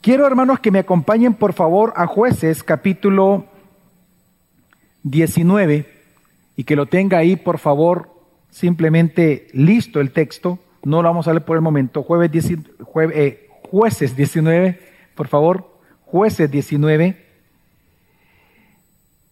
Quiero, 0.00 0.26
hermanos, 0.26 0.60
que 0.60 0.70
me 0.70 0.78
acompañen, 0.78 1.34
por 1.34 1.52
favor, 1.52 1.92
a 1.94 2.06
jueces 2.06 2.64
capítulo 2.64 3.44
19 5.02 5.86
y 6.56 6.64
que 6.64 6.74
lo 6.74 6.86
tenga 6.86 7.18
ahí, 7.18 7.36
por 7.36 7.58
favor, 7.58 8.08
simplemente 8.48 9.48
listo 9.52 10.00
el 10.00 10.12
texto. 10.12 10.58
No 10.84 11.02
lo 11.02 11.08
vamos 11.10 11.28
a 11.28 11.32
leer 11.32 11.44
por 11.44 11.58
el 11.58 11.62
momento. 11.62 12.02
Jueves 12.02 12.30
eh, 13.12 13.50
jueces 13.70 14.16
19, 14.16 14.80
por 15.14 15.28
favor. 15.28 15.70
Jueces 16.06 16.50
19. 16.50 17.26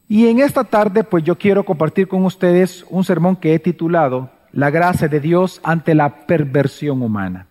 Y 0.06 0.26
en 0.26 0.40
esta 0.40 0.64
tarde, 0.64 1.02
pues 1.02 1.24
yo 1.24 1.38
quiero 1.38 1.64
compartir 1.64 2.08
con 2.08 2.26
ustedes 2.26 2.84
un 2.90 3.04
sermón 3.04 3.36
que 3.36 3.54
he 3.54 3.58
titulado 3.58 4.30
La 4.52 4.68
gracia 4.68 5.08
de 5.08 5.20
Dios 5.20 5.62
ante 5.64 5.94
la 5.94 6.26
perversión 6.26 7.00
humana. 7.00 7.46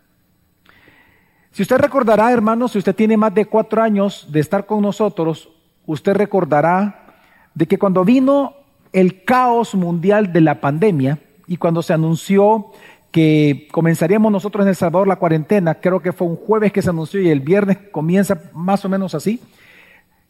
Si 1.58 1.64
usted 1.64 1.78
recordará, 1.80 2.32
hermanos, 2.32 2.74
si 2.74 2.78
usted 2.78 2.94
tiene 2.94 3.18
más 3.18 3.34
de 3.34 3.48
cuatro 3.48 3.82
años 3.82 4.28
de 4.30 4.42
estar 4.42 4.68
con 4.68 4.80
nosotros, 4.80 5.50
usted 5.88 6.14
recordará 6.14 7.16
de 7.56 7.66
que 7.66 7.80
cuando 7.80 8.06
vino 8.06 8.54
el 8.94 9.24
caos 9.24 9.74
mundial 9.74 10.32
de 10.32 10.42
la 10.42 10.62
pandemia 10.62 11.18
y 11.48 11.58
cuando 11.58 11.82
se 11.82 11.94
anunció 11.94 12.68
que 13.10 13.68
comenzaríamos 13.72 14.32
nosotros 14.32 14.66
en 14.66 14.70
El 14.70 14.76
Salvador 14.76 15.08
la 15.08 15.16
cuarentena, 15.16 15.74
creo 15.74 16.00
que 16.00 16.14
fue 16.14 16.28
un 16.28 16.36
jueves 16.36 16.72
que 16.72 16.84
se 16.84 16.92
anunció 16.92 17.22
y 17.22 17.30
el 17.30 17.40
viernes 17.40 17.80
comienza 17.92 18.40
más 18.54 18.86
o 18.86 18.90
menos 18.90 19.16
así, 19.16 19.42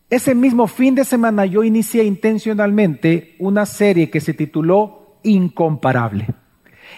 ese 0.10 0.34
mismo 0.34 0.66
fin 0.66 0.96
de 0.96 1.04
semana 1.04 1.46
yo 1.46 1.66
inicié 1.66 2.06
intencionalmente 2.06 3.36
una 3.40 3.66
serie 3.66 4.10
que 4.10 4.22
se 4.22 4.34
tituló 4.34 5.18
Incomparable. 5.24 6.28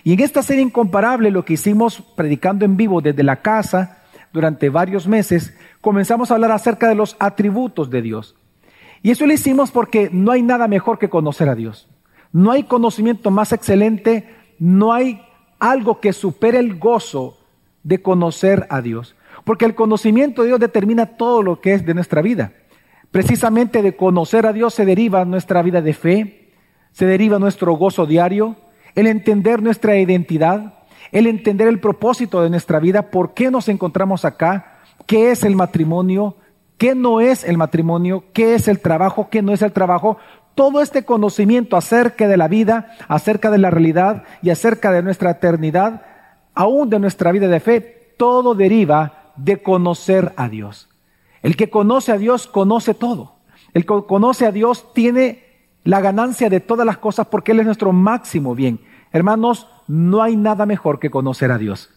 Y 0.03 0.13
en 0.13 0.19
esta 0.19 0.43
serie 0.43 0.61
Incomparable 0.61 1.31
lo 1.31 1.43
que 1.43 1.53
hicimos 1.53 2.03
predicando 2.15 2.63
en 2.63 2.77
vivo 2.77 3.01
desde 3.01 3.23
la 3.23 3.37
casa, 3.37 3.95
durante 4.33 4.69
varios 4.69 5.07
meses, 5.07 5.55
comenzamos 5.81 6.31
a 6.31 6.35
hablar 6.35 6.51
acerca 6.51 6.87
de 6.87 6.95
los 6.95 7.15
atributos 7.19 7.89
de 7.89 8.01
Dios. 8.01 8.35
Y 9.01 9.11
eso 9.11 9.25
lo 9.25 9.33
hicimos 9.33 9.71
porque 9.71 10.09
no 10.11 10.31
hay 10.31 10.41
nada 10.41 10.67
mejor 10.67 10.99
que 10.99 11.09
conocer 11.09 11.49
a 11.49 11.55
Dios. 11.55 11.87
No 12.31 12.51
hay 12.51 12.63
conocimiento 12.63 13.31
más 13.31 13.53
excelente, 13.53 14.35
no 14.59 14.93
hay 14.93 15.21
algo 15.59 15.99
que 15.99 16.13
supere 16.13 16.59
el 16.59 16.77
gozo 16.77 17.37
de 17.83 18.01
conocer 18.01 18.67
a 18.69 18.81
Dios. 18.81 19.15
Porque 19.45 19.65
el 19.65 19.75
conocimiento 19.75 20.41
de 20.41 20.49
Dios 20.49 20.59
determina 20.59 21.17
todo 21.17 21.41
lo 21.41 21.61
que 21.61 21.73
es 21.73 21.85
de 21.85 21.93
nuestra 21.93 22.21
vida. 22.21 22.53
Precisamente 23.11 23.81
de 23.81 23.95
conocer 23.95 24.45
a 24.45 24.53
Dios 24.53 24.73
se 24.73 24.85
deriva 24.85 25.25
nuestra 25.25 25.61
vida 25.63 25.81
de 25.81 25.93
fe, 25.93 26.51
se 26.91 27.05
deriva 27.05 27.39
nuestro 27.39 27.73
gozo 27.73 28.05
diario, 28.05 28.55
el 28.95 29.07
entender 29.07 29.63
nuestra 29.63 29.97
identidad, 29.97 30.78
el 31.11 31.27
entender 31.27 31.67
el 31.67 31.79
propósito 31.79 32.41
de 32.41 32.49
nuestra 32.49 32.79
vida, 32.79 33.09
por 33.09 33.33
qué 33.33 33.51
nos 33.51 33.67
encontramos 33.69 34.25
acá, 34.25 34.79
qué 35.05 35.31
es 35.31 35.43
el 35.43 35.55
matrimonio, 35.55 36.35
qué 36.77 36.95
no 36.95 37.21
es 37.21 37.43
el 37.43 37.57
matrimonio, 37.57 38.23
qué 38.33 38.55
es 38.55 38.67
el 38.67 38.79
trabajo, 38.79 39.29
qué 39.29 39.41
no 39.41 39.53
es 39.53 39.61
el 39.61 39.71
trabajo. 39.71 40.17
Todo 40.55 40.81
este 40.81 41.03
conocimiento 41.03 41.77
acerca 41.77 42.27
de 42.27 42.37
la 42.37 42.47
vida, 42.47 42.95
acerca 43.07 43.51
de 43.51 43.57
la 43.57 43.69
realidad 43.69 44.23
y 44.41 44.49
acerca 44.49 44.91
de 44.91 45.03
nuestra 45.03 45.31
eternidad, 45.31 46.03
aún 46.53 46.89
de 46.89 46.99
nuestra 46.99 47.31
vida 47.31 47.47
de 47.47 47.59
fe, 47.59 48.13
todo 48.17 48.55
deriva 48.55 49.33
de 49.35 49.61
conocer 49.61 50.33
a 50.35 50.49
Dios. 50.49 50.89
El 51.41 51.55
que 51.55 51.69
conoce 51.69 52.11
a 52.11 52.17
Dios 52.17 52.47
conoce 52.47 52.93
todo. 52.93 53.35
El 53.73 53.85
que 53.85 54.03
conoce 54.07 54.45
a 54.45 54.51
Dios 54.51 54.93
tiene 54.93 55.43
la 55.83 56.01
ganancia 56.01 56.49
de 56.49 56.59
todas 56.59 56.85
las 56.85 56.97
cosas 56.97 57.27
porque 57.27 57.53
Él 57.53 57.59
es 57.59 57.65
nuestro 57.65 57.93
máximo 57.93 58.55
bien. 58.55 58.79
Hermanos, 59.11 59.67
no 59.89 60.21
hay 60.21 60.37
nada 60.37 60.65
mejor 60.67 60.99
que 60.99 61.09
conocer 61.09 61.51
a 61.51 61.57
Dios. 61.57 61.89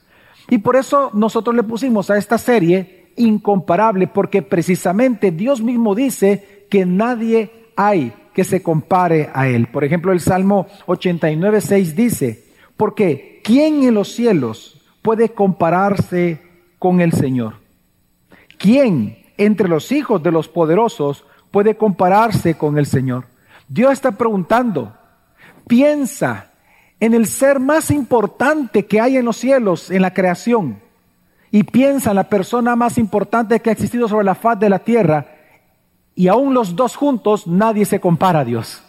Y 0.49 0.59
por 0.59 0.77
eso 0.77 1.11
nosotros 1.13 1.55
le 1.55 1.63
pusimos 1.63 2.11
a 2.11 2.17
esta 2.17 2.39
serie 2.39 3.13
incomparable, 3.17 4.07
porque 4.07 4.41
precisamente 4.41 5.31
Dios 5.31 5.61
mismo 5.61 5.95
dice 5.95 6.67
que 6.71 6.87
nadie 6.87 7.69
hay 7.77 8.15
que 8.33 8.45
se 8.45 8.63
compare 8.63 9.31
a 9.35 9.47
Él. 9.47 9.69
Por 9.69 9.85
ejemplo, 9.85 10.11
el 10.11 10.21
Salmo 10.21 10.67
89, 10.87 11.61
6 11.61 11.95
dice, 11.95 12.45
porque 12.79 13.43
¿quién 13.45 13.83
en 13.83 13.95
los 13.95 14.09
cielos 14.09 14.81
puede 15.03 15.29
compararse 15.29 16.41
con 16.79 17.03
el 17.03 17.13
Señor? 17.13 17.57
¿Quién 18.57 19.19
entre 19.37 19.69
los 19.69 19.93
hijos 19.93 20.23
de 20.23 20.33
los 20.33 20.49
poderosos 20.49 21.27
puede 21.51 21.77
compararse 21.77 22.57
con 22.57 22.79
el 22.79 22.87
Señor? 22.87 23.27
Dios 23.69 23.93
está 23.93 24.13
preguntando, 24.13 24.95
piensa 25.67 26.52
en 27.03 27.15
el 27.15 27.27
ser 27.27 27.59
más 27.59 27.91
importante 27.91 28.87
que 28.87 29.01
hay 29.01 29.17
en 29.17 29.25
los 29.25 29.37
cielos, 29.37 29.91
en 29.91 30.03
la 30.03 30.15
creación, 30.15 30.79
y 31.51 31.65
piensa 31.65 32.11
en 32.11 32.17
la 32.17 32.29
persona 32.29 32.77
más 32.77 32.97
importante 32.97 33.59
que 33.59 33.71
ha 33.71 33.73
existido 33.73 34.07
sobre 34.07 34.25
la 34.25 34.37
faz 34.37 34.61
de 34.61 34.69
la 34.69 34.79
tierra, 34.79 35.27
y 36.15 36.29
aún 36.29 36.55
los 36.55 36.77
dos 36.77 36.95
juntos, 36.95 37.49
nadie 37.49 37.87
se 37.87 37.99
compara 37.99 38.39
a 38.39 38.45
Dios. 38.45 38.85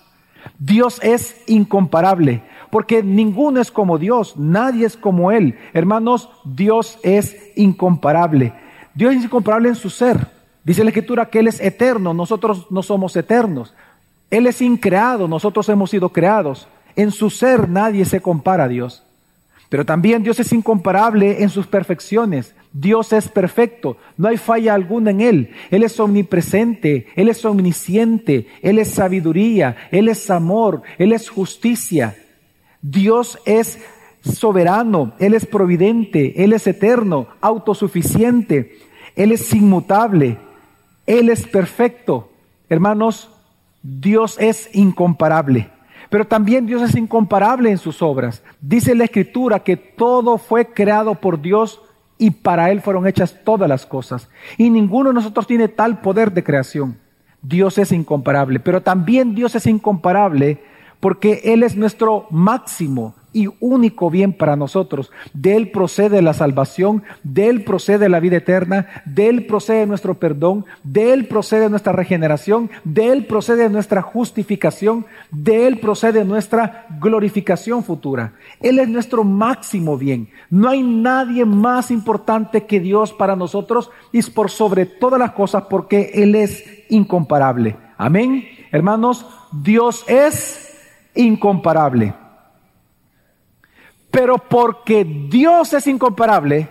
Dios 0.60 1.00
es 1.02 1.42
incomparable, 1.48 2.44
porque 2.70 3.02
ninguno 3.02 3.60
es 3.60 3.72
como 3.72 3.98
Dios, 3.98 4.38
nadie 4.38 4.86
es 4.86 4.96
como 4.96 5.32
Él. 5.32 5.58
Hermanos, 5.74 6.30
Dios 6.46 7.00
es 7.02 7.36
incomparable. 7.56 8.54
Dios 8.94 9.16
es 9.16 9.24
incomparable 9.24 9.70
en 9.70 9.76
su 9.76 9.90
ser. 9.90 10.28
Dice 10.64 10.84
la 10.84 10.92
Escritura 10.92 11.32
que 11.32 11.40
Él 11.40 11.48
es 11.48 11.60
eterno, 11.60 12.14
nosotros 12.14 12.68
no 12.70 12.84
somos 12.84 13.16
eternos. 13.16 13.74
Él 14.30 14.46
es 14.46 14.62
increado, 14.62 15.28
nosotros 15.28 15.68
hemos 15.70 15.90
sido 15.90 16.10
creados. 16.10 16.68
En 16.96 17.12
su 17.12 17.30
ser 17.30 17.70
nadie 17.70 18.06
se 18.06 18.22
compara 18.22 18.66
a 18.66 18.68
Dios. 18.68 19.04
Pero 19.74 19.86
también 19.86 20.22
Dios 20.22 20.40
es 20.40 20.54
incomparable 20.54 21.42
en 21.42 21.50
sus 21.50 21.66
perfecciones. 21.66 22.54
Dios 22.74 23.12
es 23.12 23.28
perfecto, 23.28 23.98
no 24.18 24.28
hay 24.28 24.38
falla 24.38 24.76
alguna 24.76 25.10
en 25.10 25.22
Él. 25.22 25.50
Él 25.72 25.82
es 25.84 26.00
omnipresente, 26.00 27.08
Él 27.16 27.28
es 27.28 27.44
omnisciente, 27.44 28.48
Él 28.62 28.78
es 28.78 28.90
sabiduría, 28.90 29.76
Él 29.90 30.10
es 30.10 30.30
amor, 30.30 30.84
Él 31.00 31.12
es 31.12 31.28
justicia. 31.28 32.16
Dios 32.84 33.40
es 33.46 33.80
soberano, 34.22 35.14
Él 35.18 35.34
es 35.34 35.48
providente, 35.48 36.44
Él 36.44 36.54
es 36.54 36.68
eterno, 36.68 37.28
autosuficiente, 37.42 38.78
Él 39.16 39.32
es 39.32 39.54
inmutable, 39.54 40.38
Él 41.08 41.30
es 41.30 41.48
perfecto. 41.48 42.32
Hermanos, 42.70 43.32
Dios 43.82 44.38
es 44.40 44.70
incomparable. 44.74 45.73
Pero 46.14 46.28
también 46.28 46.68
Dios 46.68 46.84
es 46.84 46.94
incomparable 46.94 47.72
en 47.72 47.80
sus 47.80 48.04
obras. 48.04 48.44
Dice 48.62 48.94
la 48.94 49.06
Escritura 49.06 49.62
que 49.62 49.78
todo 49.78 50.38
fue 50.38 50.68
creado 50.68 51.16
por 51.16 51.42
Dios 51.42 51.82
y 52.20 52.30
para 52.30 52.70
Él 52.70 52.82
fueron 52.82 53.08
hechas 53.08 53.40
todas 53.44 53.68
las 53.68 53.88
cosas. 53.88 54.30
Y 54.60 54.70
ninguno 54.70 55.10
de 55.10 55.16
nosotros 55.16 55.48
tiene 55.48 55.70
tal 55.70 56.02
poder 56.02 56.32
de 56.32 56.44
creación. 56.44 57.00
Dios 57.42 57.80
es 57.80 57.92
incomparable. 57.92 58.60
Pero 58.60 58.84
también 58.84 59.34
Dios 59.34 59.56
es 59.56 59.66
incomparable 59.66 60.62
porque 61.00 61.42
Él 61.46 61.64
es 61.64 61.76
nuestro 61.76 62.28
máximo 62.30 63.16
y 63.34 63.50
único 63.60 64.10
bien 64.10 64.34
para 64.34 64.56
nosotros. 64.56 65.12
De 65.34 65.56
Él 65.56 65.72
procede 65.72 66.22
la 66.22 66.34
salvación, 66.34 67.04
de 67.24 67.50
Él 67.50 67.64
procede 67.64 68.08
la 68.08 68.20
vida 68.20 68.38
eterna, 68.38 68.88
de 69.06 69.28
Él 69.28 69.46
procede 69.46 69.86
nuestro 69.86 70.20
perdón, 70.20 70.66
de 70.84 71.14
Él 71.14 71.28
procede 71.28 71.70
nuestra 71.70 71.94
regeneración, 71.94 72.70
de 72.84 73.12
Él 73.12 73.26
procede 73.26 73.70
nuestra 73.70 74.02
justificación, 74.02 75.06
de 75.32 75.68
Él 75.68 75.80
procede 75.80 76.24
nuestra 76.24 76.88
glorificación 77.02 77.84
futura. 77.84 78.34
Él 78.62 78.80
es 78.80 78.88
nuestro 78.88 79.24
máximo 79.24 79.98
bien. 79.98 80.30
No 80.50 80.70
hay 80.70 80.84
nadie 80.84 81.46
más 81.46 81.92
importante 81.92 82.66
que 82.66 82.80
Dios 82.80 83.12
para 83.12 83.36
nosotros 83.36 83.90
y 84.12 84.22
por 84.22 84.50
sobre 84.50 84.86
todas 84.86 85.20
las 85.20 85.32
cosas 85.32 85.64
porque 85.70 86.12
Él 86.14 86.36
es 86.36 86.64
incomparable. 86.90 87.76
Amén. 87.98 88.46
Hermanos, 88.72 89.26
Dios 89.52 90.04
es 90.08 90.78
incomparable. 91.16 92.14
Pero 94.14 94.38
porque 94.38 95.04
Dios 95.04 95.74
es 95.74 95.88
incomparable, 95.88 96.70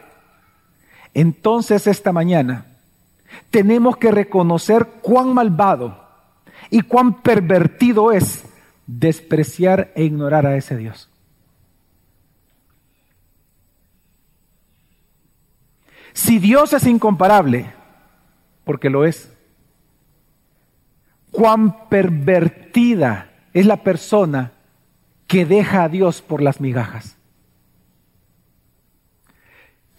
entonces 1.13 1.89
esta 1.89 2.13
mañana 2.13 2.67
tenemos 3.51 3.97
que 3.97 4.13
reconocer 4.13 4.87
cuán 5.03 5.35
malvado 5.35 6.07
y 6.71 6.83
cuán 6.83 7.21
pervertido 7.21 8.13
es 8.13 8.45
despreciar 8.87 9.91
e 9.97 10.05
ignorar 10.05 10.47
a 10.47 10.55
ese 10.55 10.77
Dios. 10.77 11.11
Si 16.13 16.39
Dios 16.39 16.73
es 16.75 16.87
incomparable, 16.87 17.73
porque 18.63 18.89
lo 18.89 19.05
es, 19.05 19.33
cuán 21.33 21.89
pervertida 21.89 23.33
es 23.53 23.67
la 23.67 23.79
persona 23.79 24.53
que 25.27 25.45
deja 25.45 25.83
a 25.83 25.89
Dios 25.89 26.23
por 26.23 26.41
las 26.41 26.61
migajas. 26.61 27.17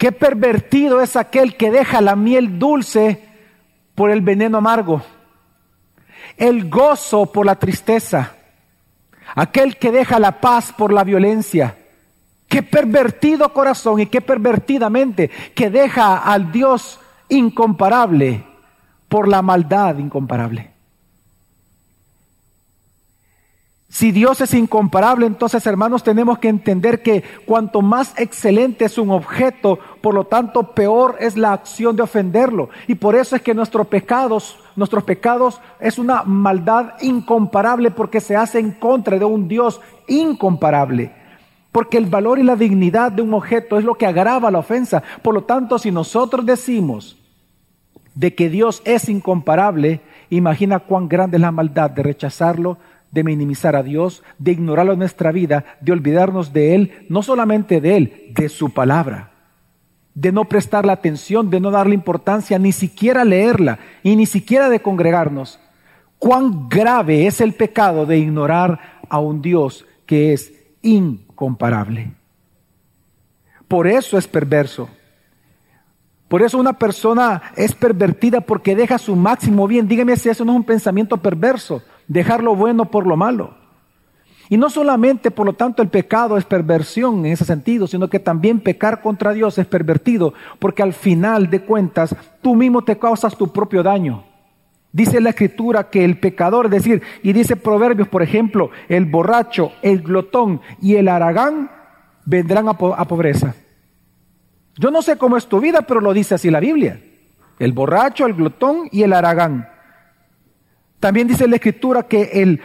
Qué 0.03 0.11
pervertido 0.11 0.99
es 0.99 1.15
aquel 1.15 1.55
que 1.55 1.71
deja 1.71 2.01
la 2.01 2.17
miel 2.17 2.59
dulce 2.59 3.23
por 3.95 4.11
el 4.11 4.19
veneno 4.19 4.57
amargo, 4.57 5.01
el 6.35 6.69
gozo 6.69 7.31
por 7.31 7.45
la 7.45 7.55
tristeza, 7.55 8.35
aquel 9.33 9.77
que 9.77 9.93
deja 9.93 10.19
la 10.19 10.41
paz 10.41 10.73
por 10.73 10.91
la 10.91 11.05
violencia. 11.05 11.77
Qué 12.49 12.63
pervertido 12.63 13.53
corazón 13.53 14.01
y 14.01 14.07
qué 14.07 14.19
pervertida 14.19 14.89
mente 14.89 15.31
que 15.55 15.69
deja 15.69 16.17
al 16.17 16.51
Dios 16.51 16.99
incomparable 17.29 18.43
por 19.07 19.29
la 19.29 19.41
maldad 19.41 19.99
incomparable. 19.99 20.72
Si 23.93 24.11
Dios 24.11 24.41
es 24.41 24.55
incomparable, 24.55 25.27
entonces 25.27 25.67
hermanos 25.67 26.01
tenemos 26.01 26.39
que 26.39 26.47
entender 26.47 27.03
que 27.03 27.23
cuanto 27.45 27.83
más 27.83 28.15
excelente 28.17 28.85
es 28.85 28.97
un 28.97 29.11
objeto, 29.11 29.77
por 30.01 30.15
lo 30.15 30.23
tanto 30.23 30.73
peor 30.73 31.15
es 31.19 31.37
la 31.37 31.53
acción 31.53 31.95
de 31.95 32.01
ofenderlo. 32.01 32.69
Y 32.87 32.95
por 32.95 33.15
eso 33.15 33.35
es 33.35 33.43
que 33.43 33.53
nuestros 33.53 33.85
pecados, 33.85 34.57
nuestros 34.75 35.03
pecados 35.03 35.61
es 35.79 35.99
una 35.99 36.23
maldad 36.23 36.93
incomparable 37.01 37.91
porque 37.91 38.19
se 38.19 38.35
hace 38.35 38.57
en 38.57 38.71
contra 38.71 39.19
de 39.19 39.25
un 39.25 39.47
Dios 39.47 39.79
incomparable. 40.07 41.11
Porque 41.71 41.99
el 41.99 42.07
valor 42.07 42.39
y 42.39 42.43
la 42.43 42.55
dignidad 42.55 43.11
de 43.11 43.21
un 43.21 43.35
objeto 43.35 43.77
es 43.77 43.85
lo 43.85 43.93
que 43.93 44.07
agrava 44.07 44.49
la 44.49 44.57
ofensa. 44.57 45.03
Por 45.21 45.35
lo 45.35 45.43
tanto, 45.43 45.77
si 45.77 45.91
nosotros 45.91 46.47
decimos 46.47 47.15
de 48.15 48.33
que 48.33 48.49
Dios 48.49 48.81
es 48.85 49.07
incomparable, 49.07 50.01
imagina 50.31 50.79
cuán 50.79 51.07
grande 51.07 51.37
es 51.37 51.41
la 51.41 51.51
maldad 51.51 51.91
de 51.91 52.01
rechazarlo 52.01 52.79
de 53.13 53.23
minimizar 53.23 53.75
a 53.75 53.83
Dios, 53.83 54.23
de 54.39 54.51
ignorarlo 54.53 54.93
en 54.93 54.99
nuestra 54.99 55.31
vida, 55.31 55.77
de 55.81 55.91
olvidarnos 55.91 56.51
de 56.51 56.73
Él, 56.73 57.05
no 57.09 57.21
solamente 57.21 57.79
de 57.79 57.95
Él, 57.95 58.31
de 58.35 58.49
su 58.49 58.71
palabra, 58.71 59.31
de 60.15 60.31
no 60.31 60.45
prestarle 60.45 60.91
atención, 60.91 61.51
de 61.51 61.59
no 61.59 61.69
darle 61.69 61.93
importancia, 61.93 62.57
ni 62.57 62.71
siquiera 62.71 63.23
leerla 63.23 63.77
y 64.01 64.15
ni 64.15 64.25
siquiera 64.25 64.67
de 64.67 64.81
congregarnos. 64.81 65.59
Cuán 66.17 66.67
grave 66.69 67.27
es 67.27 67.39
el 67.39 67.53
pecado 67.53 68.07
de 68.07 68.17
ignorar 68.17 69.01
a 69.07 69.19
un 69.19 69.43
Dios 69.43 69.85
que 70.07 70.33
es 70.33 70.51
incomparable. 70.81 72.13
Por 73.67 73.85
eso 73.85 74.17
es 74.17 74.27
perverso. 74.27 74.89
Por 76.27 76.41
eso 76.41 76.57
una 76.57 76.73
persona 76.73 77.43
es 77.55 77.75
pervertida 77.75 78.41
porque 78.41 78.75
deja 78.75 78.97
su 78.97 79.15
máximo 79.15 79.67
bien. 79.67 79.87
Dígame 79.87 80.15
si 80.15 80.29
eso 80.29 80.43
no 80.43 80.53
es 80.53 80.57
un 80.57 80.63
pensamiento 80.63 81.17
perverso 81.17 81.83
dejar 82.07 82.43
lo 82.43 82.55
bueno 82.55 82.85
por 82.85 83.07
lo 83.07 83.17
malo. 83.17 83.55
Y 84.49 84.57
no 84.57 84.69
solamente, 84.69 85.31
por 85.31 85.45
lo 85.45 85.53
tanto, 85.53 85.81
el 85.81 85.89
pecado 85.89 86.37
es 86.37 86.45
perversión 86.45 87.25
en 87.25 87.31
ese 87.31 87.45
sentido, 87.45 87.87
sino 87.87 88.09
que 88.09 88.19
también 88.19 88.59
pecar 88.59 89.01
contra 89.01 89.33
Dios 89.33 89.57
es 89.57 89.65
pervertido, 89.65 90.33
porque 90.59 90.83
al 90.83 90.93
final 90.93 91.49
de 91.49 91.61
cuentas 91.61 92.15
tú 92.41 92.55
mismo 92.55 92.83
te 92.83 92.97
causas 92.97 93.37
tu 93.37 93.51
propio 93.51 93.81
daño. 93.83 94.23
Dice 94.91 95.19
la 95.21 95.29
escritura 95.29 95.89
que 95.89 96.05
el 96.05 96.19
pecador, 96.19 96.65
es 96.65 96.71
decir, 96.71 97.01
y 97.23 97.33
dice 97.33 97.55
Proverbios, 97.55 98.07
por 98.07 98.21
ejemplo, 98.21 98.69
el 98.89 99.05
borracho, 99.05 99.71
el 99.81 100.03
glotón 100.03 100.61
y 100.79 100.97
el 100.97 101.07
aragán 101.07 101.71
vendrán 102.25 102.67
a, 102.67 102.71
a 102.71 103.07
pobreza. 103.07 103.55
Yo 104.77 104.91
no 104.91 105.01
sé 105.01 105.17
cómo 105.17 105.37
es 105.37 105.47
tu 105.47 105.59
vida, 105.59 105.81
pero 105.81 105.99
lo 105.99 106.13
dice 106.13 106.35
así 106.35 106.51
la 106.51 106.59
Biblia. 106.59 107.01
El 107.57 107.71
borracho, 107.71 108.27
el 108.27 108.33
glotón 108.35 108.87
y 108.91 109.01
el 109.01 109.13
aragán. 109.13 109.67
También 111.03 111.27
dice 111.27 111.49
la 111.49 111.57
escritura 111.57 112.03
que 112.03 112.29
el, 112.31 112.61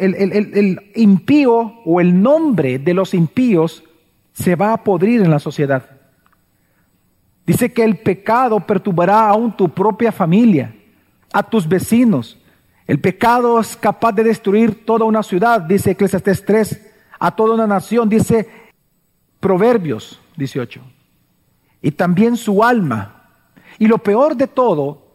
el, 0.00 0.90
impío 0.96 1.74
o 1.84 2.00
el 2.00 2.20
nombre 2.20 2.80
de 2.80 2.92
los 2.92 3.14
impíos 3.14 3.84
se 4.32 4.56
va 4.56 4.72
a 4.72 4.82
podrir 4.82 5.20
en 5.22 5.30
la 5.30 5.38
sociedad. 5.38 5.88
Dice 7.46 7.72
que 7.72 7.84
el 7.84 7.98
pecado 7.98 8.58
perturbará 8.58 9.28
aún 9.28 9.56
tu 9.56 9.68
propia 9.68 10.10
familia, 10.10 10.74
a 11.32 11.40
tus 11.40 11.68
vecinos. 11.68 12.36
El 12.84 12.98
pecado 12.98 13.60
es 13.60 13.76
capaz 13.76 14.10
de 14.10 14.24
destruir 14.24 14.84
toda 14.84 15.04
una 15.04 15.22
ciudad, 15.22 15.60
dice 15.60 15.92
Eclesiastes 15.92 16.44
3, 16.44 16.94
a 17.20 17.30
toda 17.30 17.54
una 17.54 17.68
nación, 17.68 18.08
dice 18.08 18.48
Proverbios 19.38 20.20
18. 20.36 20.80
Y 21.80 21.92
también 21.92 22.36
su 22.36 22.64
alma. 22.64 23.30
Y 23.78 23.86
lo 23.86 23.98
peor 23.98 24.34
de 24.34 24.48
todo 24.48 25.12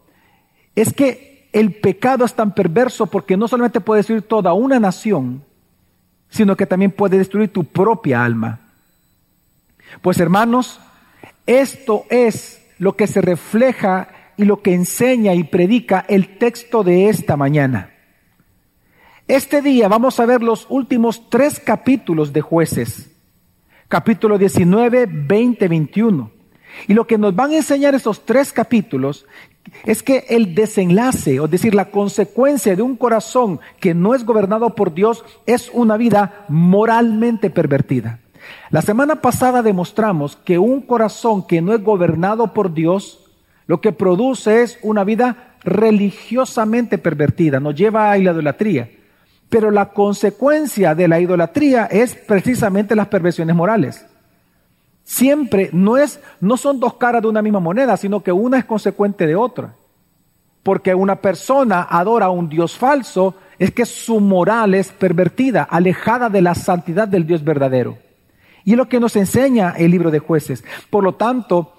es 0.73 0.93
que 0.93 1.32
el 1.53 1.75
pecado 1.75 2.25
es 2.25 2.33
tan 2.33 2.53
perverso 2.53 3.05
porque 3.05 3.37
no 3.37 3.47
solamente 3.47 3.79
puede 3.79 3.99
destruir 3.99 4.23
toda 4.23 4.53
una 4.53 4.79
nación, 4.79 5.43
sino 6.29 6.57
que 6.57 6.65
también 6.65 6.91
puede 6.91 7.19
destruir 7.19 7.53
tu 7.53 7.63
propia 7.63 8.23
alma. 8.23 8.59
Pues 10.01 10.19
hermanos, 10.19 10.79
esto 11.45 12.05
es 12.09 12.65
lo 12.79 12.95
que 12.95 13.05
se 13.05 13.21
refleja 13.21 14.09
y 14.35 14.45
lo 14.45 14.63
que 14.63 14.73
enseña 14.73 15.35
y 15.35 15.43
predica 15.43 16.03
el 16.09 16.39
texto 16.39 16.83
de 16.83 17.09
esta 17.09 17.37
mañana. 17.37 17.91
Este 19.27 19.61
día 19.61 19.87
vamos 19.87 20.19
a 20.19 20.25
ver 20.25 20.41
los 20.41 20.65
últimos 20.69 21.29
tres 21.29 21.59
capítulos 21.59 22.33
de 22.33 22.41
jueces, 22.41 23.11
capítulo 23.87 24.39
19, 24.39 25.05
20, 25.05 25.67
21. 25.67 26.31
Y 26.87 26.95
lo 26.95 27.05
que 27.05 27.19
nos 27.19 27.35
van 27.35 27.51
a 27.51 27.57
enseñar 27.57 27.93
esos 27.93 28.25
tres 28.25 28.51
capítulos 28.51 29.27
es 29.85 30.03
que 30.03 30.25
el 30.29 30.55
desenlace, 30.55 31.39
o 31.39 31.47
decir, 31.47 31.75
la 31.75 31.91
consecuencia 31.91 32.75
de 32.75 32.81
un 32.81 32.95
corazón 32.95 33.59
que 33.79 33.93
no 33.93 34.15
es 34.15 34.25
gobernado 34.25 34.75
por 34.75 34.93
Dios 34.93 35.23
es 35.45 35.69
una 35.73 35.97
vida 35.97 36.45
moralmente 36.47 37.49
pervertida. 37.49 38.19
La 38.69 38.81
semana 38.81 39.21
pasada 39.21 39.61
demostramos 39.61 40.35
que 40.35 40.57
un 40.57 40.81
corazón 40.81 41.45
que 41.45 41.61
no 41.61 41.73
es 41.73 41.83
gobernado 41.83 42.53
por 42.53 42.73
Dios, 42.73 43.25
lo 43.67 43.81
que 43.81 43.91
produce 43.91 44.63
es 44.63 44.79
una 44.81 45.03
vida 45.03 45.55
religiosamente 45.63 46.97
pervertida, 46.97 47.59
nos 47.59 47.75
lleva 47.75 48.11
a 48.11 48.17
la 48.17 48.31
idolatría. 48.31 48.89
Pero 49.49 49.69
la 49.69 49.89
consecuencia 49.89 50.95
de 50.95 51.07
la 51.07 51.19
idolatría 51.19 51.85
es 51.85 52.15
precisamente 52.15 52.95
las 52.95 53.07
perversiones 53.07 53.55
morales. 53.55 54.05
Siempre 55.03 55.69
no 55.73 55.97
es, 55.97 56.19
no 56.39 56.57
son 56.57 56.79
dos 56.79 56.95
caras 56.95 57.21
de 57.21 57.27
una 57.27 57.41
misma 57.41 57.59
moneda, 57.59 57.97
sino 57.97 58.21
que 58.21 58.31
una 58.31 58.57
es 58.57 58.65
consecuente 58.65 59.27
de 59.27 59.35
otra. 59.35 59.75
Porque 60.63 60.95
una 60.95 61.17
persona 61.17 61.87
adora 61.89 62.27
a 62.27 62.29
un 62.29 62.47
Dios 62.47 62.77
falso, 62.77 63.35
es 63.59 63.71
que 63.71 63.85
su 63.85 64.19
moral 64.19 64.73
es 64.73 64.91
pervertida, 64.91 65.63
alejada 65.63 66.29
de 66.29 66.41
la 66.41 66.55
santidad 66.55 67.07
del 67.07 67.27
Dios 67.27 67.43
verdadero. 67.43 67.97
Y 68.63 68.71
es 68.71 68.77
lo 68.77 68.87
que 68.87 68.99
nos 68.99 69.15
enseña 69.15 69.73
el 69.77 69.91
libro 69.91 70.09
de 70.09 70.19
jueces. 70.19 70.63
Por 70.89 71.03
lo 71.03 71.15
tanto, 71.15 71.73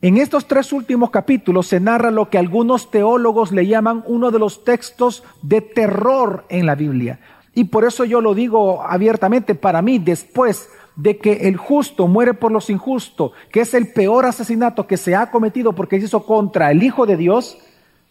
en 0.00 0.18
estos 0.18 0.46
tres 0.46 0.72
últimos 0.72 1.10
capítulos 1.10 1.66
se 1.66 1.80
narra 1.80 2.10
lo 2.10 2.28
que 2.28 2.38
algunos 2.38 2.90
teólogos 2.90 3.50
le 3.50 3.66
llaman 3.66 4.04
uno 4.06 4.30
de 4.30 4.38
los 4.38 4.62
textos 4.62 5.24
de 5.42 5.60
terror 5.60 6.44
en 6.50 6.66
la 6.66 6.74
Biblia. 6.74 7.18
Y 7.54 7.64
por 7.64 7.84
eso 7.84 8.04
yo 8.04 8.20
lo 8.20 8.34
digo 8.34 8.84
abiertamente, 8.84 9.54
para 9.54 9.82
mí, 9.82 9.98
después 9.98 10.70
de 10.98 11.16
que 11.16 11.48
el 11.48 11.56
justo 11.56 12.08
muere 12.08 12.34
por 12.34 12.50
los 12.50 12.68
injustos, 12.70 13.30
que 13.52 13.60
es 13.60 13.72
el 13.72 13.92
peor 13.92 14.26
asesinato 14.26 14.88
que 14.88 14.96
se 14.96 15.14
ha 15.14 15.30
cometido 15.30 15.72
porque 15.72 16.00
se 16.00 16.06
hizo 16.06 16.26
contra 16.26 16.72
el 16.72 16.82
Hijo 16.82 17.06
de 17.06 17.16
Dios, 17.16 17.56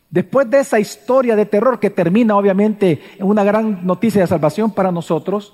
después 0.10 0.50
de 0.50 0.62
esa 0.62 0.80
historia 0.80 1.36
de 1.36 1.46
terror 1.46 1.82
que 1.82 1.90
termina 1.90 2.38
obviamente 2.38 3.02
en 3.18 3.26
una 3.26 3.44
gran 3.44 3.86
noticia 3.86 4.22
de 4.22 4.28
salvación 4.28 4.72
para 4.72 4.94
nosotros, 4.94 5.54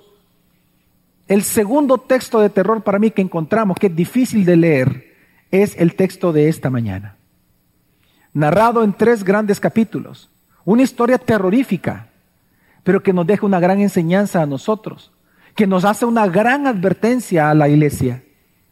el 1.28 1.42
segundo 1.42 1.98
texto 1.98 2.40
de 2.40 2.52
terror 2.52 2.84
para 2.84 3.00
mí 3.00 3.10
que 3.10 3.24
encontramos, 3.24 3.78
que 3.78 3.88
es 3.88 3.96
difícil 3.96 4.46
de 4.46 4.56
leer, 4.56 5.16
es 5.50 5.75
el 5.80 5.96
texto 5.96 6.34
de 6.34 6.50
esta 6.50 6.70
mañana. 6.70 7.16
Narrado 8.32 8.84
en 8.84 8.94
tres 8.94 9.24
grandes 9.24 9.60
capítulos. 9.60 10.30
Una 10.66 10.84
historia 10.84 11.18
terrorífica, 11.18 12.10
pero 12.84 13.02
que 13.02 13.12
nos 13.12 13.25
deja 13.25 13.44
una 13.44 13.60
gran 13.60 13.82
enseñanza 13.82 14.44
a 14.44 14.46
nosotros 14.46 15.12
que 15.55 15.67
nos 15.67 15.86
hace 15.86 16.05
una 16.05 16.27
gran 16.27 16.67
advertencia 16.67 17.50
a 17.50 17.53
la 17.53 17.69
iglesia, 17.69 18.24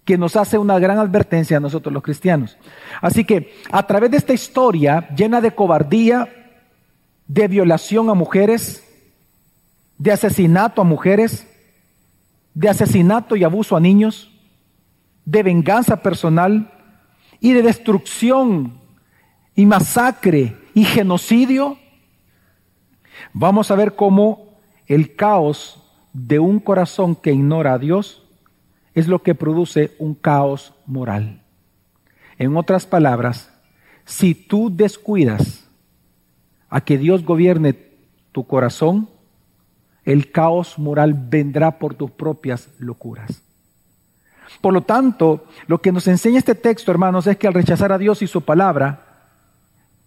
que 0.05 0.17
nos 0.17 0.35
hace 0.35 0.57
una 0.57 0.79
gran 0.79 0.97
advertencia 0.97 1.57
a 1.57 1.59
nosotros 1.59 1.93
los 1.93 2.03
cristianos. 2.03 2.57
Así 3.01 3.23
que 3.23 3.53
a 3.71 3.85
través 3.85 4.11
de 4.11 4.17
esta 4.17 4.33
historia 4.33 5.07
llena 5.15 5.41
de 5.41 5.53
cobardía, 5.53 6.27
de 7.27 7.47
violación 7.47 8.09
a 8.09 8.13
mujeres, 8.13 8.88
de 9.97 10.11
asesinato 10.11 10.81
a 10.81 10.85
mujeres, 10.85 11.47
de 12.53 12.69
asesinato 12.69 13.35
y 13.35 13.43
abuso 13.43 13.77
a 13.77 13.79
niños, 13.79 14.31
de 15.25 15.43
venganza 15.43 16.01
personal 16.01 16.73
y 17.39 17.53
de 17.53 17.61
destrucción 17.61 18.79
y 19.55 19.65
masacre 19.65 20.57
y 20.73 20.83
genocidio, 20.83 21.77
vamos 23.33 23.69
a 23.69 23.75
ver 23.75 23.95
cómo 23.95 24.57
el 24.88 25.15
caos 25.15 25.80
de 26.13 26.39
un 26.39 26.60
corazón 26.60 27.15
que 27.15 27.34
ignora 27.34 27.74
a 27.74 27.80
Dios 27.80 28.24
es 28.94 29.08
lo 29.08 29.24
que 29.24 29.36
produce 29.36 29.96
un 30.00 30.13
caos 30.13 30.74
moral. 30.86 31.41
En 32.38 32.58
otras 32.58 32.86
palabras, 32.86 33.51
si 34.06 34.34
tú 34.34 34.75
descuidas 34.75 35.68
a 36.70 36.82
que 36.82 36.98
Dios 36.98 37.24
gobierne 37.24 37.75
tu 38.32 38.46
corazón, 38.46 39.10
el 40.03 40.32
caos 40.32 40.80
moral 40.80 41.13
vendrá 41.13 41.77
por 41.77 41.94
tus 41.96 42.12
propias 42.12 42.70
locuras. 42.80 43.44
Por 44.60 44.74
lo 44.74 44.82
tanto, 44.82 45.46
lo 45.68 45.82
que 45.82 45.91
nos 45.91 46.08
enseña 46.08 46.39
este 46.39 46.56
texto, 46.56 46.91
hermanos, 46.91 47.27
es 47.27 47.38
que 47.38 47.48
al 47.48 47.53
rechazar 47.53 47.91
a 47.91 47.98
Dios 47.98 48.22
y 48.22 48.27
su 48.27 48.41
palabra, 48.41 49.06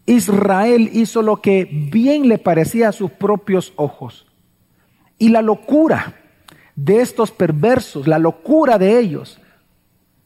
Israel 0.06 0.90
hizo 0.92 1.22
lo 1.22 1.40
que 1.40 1.64
bien 1.64 2.28
le 2.28 2.38
parecía 2.38 2.90
a 2.90 2.92
sus 2.92 3.10
propios 3.10 3.72
ojos. 3.76 4.26
Y 5.24 5.30
la 5.30 5.40
locura 5.40 6.12
de 6.76 7.00
estos 7.00 7.30
perversos, 7.30 8.06
la 8.06 8.18
locura 8.18 8.76
de 8.76 8.98
ellos, 8.98 9.40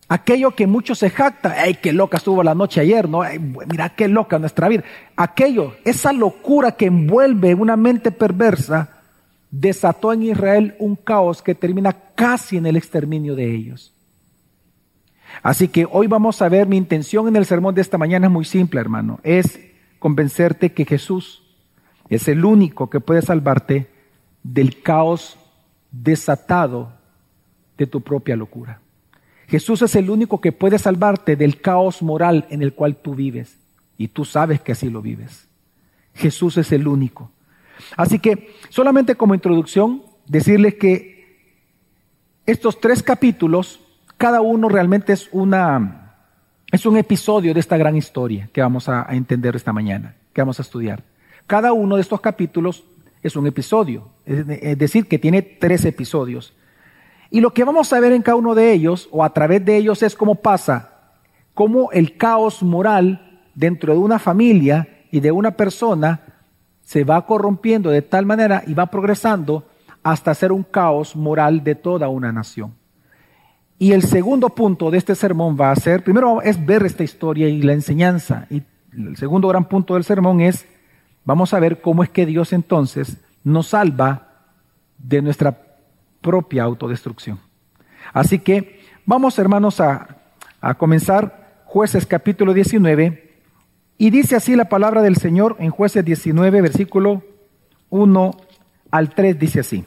Aquello 0.08 0.56
que 0.56 0.66
muchos 0.66 0.98
se 0.98 1.10
jactan, 1.10 1.52
¡ay, 1.56 1.74
qué 1.74 1.92
loca 1.92 2.16
estuvo 2.16 2.42
la 2.42 2.54
noche 2.54 2.80
ayer! 2.80 3.08
¿no? 3.08 3.20
mira 3.68 3.90
qué 3.90 4.08
loca 4.08 4.40
nuestra 4.40 4.66
vida. 4.66 4.82
Aquello, 5.14 5.74
esa 5.84 6.12
locura 6.12 6.72
que 6.72 6.86
envuelve 6.86 7.54
una 7.54 7.76
mente 7.76 8.10
perversa, 8.10 9.02
desató 9.52 10.12
en 10.12 10.24
Israel 10.24 10.74
un 10.80 10.96
caos 10.96 11.42
que 11.42 11.54
termina 11.54 11.92
casi 11.92 12.56
en 12.56 12.66
el 12.66 12.76
exterminio 12.76 13.36
de 13.36 13.54
ellos. 13.54 13.94
Así 15.44 15.68
que 15.68 15.86
hoy 15.88 16.08
vamos 16.08 16.42
a 16.42 16.48
ver, 16.48 16.66
mi 16.66 16.76
intención 16.76 17.28
en 17.28 17.36
el 17.36 17.46
sermón 17.46 17.76
de 17.76 17.82
esta 17.82 17.98
mañana 17.98 18.26
es 18.26 18.32
muy 18.32 18.46
simple, 18.46 18.80
hermano, 18.80 19.20
es 19.22 19.60
convencerte 20.00 20.72
que 20.72 20.86
Jesús 20.86 21.44
es 22.08 22.26
el 22.26 22.44
único 22.44 22.90
que 22.90 22.98
puede 22.98 23.22
salvarte 23.22 23.97
del 24.52 24.80
caos 24.82 25.36
desatado 25.90 26.92
de 27.76 27.86
tu 27.86 28.00
propia 28.00 28.34
locura. 28.34 28.80
Jesús 29.46 29.82
es 29.82 29.94
el 29.94 30.10
único 30.10 30.40
que 30.40 30.52
puede 30.52 30.78
salvarte 30.78 31.36
del 31.36 31.60
caos 31.60 32.02
moral 32.02 32.46
en 32.50 32.62
el 32.62 32.74
cual 32.74 32.96
tú 32.96 33.14
vives. 33.14 33.58
Y 33.96 34.08
tú 34.08 34.24
sabes 34.24 34.60
que 34.60 34.72
así 34.72 34.88
lo 34.88 35.02
vives. 35.02 35.48
Jesús 36.14 36.56
es 36.56 36.72
el 36.72 36.86
único. 36.86 37.30
Así 37.96 38.18
que 38.18 38.54
solamente 38.70 39.16
como 39.16 39.34
introducción, 39.34 40.02
decirles 40.26 40.74
que 40.74 41.18
estos 42.46 42.80
tres 42.80 43.02
capítulos, 43.02 43.80
cada 44.16 44.40
uno 44.40 44.68
realmente 44.68 45.12
es 45.12 45.28
una, 45.32 46.16
es 46.72 46.86
un 46.86 46.96
episodio 46.96 47.54
de 47.54 47.60
esta 47.60 47.76
gran 47.76 47.96
historia 47.96 48.48
que 48.52 48.62
vamos 48.62 48.88
a, 48.88 49.10
a 49.10 49.14
entender 49.14 49.56
esta 49.56 49.72
mañana, 49.72 50.16
que 50.32 50.40
vamos 50.40 50.58
a 50.58 50.62
estudiar. 50.62 51.04
Cada 51.46 51.72
uno 51.72 51.96
de 51.96 52.02
estos 52.02 52.20
capítulos 52.20 52.84
es 53.22 53.36
un 53.36 53.46
episodio, 53.46 54.08
es 54.24 54.78
decir, 54.78 55.06
que 55.08 55.18
tiene 55.18 55.42
tres 55.42 55.84
episodios. 55.84 56.54
Y 57.30 57.40
lo 57.40 57.52
que 57.52 57.64
vamos 57.64 57.92
a 57.92 58.00
ver 58.00 58.12
en 58.12 58.22
cada 58.22 58.36
uno 58.36 58.54
de 58.54 58.72
ellos, 58.72 59.08
o 59.10 59.22
a 59.22 59.32
través 59.32 59.64
de 59.64 59.76
ellos, 59.76 60.02
es 60.02 60.14
cómo 60.14 60.36
pasa, 60.36 61.12
cómo 61.54 61.90
el 61.92 62.16
caos 62.16 62.62
moral 62.62 63.42
dentro 63.54 63.92
de 63.92 63.98
una 63.98 64.18
familia 64.18 64.88
y 65.10 65.20
de 65.20 65.32
una 65.32 65.52
persona 65.52 66.20
se 66.82 67.04
va 67.04 67.26
corrompiendo 67.26 67.90
de 67.90 68.02
tal 68.02 68.24
manera 68.24 68.62
y 68.66 68.72
va 68.72 68.86
progresando 68.86 69.66
hasta 70.02 70.34
ser 70.34 70.52
un 70.52 70.62
caos 70.62 71.16
moral 71.16 71.62
de 71.62 71.74
toda 71.74 72.08
una 72.08 72.32
nación. 72.32 72.74
Y 73.78 73.92
el 73.92 74.02
segundo 74.02 74.48
punto 74.48 74.90
de 74.90 74.98
este 74.98 75.14
sermón 75.14 75.56
va 75.60 75.70
a 75.70 75.76
ser, 75.76 76.02
primero 76.02 76.40
es 76.42 76.64
ver 76.64 76.84
esta 76.84 77.04
historia 77.04 77.48
y 77.48 77.62
la 77.62 77.74
enseñanza. 77.74 78.46
Y 78.50 78.62
el 78.92 79.16
segundo 79.16 79.48
gran 79.48 79.66
punto 79.66 79.94
del 79.94 80.04
sermón 80.04 80.40
es, 80.40 80.66
vamos 81.28 81.52
a 81.52 81.60
ver 81.60 81.82
cómo 81.82 82.02
es 82.02 82.08
que 82.08 82.24
Dios 82.24 82.54
entonces 82.54 83.18
nos 83.44 83.66
salva 83.68 84.28
de 84.96 85.20
nuestra 85.20 85.60
propia 86.22 86.62
autodestrucción. 86.62 87.38
Así 88.14 88.38
que 88.38 88.80
vamos, 89.04 89.38
hermanos, 89.38 89.78
a, 89.78 90.08
comenzar 90.78 91.60
jueces 91.66 92.06
capítulo 92.06 92.54
19. 92.54 93.40
Y 93.98 94.08
dice 94.08 94.36
así 94.36 94.56
la 94.56 94.70
palabra 94.70 95.02
del 95.02 95.16
Señor 95.16 95.56
en 95.58 95.70
jueces 95.70 96.02
19, 96.02 96.62
versículo 96.62 97.22
1 97.90 98.30
al 98.90 99.10
3, 99.10 99.38
dice 99.38 99.60
así. 99.60 99.84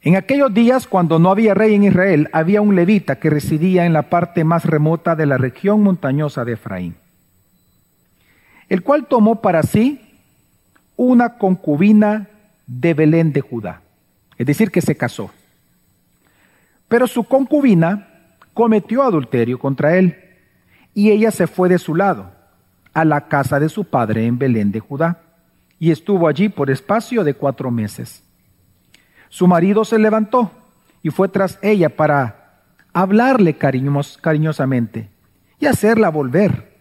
En 0.00 0.16
aquellos 0.16 0.52
días, 0.52 0.88
cuando 0.88 1.20
no 1.20 1.30
había 1.30 1.54
rey 1.54 1.76
en 1.76 1.84
Israel, 1.84 2.28
había 2.32 2.60
un 2.62 2.74
levita 2.74 3.20
que 3.20 3.30
residía 3.30 3.86
en 3.86 3.92
la 3.92 4.10
parte 4.10 4.42
más 4.42 4.64
remota 4.64 5.14
de 5.14 5.26
la 5.26 5.38
región 5.38 5.84
montañosa 5.84 6.44
de 6.44 6.54
Efraín, 6.54 6.96
el 8.68 8.82
cual 8.82 9.06
tomó 9.06 9.40
para 9.40 9.62
sí 9.62 10.00
una 10.96 11.38
concubina 11.38 12.28
de 12.66 12.94
Belén 12.94 13.32
de 13.32 13.40
Judá 13.40 13.82
es 14.42 14.46
decir, 14.46 14.72
que 14.72 14.80
se 14.80 14.96
casó. 14.96 15.30
Pero 16.88 17.06
su 17.06 17.22
concubina 17.22 18.08
cometió 18.54 19.04
adulterio 19.04 19.56
contra 19.58 19.96
él 19.96 20.18
y 20.94 21.10
ella 21.10 21.30
se 21.30 21.46
fue 21.46 21.68
de 21.68 21.78
su 21.78 21.94
lado 21.94 22.32
a 22.92 23.04
la 23.04 23.28
casa 23.28 23.60
de 23.60 23.68
su 23.68 23.84
padre 23.84 24.26
en 24.26 24.38
Belén 24.38 24.72
de 24.72 24.80
Judá 24.80 25.20
y 25.78 25.92
estuvo 25.92 26.26
allí 26.26 26.48
por 26.48 26.70
espacio 26.70 27.22
de 27.22 27.34
cuatro 27.34 27.70
meses. 27.70 28.24
Su 29.28 29.46
marido 29.46 29.84
se 29.84 29.98
levantó 29.98 30.50
y 31.04 31.10
fue 31.10 31.28
tras 31.28 31.60
ella 31.62 31.88
para 31.88 32.62
hablarle 32.92 33.54
cariñosamente 33.54 35.08
y 35.60 35.66
hacerla 35.66 36.10
volver, 36.10 36.71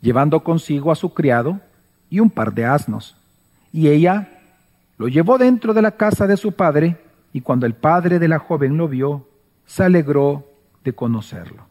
llevando 0.00 0.42
consigo 0.44 0.92
a 0.92 0.96
su 0.96 1.12
criado 1.12 1.60
y 2.10 2.20
un 2.20 2.30
par 2.30 2.52
de 2.52 2.64
asnos. 2.64 3.16
Y 3.72 3.88
ella 3.88 4.28
lo 4.96 5.08
llevó 5.08 5.38
dentro 5.38 5.74
de 5.74 5.82
la 5.82 5.92
casa 5.92 6.26
de 6.26 6.36
su 6.36 6.52
padre, 6.52 6.96
y 7.32 7.40
cuando 7.40 7.66
el 7.66 7.74
padre 7.74 8.18
de 8.18 8.28
la 8.28 8.38
joven 8.38 8.76
lo 8.76 8.88
vio, 8.88 9.28
se 9.66 9.84
alegró 9.84 10.46
de 10.82 10.92
conocerlo. 10.94 11.66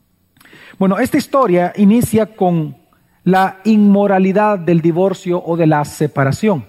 Bueno, 0.77 0.99
esta 0.99 1.17
historia 1.17 1.73
inicia 1.75 2.35
con 2.35 2.77
la 3.23 3.59
inmoralidad 3.65 4.59
del 4.59 4.81
divorcio 4.81 5.43
o 5.43 5.57
de 5.57 5.67
la 5.67 5.83
separación. 5.83 6.65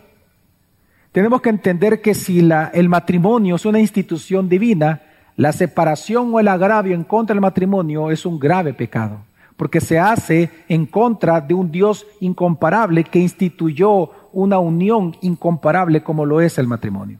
Tenemos 1.12 1.40
que 1.40 1.50
entender 1.50 2.00
que 2.00 2.14
si 2.14 2.42
la, 2.42 2.70
el 2.74 2.88
matrimonio 2.88 3.56
es 3.56 3.64
una 3.64 3.78
institución 3.78 4.48
divina, 4.48 5.02
la 5.36 5.52
separación 5.52 6.34
o 6.34 6.40
el 6.40 6.48
agravio 6.48 6.94
en 6.94 7.04
contra 7.04 7.34
del 7.34 7.40
matrimonio 7.40 8.10
es 8.10 8.26
un 8.26 8.40
grave 8.40 8.74
pecado, 8.74 9.20
porque 9.58 9.80
se 9.80 9.98
hace 9.98 10.50
en 10.68 10.86
contra 10.86 11.40
de 11.40 11.52
un 11.52 11.72
Dios 11.72 12.06
incomparable 12.20 13.02
que 13.02 13.18
instituyó 13.18 14.10
una 14.32 14.60
unión 14.60 15.16
incomparable 15.20 16.04
como 16.04 16.24
lo 16.24 16.40
es 16.40 16.58
el 16.58 16.68
matrimonio. 16.68 17.18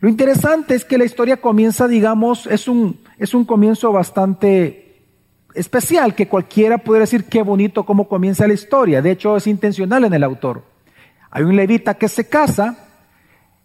Lo 0.00 0.10
interesante 0.10 0.74
es 0.74 0.84
que 0.84 0.98
la 0.98 1.06
historia 1.06 1.38
comienza, 1.38 1.88
digamos, 1.88 2.46
es 2.46 2.68
un, 2.68 3.00
es 3.16 3.32
un 3.32 3.46
comienzo 3.46 3.90
bastante 3.92 5.00
especial, 5.54 6.14
que 6.14 6.28
cualquiera 6.28 6.76
puede 6.76 7.00
decir 7.00 7.24
qué 7.24 7.42
bonito 7.42 7.86
cómo 7.86 8.08
comienza 8.08 8.46
la 8.46 8.52
historia. 8.52 9.00
De 9.00 9.12
hecho, 9.12 9.38
es 9.38 9.46
intencional 9.46 10.04
en 10.04 10.12
el 10.12 10.24
autor. 10.24 10.64
Hay 11.30 11.44
un 11.44 11.56
levita 11.56 11.94
que 11.94 12.08
se 12.08 12.28
casa 12.28 12.88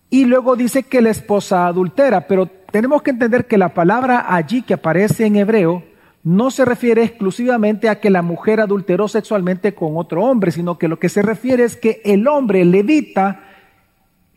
y 0.10 0.24
luego 0.24 0.56
dice 0.56 0.84
que 0.84 1.02
la 1.02 1.10
esposa 1.10 1.68
adultera, 1.68 2.28
pero 2.28 2.48
tenemos 2.72 3.02
que 3.02 3.12
entender 3.12 3.46
que 3.46 3.58
la 3.58 3.74
palabra 3.74 4.34
allí 4.34 4.62
que 4.62 4.75
aparece 4.75 5.25
en 5.25 5.36
hebreo 5.36 5.84
no 6.24 6.51
se 6.51 6.63
refiere 6.63 7.03
exclusivamente 7.03 7.89
a 7.89 8.00
que 8.00 8.10
la 8.10 8.22
mujer 8.22 8.62
adulteró 8.62 9.08
sexualmente 9.08 9.75
con 9.75 9.98
otro 9.98 10.24
hombre, 10.24 10.51
sino 10.51 10.77
que 10.77 10.88
lo 10.88 10.98
que 10.98 11.10
se 11.10 11.22
refiere 11.22 11.63
es 11.65 11.75
que 11.75 12.01
el 12.06 12.27
hombre 12.27 12.63
levita 12.63 13.42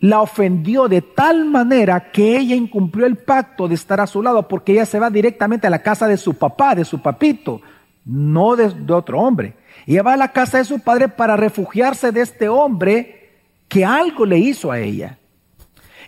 la 0.01 0.21
ofendió 0.21 0.89
de 0.89 1.01
tal 1.01 1.47
manera 1.47 2.11
que 2.11 2.37
ella 2.37 2.55
incumplió 2.55 3.07
el 3.07 3.17
pacto 3.17 3.69
de 3.69 3.77
estar 3.77 4.01
a 4.01 4.07
su 4.07 4.23
lado, 4.23 4.47
porque 4.49 4.73
ella 4.73 4.85
se 4.85 4.99
va 4.99 5.11
directamente 5.11 5.67
a 5.67 5.71
la 5.71 5.83
casa 5.83 6.07
de 6.07 6.17
su 6.17 6.35
papá, 6.35 6.75
de 6.75 6.85
su 6.85 7.01
papito, 7.01 7.61
no 8.05 8.57
de, 8.57 8.93
otro 8.93 9.21
hombre. 9.21 9.55
Ella 9.87 10.03
va 10.03 10.15
a 10.15 10.19
la 10.19 10.33
casa 10.33 10.59
de 10.59 10.65
su 10.65 10.81
padre 10.81 11.09
para 11.09 11.37
refugiarse 11.37 12.13
de 12.13 12.21
este 12.21 12.49
hombre 12.49 13.31
que 13.69 13.85
algo 13.85 14.27
le 14.27 14.39
hizo 14.39 14.71
a 14.71 14.81
ella. 14.81 15.19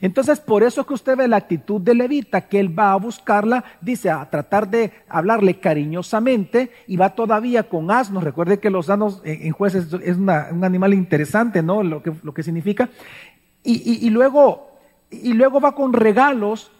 Entonces, 0.00 0.40
por 0.40 0.62
eso 0.62 0.86
que 0.86 0.94
usted 0.94 1.16
ve 1.16 1.28
la 1.28 1.36
actitud 1.36 1.80
de 1.80 1.94
Levita, 1.94 2.42
que 2.48 2.60
él 2.60 2.78
va 2.78 2.92
a 2.92 2.96
buscarla, 2.96 3.64
dice, 3.80 4.10
a 4.10 4.28
tratar 4.30 4.68
de 4.68 4.92
hablarle 5.08 5.58
cariñosamente 5.58 6.70
y 6.86 6.96
va 6.96 7.14
todavía 7.14 7.68
con 7.68 7.90
asnos. 7.90 8.24
Recuerde 8.24 8.60
que 8.60 8.70
los 8.70 8.90
asnos 8.90 9.20
en 9.24 9.52
jueces 9.52 9.92
es 10.04 10.16
un 10.16 10.30
animal 10.30 10.94
interesante, 10.94 11.62
¿no? 11.62 11.82
Lo 11.82 12.02
que, 12.02 12.12
lo 12.22 12.32
que 12.32 12.42
significa. 12.42 12.88
Y, 13.64 14.08
luego, 14.10 14.70
y 15.10 15.34
luego 15.34 15.60
va 15.60 15.74
con 15.74 15.92
regalos 15.92 16.70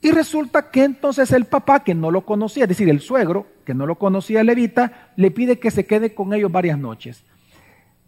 y 0.00 0.10
resulta 0.10 0.70
que 0.70 0.84
entonces 0.84 1.30
el 1.32 1.44
papá, 1.44 1.84
que 1.84 1.94
no 1.94 2.10
lo 2.10 2.22
conocía, 2.22 2.64
es 2.64 2.68
decir, 2.68 2.88
el 2.88 3.00
suegro, 3.00 3.46
que 3.64 3.74
no 3.74 3.86
lo 3.86 3.96
conocía 3.96 4.44
Levita, 4.44 5.12
le 5.16 5.30
pide 5.30 5.58
que 5.58 5.70
se 5.70 5.86
quede 5.86 6.14
con 6.14 6.32
ellos 6.34 6.50
varias 6.50 6.78
noches. 6.78 7.22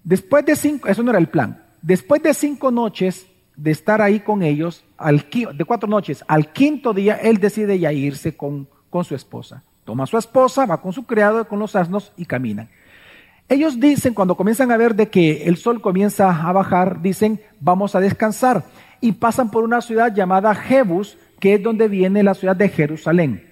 Después 0.04 0.44
de 0.46 0.56
cinco, 0.56 0.88
eso 0.88 1.02
no 1.02 1.10
era 1.10 1.18
el 1.18 1.28
plan, 1.28 1.64
después 1.82 2.22
de 2.22 2.34
cinco 2.34 2.70
noches, 2.70 3.26
de 3.58 3.72
estar 3.72 4.00
ahí 4.00 4.20
con 4.20 4.42
ellos, 4.42 4.84
al, 4.96 5.26
de 5.28 5.64
cuatro 5.66 5.88
noches, 5.88 6.24
al 6.28 6.52
quinto 6.52 6.94
día, 6.94 7.16
él 7.16 7.38
decide 7.38 7.78
ya 7.78 7.92
irse 7.92 8.36
con, 8.36 8.68
con 8.88 9.04
su 9.04 9.16
esposa. 9.16 9.64
Toma 9.84 10.04
a 10.04 10.06
su 10.06 10.16
esposa, 10.16 10.64
va 10.64 10.80
con 10.80 10.92
su 10.92 11.04
criado, 11.04 11.46
con 11.48 11.58
los 11.58 11.74
asnos 11.74 12.12
y 12.16 12.24
caminan. 12.24 12.68
Ellos 13.48 13.80
dicen, 13.80 14.14
cuando 14.14 14.36
comienzan 14.36 14.70
a 14.70 14.76
ver 14.76 14.94
de 14.94 15.08
que 15.08 15.44
el 15.44 15.56
sol 15.56 15.80
comienza 15.80 16.30
a 16.30 16.52
bajar, 16.52 17.02
dicen, 17.02 17.40
vamos 17.58 17.94
a 17.94 18.00
descansar. 18.00 18.64
Y 19.00 19.12
pasan 19.12 19.50
por 19.50 19.64
una 19.64 19.80
ciudad 19.80 20.14
llamada 20.14 20.54
Jebus, 20.54 21.18
que 21.40 21.54
es 21.54 21.62
donde 21.62 21.88
viene 21.88 22.22
la 22.22 22.34
ciudad 22.34 22.54
de 22.54 22.68
Jerusalén. 22.68 23.44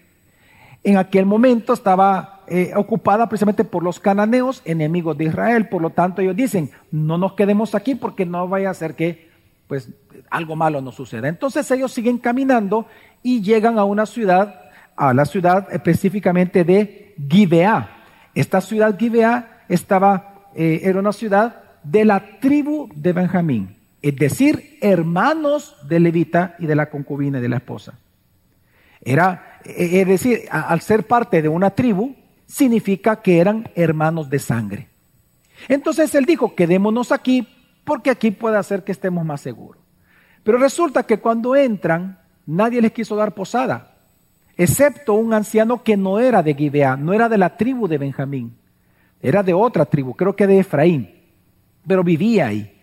En 0.84 0.98
aquel 0.98 1.26
momento 1.26 1.72
estaba 1.72 2.42
eh, 2.46 2.72
ocupada 2.76 3.28
precisamente 3.28 3.64
por 3.64 3.82
los 3.82 3.98
cananeos, 3.98 4.62
enemigos 4.64 5.18
de 5.18 5.24
Israel. 5.24 5.68
Por 5.68 5.82
lo 5.82 5.90
tanto, 5.90 6.22
ellos 6.22 6.36
dicen, 6.36 6.70
no 6.92 7.18
nos 7.18 7.32
quedemos 7.32 7.74
aquí 7.74 7.96
porque 7.96 8.24
no 8.24 8.46
vaya 8.46 8.70
a 8.70 8.74
ser 8.74 8.94
que 8.94 9.25
pues 9.66 9.90
algo 10.30 10.56
malo 10.56 10.80
nos 10.80 10.94
suceda. 10.94 11.28
Entonces 11.28 11.70
ellos 11.70 11.92
siguen 11.92 12.18
caminando 12.18 12.86
y 13.22 13.42
llegan 13.42 13.78
a 13.78 13.84
una 13.84 14.06
ciudad, 14.06 14.60
a 14.96 15.12
la 15.12 15.24
ciudad 15.24 15.68
específicamente 15.72 16.64
de 16.64 17.14
Gibeá. 17.28 18.04
Esta 18.34 18.60
ciudad 18.60 18.98
Gibeá 18.98 19.64
estaba, 19.68 20.50
eh, 20.54 20.80
era 20.84 20.98
una 20.98 21.12
ciudad 21.12 21.62
de 21.82 22.04
la 22.04 22.38
tribu 22.40 22.88
de 22.94 23.12
Benjamín, 23.12 23.76
es 24.02 24.16
decir, 24.16 24.78
hermanos 24.80 25.76
de 25.88 26.00
Levita 26.00 26.56
y 26.58 26.66
de 26.66 26.76
la 26.76 26.90
concubina 26.90 27.38
y 27.38 27.42
de 27.42 27.48
la 27.48 27.56
esposa. 27.56 27.98
Era, 29.00 29.60
e, 29.64 30.00
es 30.00 30.06
decir, 30.06 30.42
al 30.50 30.80
ser 30.80 31.06
parte 31.06 31.42
de 31.42 31.48
una 31.48 31.70
tribu, 31.70 32.14
significa 32.46 33.22
que 33.22 33.38
eran 33.38 33.68
hermanos 33.74 34.30
de 34.30 34.38
sangre. 34.38 34.88
Entonces 35.68 36.14
él 36.14 36.24
dijo, 36.24 36.54
quedémonos 36.54 37.12
aquí 37.12 37.48
porque 37.86 38.10
aquí 38.10 38.32
puede 38.32 38.58
hacer 38.58 38.82
que 38.82 38.90
estemos 38.90 39.24
más 39.24 39.40
seguros. 39.40 39.80
Pero 40.42 40.58
resulta 40.58 41.04
que 41.04 41.20
cuando 41.20 41.54
entran, 41.54 42.18
nadie 42.44 42.82
les 42.82 42.90
quiso 42.90 43.14
dar 43.14 43.32
posada, 43.32 43.94
excepto 44.56 45.14
un 45.14 45.32
anciano 45.32 45.84
que 45.84 45.96
no 45.96 46.18
era 46.18 46.42
de 46.42 46.54
Gibeá, 46.54 46.96
no 46.96 47.12
era 47.12 47.28
de 47.28 47.38
la 47.38 47.56
tribu 47.56 47.86
de 47.86 47.98
Benjamín, 47.98 48.56
era 49.22 49.44
de 49.44 49.54
otra 49.54 49.86
tribu, 49.86 50.14
creo 50.14 50.34
que 50.34 50.48
de 50.48 50.58
Efraín, 50.58 51.14
pero 51.86 52.02
vivía 52.02 52.48
ahí. 52.48 52.76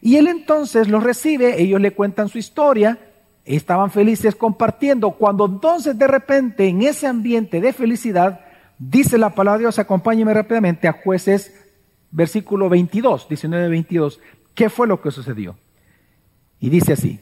Y 0.00 0.16
él 0.16 0.26
entonces 0.26 0.88
los 0.88 1.04
recibe, 1.04 1.62
ellos 1.62 1.80
le 1.80 1.92
cuentan 1.92 2.28
su 2.28 2.38
historia, 2.38 2.98
estaban 3.44 3.92
felices 3.92 4.34
compartiendo, 4.34 5.12
cuando 5.12 5.46
entonces 5.46 5.96
de 5.96 6.08
repente 6.08 6.66
en 6.66 6.82
ese 6.82 7.06
ambiente 7.06 7.60
de 7.60 7.72
felicidad, 7.72 8.40
dice 8.80 9.16
la 9.16 9.30
palabra 9.30 9.58
de 9.58 9.64
Dios, 9.64 9.78
acompáñeme 9.78 10.34
rápidamente 10.34 10.88
a 10.88 10.92
jueces 10.92 11.63
versículo 12.14 12.68
22, 12.68 13.28
19, 13.28 13.68
22, 13.68 14.20
¿qué 14.54 14.70
fue 14.70 14.86
lo 14.86 15.02
que 15.02 15.10
sucedió? 15.10 15.56
Y 16.60 16.70
dice 16.70 16.92
así, 16.92 17.20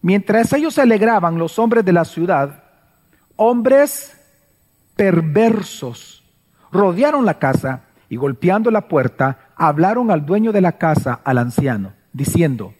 mientras 0.00 0.52
ellos 0.52 0.74
se 0.74 0.82
alegraban, 0.82 1.36
los 1.36 1.58
hombres 1.58 1.84
de 1.84 1.92
la 1.92 2.04
ciudad, 2.04 2.62
hombres 3.36 4.16
perversos, 4.94 6.22
rodearon 6.70 7.26
la 7.26 7.40
casa 7.40 7.82
y 8.08 8.16
golpeando 8.16 8.70
la 8.70 8.88
puerta, 8.88 9.50
hablaron 9.56 10.12
al 10.12 10.24
dueño 10.24 10.52
de 10.52 10.60
la 10.60 10.78
casa, 10.78 11.20
al 11.24 11.38
anciano, 11.38 11.92
diciendo, 12.12 12.72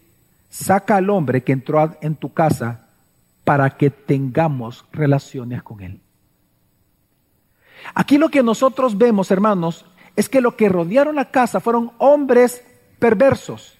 saca 0.49 0.95
al 0.95 1.09
hombre 1.09 1.43
que 1.43 1.51
entró 1.51 1.97
en 2.01 2.15
tu 2.15 2.33
casa 2.33 2.87
para 3.43 3.71
que 3.71 3.89
tengamos 3.89 4.85
relaciones 4.93 5.61
con 5.61 5.81
él. 5.81 5.99
Aquí 7.93 8.17
lo 8.17 8.29
que 8.29 8.41
nosotros 8.41 8.97
vemos, 8.97 9.29
hermanos, 9.31 9.85
es 10.15 10.29
que 10.29 10.41
lo 10.41 10.55
que 10.55 10.69
rodearon 10.69 11.15
la 11.15 11.31
casa 11.31 11.59
fueron 11.59 11.91
hombres 11.97 12.63
perversos. 12.99 13.77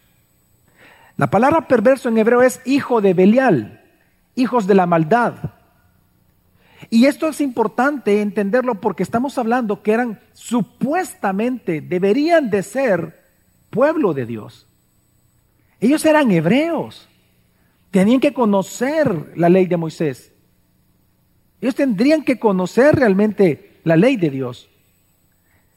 La 1.18 1.30
palabra 1.30 1.68
perverso 1.68 2.10
en 2.10 2.18
hebreo 2.18 2.42
es 2.42 2.62
hijo 2.66 3.02
de 3.02 3.14
Belial, 3.14 3.82
hijos 4.36 4.68
de 4.68 4.76
la 4.76 4.86
maldad. 4.86 5.36
Y 6.90 7.06
esto 7.06 7.30
es 7.30 7.40
importante 7.40 8.22
entenderlo 8.22 8.76
porque 8.76 9.04
estamos 9.04 9.38
hablando 9.38 9.82
que 9.82 9.94
eran 9.94 10.20
supuestamente, 10.34 11.82
deberían 11.82 12.50
de 12.50 12.64
ser 12.64 13.24
pueblo 13.70 14.14
de 14.14 14.26
Dios. 14.26 14.68
Ellos 15.80 16.06
eran 16.06 16.32
hebreos, 16.32 17.08
tenían 17.92 18.20
que 18.20 18.34
conocer 18.34 19.32
la 19.36 19.50
ley 19.50 19.68
de 19.68 19.78
Moisés. 19.78 20.34
Ellos 21.62 21.76
tendrían 21.76 22.24
que 22.24 22.40
conocer 22.40 22.96
realmente 22.96 23.80
la 23.84 23.96
ley 23.96 24.18
de 24.18 24.30
Dios. 24.30 24.70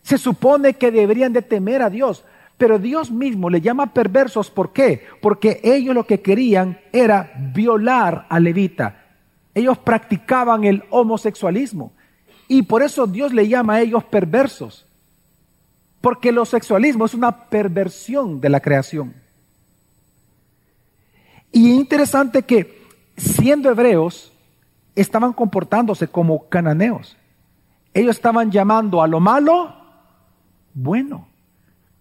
Se 0.08 0.16
supone 0.16 0.72
que 0.72 0.90
deberían 0.90 1.34
de 1.34 1.42
temer 1.42 1.82
a 1.82 1.90
Dios, 1.90 2.24
pero 2.56 2.78
Dios 2.78 3.10
mismo 3.10 3.50
le 3.50 3.60
llama 3.60 3.92
perversos. 3.92 4.50
¿Por 4.50 4.72
qué? 4.72 5.04
Porque 5.20 5.60
ellos 5.62 5.94
lo 5.94 6.06
que 6.06 6.22
querían 6.22 6.80
era 6.94 7.30
violar 7.52 8.24
a 8.30 8.40
Levita. 8.40 9.04
Ellos 9.54 9.76
practicaban 9.76 10.64
el 10.64 10.82
homosexualismo. 10.88 11.92
Y 12.48 12.62
por 12.62 12.82
eso 12.82 13.06
Dios 13.06 13.34
le 13.34 13.48
llama 13.48 13.74
a 13.74 13.80
ellos 13.82 14.02
perversos. 14.02 14.86
Porque 16.00 16.30
el 16.30 16.38
homosexualismo 16.38 17.04
es 17.04 17.12
una 17.12 17.44
perversión 17.50 18.40
de 18.40 18.48
la 18.48 18.60
creación. 18.60 19.12
Y 21.52 21.72
es 21.72 21.76
interesante 21.80 22.44
que 22.44 22.82
siendo 23.18 23.70
hebreos, 23.70 24.32
estaban 24.94 25.34
comportándose 25.34 26.08
como 26.08 26.48
cananeos. 26.48 27.14
Ellos 27.92 28.16
estaban 28.16 28.50
llamando 28.50 29.02
a 29.02 29.06
lo 29.06 29.20
malo 29.20 29.77
bueno. 30.74 31.28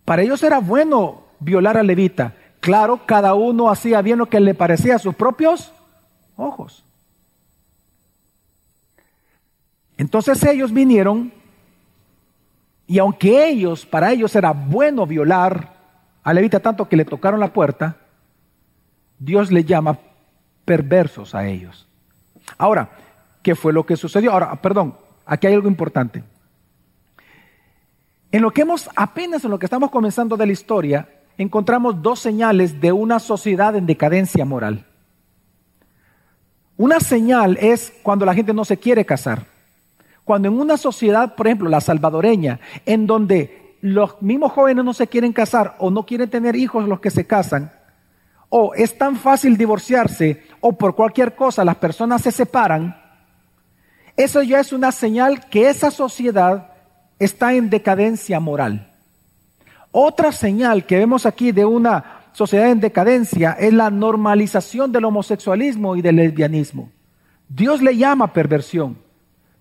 Para 0.05 0.21
ellos 0.21 0.41
era 0.43 0.59
bueno 0.59 1.23
violar 1.39 1.77
a 1.77 1.83
Levita. 1.83 2.33
Claro, 2.59 3.01
cada 3.05 3.33
uno 3.33 3.69
hacía 3.69 4.01
bien 4.01 4.17
lo 4.17 4.27
que 4.27 4.39
le 4.39 4.53
parecía 4.53 4.95
a 4.95 4.99
sus 4.99 5.15
propios 5.15 5.71
ojos. 6.35 6.83
Entonces 9.97 10.43
ellos 10.43 10.71
vinieron 10.71 11.31
y 12.87 12.99
aunque 12.99 13.49
ellos, 13.49 13.85
para 13.85 14.11
ellos 14.11 14.35
era 14.35 14.51
bueno 14.51 15.05
violar 15.05 15.73
a 16.23 16.33
Levita 16.33 16.59
tanto 16.59 16.87
que 16.87 16.95
le 16.95 17.05
tocaron 17.05 17.39
la 17.39 17.51
puerta, 17.51 17.97
Dios 19.19 19.51
le 19.51 19.63
llama 19.63 19.97
perversos 20.63 21.35
a 21.35 21.47
ellos. 21.47 21.87
Ahora, 22.57 22.89
¿qué 23.41 23.55
fue 23.55 23.73
lo 23.73 23.85
que 23.85 23.97
sucedió? 23.97 24.31
Ahora, 24.31 24.55
perdón, 24.61 24.95
aquí 25.25 25.47
hay 25.47 25.53
algo 25.53 25.67
importante. 25.67 26.23
En 28.31 28.41
lo 28.41 28.51
que 28.51 28.61
hemos, 28.61 28.89
apenas 28.95 29.43
en 29.45 29.51
lo 29.51 29.59
que 29.59 29.65
estamos 29.65 29.89
comenzando 29.89 30.35
de 30.35 30.45
la 30.45 30.51
historia, 30.51 31.09
encontramos 31.37 32.01
dos 32.01 32.19
señales 32.19 32.81
de 32.81 32.91
una 32.91 33.19
sociedad 33.19 33.75
en 33.75 33.85
decadencia 33.85 34.43
moral. 34.43 34.85
Una 36.75 36.99
señal 36.99 37.57
es 37.59 37.93
cuando 38.03 38.25
la 38.25 38.33
gente 38.33 38.53
no 38.53 38.65
se 38.65 38.77
quiere 38.77 39.05
casar. 39.05 39.45
Cuando 40.23 40.49
en 40.49 40.59
una 40.59 40.77
sociedad, 40.77 41.35
por 41.35 41.47
ejemplo, 41.47 41.69
la 41.69 41.81
salvadoreña, 41.81 42.59
en 42.85 43.07
donde 43.07 43.77
los 43.81 44.21
mismos 44.21 44.51
jóvenes 44.51 44.83
no 44.83 44.93
se 44.93 45.07
quieren 45.07 45.31
casar 45.31 45.75
o 45.79 45.89
no 45.89 46.05
quieren 46.05 46.29
tener 46.29 46.55
hijos 46.55 46.87
los 46.87 46.99
que 46.99 47.09
se 47.09 47.25
casan, 47.25 47.71
o 48.49 48.73
es 48.73 48.97
tan 48.97 49.15
fácil 49.15 49.57
divorciarse 49.57 50.43
o 50.61 50.73
por 50.73 50.95
cualquier 50.95 51.35
cosa 51.35 51.65
las 51.65 51.77
personas 51.77 52.21
se 52.21 52.31
separan, 52.31 52.95
eso 54.15 54.41
ya 54.41 54.59
es 54.59 54.73
una 54.73 54.91
señal 54.91 55.47
que 55.47 55.69
esa 55.69 55.91
sociedad 55.91 56.76
está 57.19 57.53
en 57.53 57.69
decadencia 57.69 58.39
moral. 58.39 58.93
Otra 59.91 60.31
señal 60.31 60.85
que 60.85 60.97
vemos 60.97 61.25
aquí 61.25 61.51
de 61.51 61.65
una 61.65 62.21
sociedad 62.33 62.69
en 62.69 62.79
decadencia 62.79 63.53
es 63.59 63.73
la 63.73 63.89
normalización 63.89 64.91
del 64.91 65.05
homosexualismo 65.05 65.95
y 65.95 66.01
del 66.01 66.17
lesbianismo. 66.17 66.91
Dios 67.49 67.81
le 67.81 67.97
llama 67.97 68.33
perversión. 68.33 68.97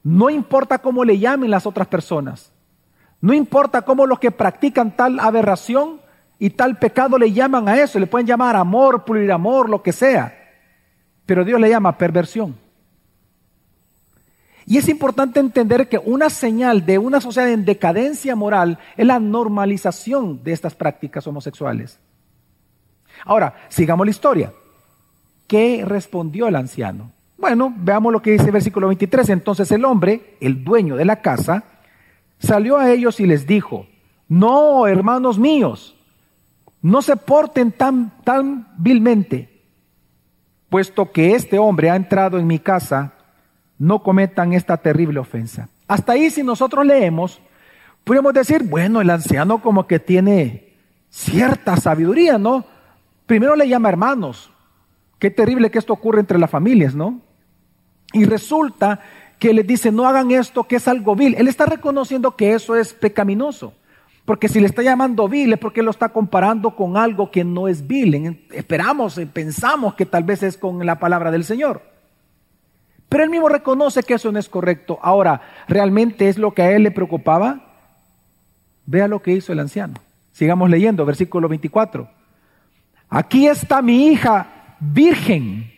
No 0.03 0.29
importa 0.29 0.79
cómo 0.79 1.05
le 1.05 1.19
llamen 1.19 1.51
las 1.51 1.67
otras 1.67 1.87
personas. 1.87 2.53
No 3.21 3.33
importa 3.33 3.83
cómo 3.83 4.07
los 4.07 4.19
que 4.19 4.31
practican 4.31 4.95
tal 4.95 5.19
aberración 5.21 6.01
y 6.39 6.51
tal 6.51 6.79
pecado 6.79 7.19
le 7.19 7.33
llaman 7.33 7.69
a 7.69 7.81
eso. 7.81 7.99
Le 7.99 8.07
pueden 8.07 8.27
llamar 8.27 8.57
amor, 8.57 9.05
amor, 9.33 9.71
lo 9.71 9.83
que 9.83 9.93
sea. 9.93 10.37
Pero 11.25 11.45
Dios 11.45 11.61
le 11.61 11.71
llama 11.71 11.97
perversión. 11.97 12.57
Y 14.67 14.79
es 14.79 14.89
importante 14.89 15.39
entender 15.39 15.89
que 15.89 15.99
una 15.99 16.29
señal 16.29 16.85
de 16.85 16.99
una 16.99 17.21
sociedad 17.21 17.51
en 17.51 17.65
decadencia 17.65 18.35
moral 18.35 18.81
es 18.97 19.07
la 19.07 19.21
normalización 19.21 20.43
de 20.43 20.53
estas 20.53 20.75
prácticas 20.75 21.25
homosexuales. 21.29 22.01
Ahora, 23.25 23.55
sigamos 23.69 24.07
la 24.07 24.11
historia. 24.11 24.53
¿Qué 25.47 25.85
respondió 25.87 26.49
el 26.49 26.57
anciano? 26.57 27.13
Bueno, 27.39 27.73
veamos 27.77 28.13
lo 28.13 28.21
que 28.21 28.33
dice 28.33 28.47
el 28.47 28.53
versículo 28.53 28.89
23. 28.89 29.29
Entonces 29.29 29.71
el 29.71 29.85
hombre, 29.85 30.37
el 30.41 30.65
dueño 30.65 30.97
de 30.97 31.05
la 31.05 31.23
casa, 31.23 31.63
salió 32.41 32.77
a 32.77 32.91
ellos 32.91 33.21
y 33.21 33.27
les 33.27 33.47
dijo, 33.47 33.87
no, 34.29 34.89
hermanos 34.89 35.39
míos, 35.39 35.97
no 36.83 37.03
se 37.03 37.17
porten 37.17 37.71
tan, 37.71 38.13
tan 38.25 38.69
vilmente, 38.79 39.63
puesto 40.69 41.13
que 41.13 41.37
este 41.37 41.59
hombre 41.59 41.91
ha 41.91 41.97
entrado 41.97 42.39
en 42.39 42.49
mi 42.49 42.59
casa 42.59 43.16
no 43.79 44.03
cometan 44.03 44.53
esta 44.53 44.77
terrible 44.77 45.21
ofensa. 45.21 45.69
Hasta 45.89 46.13
ahí 46.13 46.31
si 46.31 46.43
nosotros 46.43 46.85
leemos, 46.85 47.41
podemos 48.05 48.33
decir, 48.33 48.63
bueno, 48.65 49.01
el 49.01 49.11
anciano 49.11 49.61
como 49.61 49.87
que 49.87 49.99
tiene 49.99 50.75
cierta 51.11 51.77
sabiduría, 51.77 52.39
¿no? 52.39 52.65
Primero 53.27 53.57
le 53.57 53.69
llama 53.69 53.89
hermanos. 53.89 54.51
Qué 55.19 55.31
terrible 55.31 55.71
que 55.71 55.79
esto 55.79 55.93
ocurre 55.93 56.21
entre 56.21 56.39
las 56.39 56.51
familias, 56.51 56.95
¿no? 56.95 57.21
Y 58.13 58.25
resulta 58.25 59.01
que 59.39 59.53
le 59.53 59.63
dice, 59.63 59.93
no 59.93 60.07
hagan 60.07 60.31
esto, 60.31 60.65
que 60.65 60.77
es 60.77 60.89
algo 60.89 61.15
vil. 61.15 61.35
Él 61.39 61.49
está 61.49 61.67
reconociendo 61.67 62.37
que 62.37 62.53
eso 62.53 62.77
es 62.77 62.93
pecaminoso. 62.93 63.75
Porque 64.25 64.49
si 64.49 64.61
le 64.61 64.67
está 64.67 64.83
llamando 64.83 65.29
vil 65.29 65.53
es 65.53 65.59
porque 65.59 65.83
lo 65.83 65.91
está 65.91 66.09
comparando 66.09 66.75
con 66.75 66.97
algo 66.97 67.31
que 67.31 67.45
no 67.45 67.69
es 67.69 67.87
vil. 67.87 68.45
Esperamos, 68.51 69.21
pensamos 69.33 69.95
que 69.95 70.05
tal 70.05 70.25
vez 70.25 70.43
es 70.43 70.57
con 70.57 70.85
la 70.85 70.99
palabra 70.99 71.31
del 71.31 71.45
Señor. 71.45 71.96
Pero 73.09 73.25
él 73.25 73.31
mismo 73.31 73.49
reconoce 73.49 74.03
que 74.03 74.15
eso 74.15 74.33
no 74.33 74.39
es 74.39 74.49
correcto. 74.49 74.99
Ahora, 75.03 75.41
¿realmente 75.69 76.29
es 76.29 76.39
lo 76.39 76.55
que 76.55 76.63
a 76.63 76.73
él 76.73 76.83
le 76.83 76.91
preocupaba? 76.91 77.61
Vea 78.85 79.09
lo 79.09 79.23
que 79.23 79.33
hizo 79.33 79.53
el 79.53 79.61
anciano. 79.61 79.95
Sigamos 80.33 80.69
leyendo, 80.69 81.05
versículo 81.05 81.49
24. 81.49 82.09
Aquí 83.09 83.47
está 83.47 83.83
mi 83.83 84.09
hija 84.09 84.75
virgen 84.81 85.73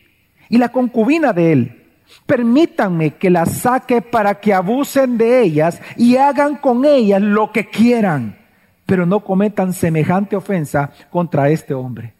y 0.49 0.57
la 0.57 0.69
concubina 0.69 1.31
de 1.31 1.51
él. 1.51 1.85
Permítanme 2.25 3.11
que 3.15 3.29
la 3.29 3.45
saque 3.45 4.01
para 4.01 4.39
que 4.39 4.53
abusen 4.53 5.17
de 5.17 5.41
ellas 5.41 5.79
y 5.95 6.17
hagan 6.17 6.55
con 6.55 6.83
ellas 6.83 7.21
lo 7.21 7.51
que 7.51 7.69
quieran, 7.69 8.37
pero 8.85 9.05
no 9.05 9.19
cometan 9.19 9.73
semejante 9.73 10.35
ofensa 10.35 10.91
contra 11.11 11.49
este 11.49 11.75
hombre. 11.75 12.15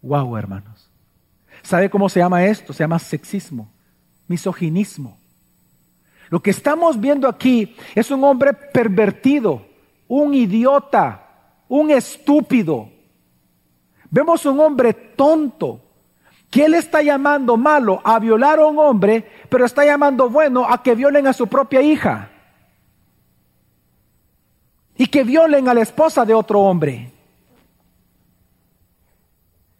Wow, 0.00 0.36
hermanos. 0.36 0.88
¿Sabe 1.62 1.90
cómo 1.90 2.08
se 2.08 2.20
llama 2.20 2.44
esto? 2.44 2.72
Se 2.72 2.84
llama 2.84 3.00
sexismo. 3.00 3.68
Misoginismo. 4.28 5.18
Lo 6.30 6.40
que 6.40 6.50
estamos 6.50 7.00
viendo 7.00 7.26
aquí 7.26 7.74
es 7.94 8.10
un 8.10 8.22
hombre 8.22 8.52
pervertido, 8.52 9.66
un 10.06 10.34
idiota, 10.34 11.26
un 11.68 11.90
estúpido. 11.90 12.90
Vemos 14.10 14.44
un 14.46 14.60
hombre 14.60 14.92
tonto, 14.92 15.80
que 16.50 16.64
él 16.64 16.74
está 16.74 17.02
llamando 17.02 17.56
malo 17.56 18.00
a 18.04 18.18
violar 18.18 18.58
a 18.58 18.66
un 18.66 18.78
hombre, 18.78 19.26
pero 19.48 19.64
está 19.64 19.84
llamando 19.84 20.30
bueno 20.30 20.66
a 20.68 20.82
que 20.82 20.94
violen 20.94 21.26
a 21.26 21.32
su 21.32 21.46
propia 21.46 21.82
hija. 21.82 22.30
Y 24.96 25.06
que 25.06 25.24
violen 25.24 25.68
a 25.68 25.74
la 25.74 25.82
esposa 25.82 26.24
de 26.24 26.34
otro 26.34 26.60
hombre. 26.60 27.12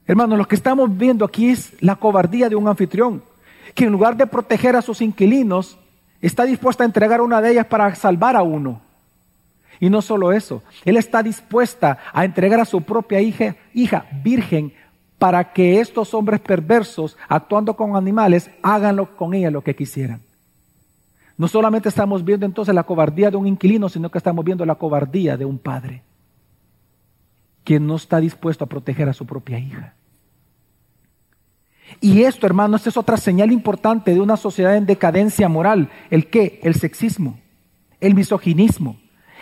Hermanos, 0.06 0.38
lo 0.38 0.48
que 0.48 0.54
estamos 0.54 0.96
viendo 0.96 1.24
aquí 1.24 1.50
es 1.50 1.74
la 1.82 1.96
cobardía 1.96 2.48
de 2.48 2.56
un 2.56 2.66
anfitrión, 2.68 3.22
que 3.78 3.84
en 3.84 3.92
lugar 3.92 4.16
de 4.16 4.26
proteger 4.26 4.74
a 4.74 4.82
sus 4.82 5.00
inquilinos, 5.00 5.78
está 6.20 6.42
dispuesta 6.42 6.82
a 6.82 6.86
entregar 6.86 7.20
una 7.20 7.40
de 7.40 7.52
ellas 7.52 7.66
para 7.66 7.94
salvar 7.94 8.34
a 8.34 8.42
uno. 8.42 8.80
Y 9.78 9.88
no 9.88 10.02
solo 10.02 10.32
eso, 10.32 10.64
él 10.84 10.96
está 10.96 11.22
dispuesta 11.22 11.96
a 12.12 12.24
entregar 12.24 12.58
a 12.58 12.64
su 12.64 12.82
propia 12.82 13.20
hija, 13.20 13.54
hija 13.72 14.06
virgen 14.24 14.72
para 15.16 15.52
que 15.52 15.78
estos 15.78 16.12
hombres 16.12 16.40
perversos, 16.40 17.16
actuando 17.28 17.76
con 17.76 17.94
animales, 17.94 18.50
hagan 18.64 19.04
con 19.16 19.32
ella 19.32 19.52
lo 19.52 19.62
que 19.62 19.76
quisieran. 19.76 20.22
No 21.36 21.46
solamente 21.46 21.88
estamos 21.88 22.24
viendo 22.24 22.46
entonces 22.46 22.74
la 22.74 22.82
cobardía 22.82 23.30
de 23.30 23.36
un 23.36 23.46
inquilino, 23.46 23.88
sino 23.88 24.10
que 24.10 24.18
estamos 24.18 24.44
viendo 24.44 24.66
la 24.66 24.74
cobardía 24.74 25.36
de 25.36 25.44
un 25.44 25.56
padre, 25.56 26.02
quien 27.62 27.86
no 27.86 27.94
está 27.94 28.18
dispuesto 28.18 28.64
a 28.64 28.68
proteger 28.68 29.08
a 29.08 29.12
su 29.12 29.24
propia 29.24 29.60
hija. 29.60 29.94
Y 32.00 32.22
esto, 32.22 32.46
hermanos, 32.46 32.86
es 32.86 32.96
otra 32.96 33.16
señal 33.16 33.52
importante 33.52 34.14
de 34.14 34.20
una 34.20 34.36
sociedad 34.36 34.76
en 34.76 34.86
decadencia 34.86 35.48
moral. 35.48 35.90
¿El 36.10 36.28
qué? 36.28 36.60
El 36.62 36.74
sexismo, 36.74 37.38
el 38.00 38.14
misoginismo, 38.14 38.98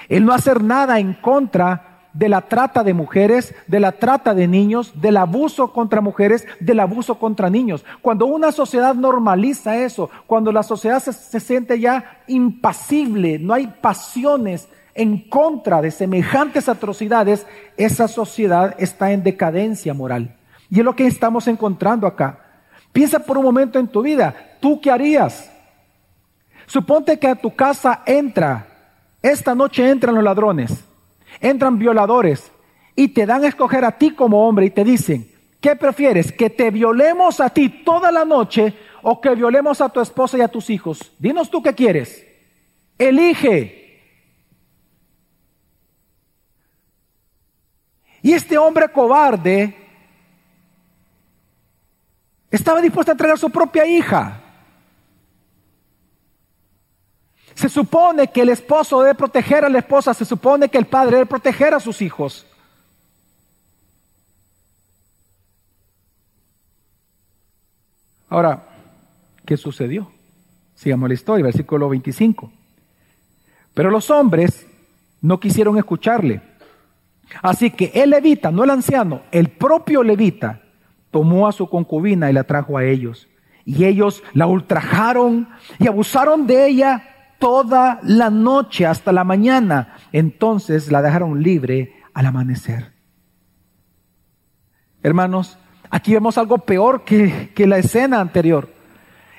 el 0.09 0.24
no 0.24 0.32
hacer 0.32 0.62
nada 0.62 0.98
en 0.98 1.14
contra 1.14 1.96
de 2.16 2.30
la 2.30 2.42
trata 2.42 2.82
de 2.82 2.94
mujeres, 2.94 3.54
de 3.66 3.78
la 3.78 3.92
trata 3.92 4.35
de 4.35 4.48
niños, 4.48 4.92
del 5.02 5.18
abuso 5.18 5.72
contra 5.72 6.00
mujeres, 6.00 6.46
del 6.61 6.80
abuso 6.80 7.18
contra 7.18 7.50
niños. 7.50 7.85
Cuando 8.00 8.24
una 8.24 8.52
sociedad 8.52 8.94
normaliza 8.94 9.76
eso, 9.76 10.09
cuando 10.26 10.50
la 10.50 10.62
sociedad 10.62 11.02
se, 11.02 11.12
se 11.12 11.40
siente 11.40 11.78
ya 11.78 12.22
impasible, 12.26 13.38
no 13.38 13.52
hay 13.52 13.66
pasiones 13.66 14.68
en 14.94 15.28
contra 15.28 15.82
de 15.82 15.90
semejantes 15.90 16.70
atrocidades, 16.70 17.46
esa 17.76 18.09
sociedad 18.09 18.74
está 18.78 19.12
en 19.12 19.22
decadencia 19.22 19.92
moral. 19.92 20.37
Y 20.70 20.81
es 20.81 20.85
lo 20.85 20.96
que 20.96 21.07
estamos 21.07 21.46
encontrando 21.48 22.07
acá. 22.07 22.40
Piensa 22.92 23.18
por 23.18 23.38
un 23.38 23.44
momento 23.44 23.79
en 23.79 23.88
tu 23.88 24.02
vida, 24.02 24.57
¿tú 24.61 24.81
qué 24.81 24.90
harías? 24.90 25.50
Suponte 26.66 27.18
que 27.18 27.29
a 27.29 27.37
tu 27.37 27.55
casa 27.55 28.02
entra, 28.07 28.66
esta 29.22 29.55
noche 29.55 29.88
entran 29.88 30.14
los 30.14 30.24
ladrones 30.24 30.87
entran 31.40 31.79
violadores 31.79 32.50
y 32.94 33.09
te 33.09 33.26
dan 33.26 33.44
a 33.44 33.48
escoger 33.48 33.85
a 33.85 33.98
ti 33.98 34.12
como 34.12 34.46
hombre 34.46 34.66
y 34.66 34.70
te 34.70 34.85
dicen, 34.85 35.31
¿qué 35.61 35.76
prefieres? 35.76 36.33
¿Que 36.33 36.50
te 36.50 36.70
violemos 36.70 37.40
a 37.40 37.50
ti 37.50 37.68
toda 37.68 38.11
la 38.11 38.24
noche 38.24 38.74
o 39.02 39.20
que 39.20 39.35
violemos 39.35 39.81
a 39.81 39.88
tu 39.88 40.00
esposa 40.00 40.38
y 40.38 40.40
a 40.40 40.48
tus 40.48 40.70
hijos? 40.70 41.12
Dinos 41.18 41.50
tú 41.50 41.62
qué 41.62 41.74
quieres. 41.74 42.26
Elige. 42.98 43.83
Y 48.22 48.33
este 48.33 48.59
hombre 48.59 48.88
cobarde 48.88 49.76
estaba 52.57 52.81
dispuesto 52.81 53.12
a 53.12 53.14
entregar 53.14 53.35
a 53.37 53.38
su 53.38 53.51
propia 53.51 53.87
hija. 53.87 54.42
Se 57.55 57.69
supone 57.69 58.31
que 58.31 58.42
el 58.42 58.51
esposo 58.51 59.01
debe 59.01 59.14
proteger 59.14 59.64
a 59.64 59.69
la 59.69 59.79
esposa, 59.79 60.12
se 60.12 60.25
supone 60.25 60.69
que 60.69 60.77
el 60.77 60.87
padre 60.87 61.16
debe 61.16 61.27
proteger 61.27 61.73
a 61.73 61.81
sus 61.81 62.03
hijos. 62.03 62.47
Ahora, 68.29 68.69
¿qué 69.47 69.57
sucedió? 69.57 70.11
Sigamos 70.75 71.09
la 71.09 71.14
historia, 71.14 71.45
versículo 71.45 71.88
25. 71.88 72.53
Pero 73.73 73.90
los 73.90 74.11
hombres 74.11 74.66
no 75.23 75.40
quisieron 75.40 75.79
escucharle. 75.79 76.42
Así 77.42 77.71
que 77.71 77.90
el 77.95 78.11
levita, 78.11 78.51
no 78.51 78.64
el 78.64 78.71
anciano, 78.71 79.23
el 79.33 79.49
propio 79.49 80.03
levita, 80.03 80.61
tomó 81.16 81.48
a 81.48 81.52
su 81.52 81.66
concubina 81.70 82.29
y 82.29 82.35
la 82.35 82.44
trajo 82.44 82.76
a 82.76 82.85
ellos. 82.85 83.26
Y 83.64 83.87
ellos 83.87 84.22
la 84.35 84.46
ultrajaron 84.46 85.48
y 85.79 85.88
abusaron 85.88 86.46
de 86.46 86.66
ella 86.66 87.33
toda 87.38 88.00
la 88.02 88.29
noche 88.29 88.85
hasta 88.85 89.12
la 89.12 89.24
mañana. 89.24 89.96
Entonces 90.12 90.92
la 90.92 91.00
dejaron 91.00 91.42
libre 91.42 91.94
al 92.12 92.26
amanecer. 92.26 92.92
Hermanos, 95.02 95.57
aquí 95.88 96.12
vemos 96.12 96.37
algo 96.37 96.59
peor 96.59 97.02
que, 97.02 97.50
que 97.55 97.66
la 97.66 97.79
escena 97.79 98.20
anterior. 98.20 98.68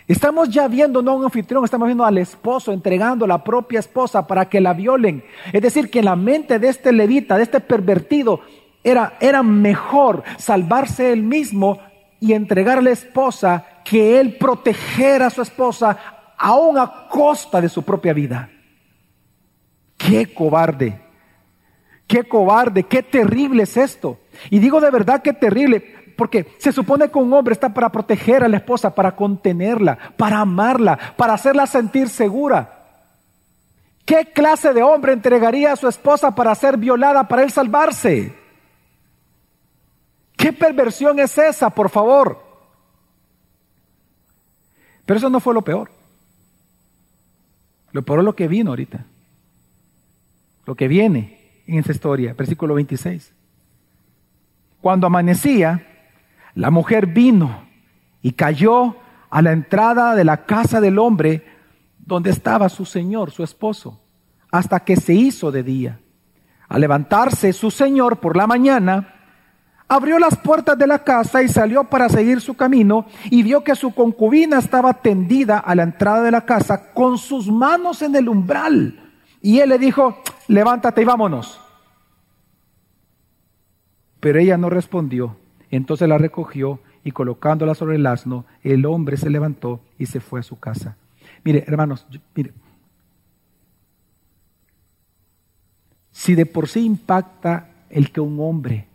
Estamos 0.07 0.49
ya 0.49 0.67
viendo 0.67 1.03
no 1.03 1.11
a 1.11 1.15
un 1.15 1.25
anfitrión, 1.25 1.63
estamos 1.63 1.85
viendo 1.85 2.05
al 2.05 2.17
esposo 2.17 2.71
entregando 2.71 3.25
a 3.25 3.27
la 3.27 3.43
propia 3.43 3.79
esposa 3.79 4.25
para 4.25 4.49
que 4.49 4.61
la 4.61 4.73
violen. 4.73 5.23
Es 5.53 5.61
decir, 5.61 5.91
que 5.91 5.99
en 5.99 6.05
la 6.05 6.15
mente 6.15 6.57
de 6.57 6.69
este 6.69 6.91
levita, 6.91 7.37
de 7.37 7.43
este 7.43 7.59
pervertido, 7.59 8.41
era, 8.89 9.17
era 9.19 9.43
mejor 9.43 10.23
salvarse 10.38 11.12
él 11.12 11.23
mismo 11.23 11.80
y 12.19 12.34
entregar 12.34 12.78
a 12.78 12.82
la 12.82 12.91
esposa 12.91 13.65
que 13.84 14.19
él 14.19 14.38
proteger 14.38 15.21
a 15.23 15.30
su 15.30 15.41
esposa 15.41 15.97
aún 16.38 16.78
a 16.78 17.08
costa 17.10 17.60
de 17.60 17.67
su 17.67 17.84
propia 17.84 18.13
vida. 18.13 18.50
Qué 19.97 20.34
cobarde, 20.34 21.02
qué 22.08 22.23
cobarde, 22.23 22.84
qué 22.84 23.04
terrible 23.04 23.63
es 23.63 23.76
esto. 23.76 24.19
Y 24.50 24.60
digo 24.60 24.80
de 24.80 24.91
verdad 24.91 25.21
qué 25.21 25.34
terrible, 25.34 26.13
porque 26.15 26.56
se 26.58 26.71
supone 26.71 27.10
que 27.10 27.19
un 27.19 27.34
hombre 27.34 27.54
está 27.54 27.73
para 27.73 27.91
proteger 27.91 28.43
a 28.43 28.47
la 28.47 28.58
esposa, 28.58 28.95
para 28.95 29.15
contenerla, 29.15 29.97
para 30.15 30.39
amarla, 30.39 30.97
para 31.17 31.34
hacerla 31.34 31.67
sentir 31.67 32.08
segura. 32.08 32.73
¿Qué 34.06 34.28
clase 34.34 34.71
de 34.71 34.84
hombre 34.84 35.12
entregaría 35.12 35.73
a 35.73 35.76
su 35.76 35.89
esposa 35.89 36.34
para 36.34 36.56
ser 36.56 36.78
violada, 36.78 37.28
para 37.28 37.43
él 37.43 37.52
salvarse? 37.52 38.46
¿Qué 40.47 40.53
perversión 40.53 41.19
es 41.19 41.38
esa, 41.38 41.69
por 41.69 41.89
favor? 41.89 42.41
Pero 45.05 45.17
eso 45.17 45.29
no 45.29 45.41
fue 45.41 45.53
lo 45.53 45.62
peor. 45.62 45.91
Lo 47.91 48.01
peor 48.03 48.19
es 48.19 48.25
lo 48.25 48.33
que 48.33 48.47
vino 48.47 48.69
ahorita. 48.69 49.03
Lo 50.65 50.73
que 50.73 50.88
viene 50.88 51.63
en 51.67 51.79
esta 51.79 51.91
historia, 51.91 52.33
versículo 52.33 52.75
26. 52.75 53.33
Cuando 54.79 55.07
amanecía, 55.07 55.86
la 56.55 56.71
mujer 56.71 57.07
vino 57.07 57.67
y 58.21 58.31
cayó 58.31 58.95
a 59.29 59.41
la 59.41 59.51
entrada 59.51 60.15
de 60.15 60.23
la 60.23 60.45
casa 60.45 60.79
del 60.79 60.97
hombre 60.97 61.43
donde 61.97 62.29
estaba 62.29 62.69
su 62.69 62.86
señor, 62.86 63.31
su 63.31 63.43
esposo, 63.43 63.99
hasta 64.49 64.79
que 64.79 64.95
se 64.95 65.13
hizo 65.13 65.51
de 65.51 65.63
día. 65.63 65.99
Al 66.69 66.79
levantarse 66.79 67.51
su 67.51 67.69
señor 67.69 68.21
por 68.21 68.38
la 68.38 68.47
mañana, 68.47 69.16
abrió 69.88 70.19
las 70.19 70.38
puertas 70.38 70.78
de 70.78 70.88
la 70.88 71.04
casa 71.04 71.41
y 71.41 71.47
salió 71.47 71.86
para 71.86 72.10
seguir 72.10 72.41
su 72.41 72.56
camino 72.56 73.06
y 73.30 73.43
vio 73.43 73.63
que 73.63 73.76
su 73.76 73.93
concubina 73.93 74.60
estaba 74.60 74.93
tendida 74.93 75.60
a 75.60 75.76
la 75.76 75.84
entrada 75.84 76.23
de 76.23 76.32
la 76.32 76.45
casa 76.45 76.91
con 76.93 77.17
sus 77.17 77.50
manos 77.50 78.02
en 78.02 78.15
el 78.15 78.28
umbral. 78.28 79.13
Y 79.41 79.60
él 79.60 79.69
le 79.69 79.80
dijo, 79.80 80.21
levántate 80.47 81.02
y 81.02 81.06
vámonos. 81.06 81.62
Pero 84.19 84.39
ella 84.39 84.58
no 84.58 84.69
respondió. 84.69 85.38
Entonces 85.69 86.08
la 86.08 86.17
recogió 86.17 86.80
y 87.04 87.12
colocándola 87.12 87.76
sobre 87.76 87.95
el 87.95 88.06
asno, 88.06 88.45
el 88.63 88.86
hombre 88.86 89.15
se 89.15 89.30
levantó 89.30 89.82
y 89.97 90.08
se 90.08 90.19
fue 90.19 90.41
a 90.41 90.43
su 90.43 90.60
casa. 90.60 90.97
Mire, 91.43 91.63
hermanos, 91.67 92.06
mire. 92.36 92.54
Si 96.12 96.36
de 96.36 96.45
por 96.45 96.67
sí 96.67 96.84
impacta 96.84 97.69
el 97.89 98.12
que 98.12 98.19
un 98.19 98.39
hombre 98.39 98.87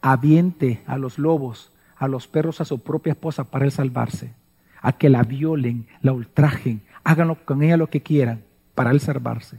aviente 0.00 0.82
a 0.86 0.98
los 0.98 1.18
lobos, 1.18 1.72
a 1.96 2.08
los 2.08 2.28
perros, 2.28 2.60
a 2.60 2.64
su 2.64 2.80
propia 2.80 3.12
esposa 3.12 3.44
para 3.44 3.64
él 3.64 3.72
salvarse, 3.72 4.32
a 4.80 4.92
que 4.92 5.08
la 5.08 5.22
violen, 5.22 5.86
la 6.02 6.12
ultrajen, 6.12 6.82
háganlo 7.04 7.44
con 7.44 7.62
ella 7.62 7.76
lo 7.76 7.90
que 7.90 8.02
quieran 8.02 8.44
para 8.74 8.90
él 8.90 9.00
salvarse. 9.00 9.58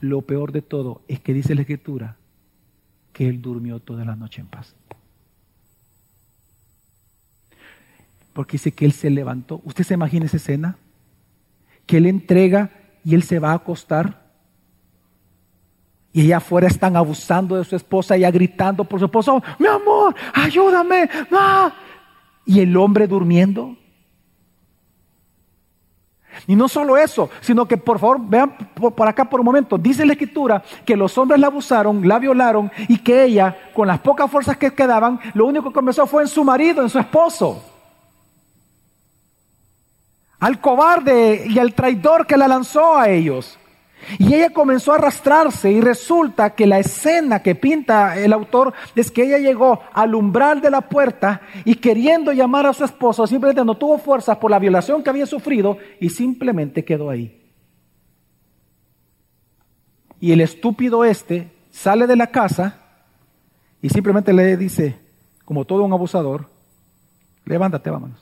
Lo 0.00 0.22
peor 0.22 0.52
de 0.52 0.62
todo 0.62 1.02
es 1.08 1.20
que 1.20 1.34
dice 1.34 1.54
la 1.54 1.62
escritura 1.62 2.16
que 3.12 3.28
él 3.28 3.42
durmió 3.42 3.80
toda 3.80 4.04
la 4.04 4.16
noche 4.16 4.40
en 4.40 4.46
paz. 4.46 4.74
Porque 8.32 8.52
dice 8.52 8.72
que 8.72 8.84
él 8.84 8.92
se 8.92 9.10
levantó. 9.10 9.60
¿Usted 9.64 9.84
se 9.84 9.94
imagina 9.94 10.26
esa 10.26 10.36
escena? 10.36 10.76
Que 11.84 11.96
él 11.96 12.06
entrega 12.06 12.70
y 13.04 13.14
él 13.14 13.22
se 13.24 13.38
va 13.38 13.50
a 13.50 13.54
acostar 13.54 14.19
y 16.12 16.22
allá 16.22 16.38
afuera 16.38 16.66
están 16.66 16.96
abusando 16.96 17.56
de 17.56 17.64
su 17.64 17.76
esposa, 17.76 18.16
ella 18.16 18.30
gritando 18.30 18.84
por 18.84 18.98
su 18.98 19.06
esposo, 19.06 19.42
mi 19.58 19.66
amor, 19.66 20.14
ayúdame. 20.34 21.08
Y 22.44 22.60
el 22.60 22.76
hombre 22.76 23.06
durmiendo. 23.06 23.76
Y 26.46 26.56
no 26.56 26.68
solo 26.68 26.96
eso, 26.96 27.30
sino 27.40 27.66
que 27.66 27.76
por 27.76 27.98
favor 27.98 28.18
vean 28.20 28.56
por 28.74 29.06
acá 29.06 29.28
por 29.28 29.40
un 29.40 29.46
momento, 29.46 29.78
dice 29.78 30.06
la 30.06 30.12
escritura 30.14 30.62
que 30.84 30.96
los 30.96 31.16
hombres 31.18 31.38
la 31.38 31.48
abusaron, 31.48 32.06
la 32.06 32.18
violaron 32.18 32.72
y 32.88 32.98
que 32.98 33.24
ella, 33.24 33.56
con 33.74 33.86
las 33.86 34.00
pocas 34.00 34.30
fuerzas 34.30 34.56
que 34.56 34.72
quedaban, 34.72 35.20
lo 35.34 35.46
único 35.46 35.68
que 35.68 35.74
comenzó 35.74 36.06
fue 36.06 36.22
en 36.22 36.28
su 36.28 36.42
marido, 36.42 36.82
en 36.82 36.88
su 36.88 36.98
esposo. 36.98 37.64
Al 40.40 40.60
cobarde 40.60 41.44
y 41.46 41.58
al 41.58 41.74
traidor 41.74 42.26
que 42.26 42.36
la 42.36 42.48
lanzó 42.48 42.96
a 42.96 43.10
ellos. 43.10 43.59
Y 44.18 44.34
ella 44.34 44.50
comenzó 44.50 44.92
a 44.92 44.96
arrastrarse 44.96 45.70
y 45.70 45.80
resulta 45.80 46.54
que 46.54 46.66
la 46.66 46.78
escena 46.78 47.42
que 47.42 47.54
pinta 47.54 48.18
el 48.18 48.32
autor 48.32 48.72
es 48.94 49.10
que 49.10 49.24
ella 49.24 49.38
llegó 49.38 49.80
al 49.92 50.14
umbral 50.14 50.60
de 50.60 50.70
la 50.70 50.82
puerta 50.82 51.42
y 51.64 51.76
queriendo 51.76 52.32
llamar 52.32 52.66
a 52.66 52.72
su 52.72 52.84
esposo, 52.84 53.26
simplemente 53.26 53.64
no 53.64 53.76
tuvo 53.76 53.98
fuerzas 53.98 54.38
por 54.38 54.50
la 54.50 54.58
violación 54.58 55.02
que 55.02 55.10
había 55.10 55.26
sufrido 55.26 55.78
y 56.00 56.10
simplemente 56.10 56.84
quedó 56.84 57.10
ahí. 57.10 57.36
Y 60.18 60.32
el 60.32 60.40
estúpido 60.40 61.04
este 61.04 61.50
sale 61.70 62.06
de 62.06 62.16
la 62.16 62.28
casa 62.28 62.78
y 63.80 63.88
simplemente 63.88 64.32
le 64.32 64.56
dice, 64.56 64.98
como 65.44 65.64
todo 65.64 65.84
un 65.84 65.92
abusador, 65.92 66.48
levántate, 67.44 67.90
vámonos. 67.90 68.20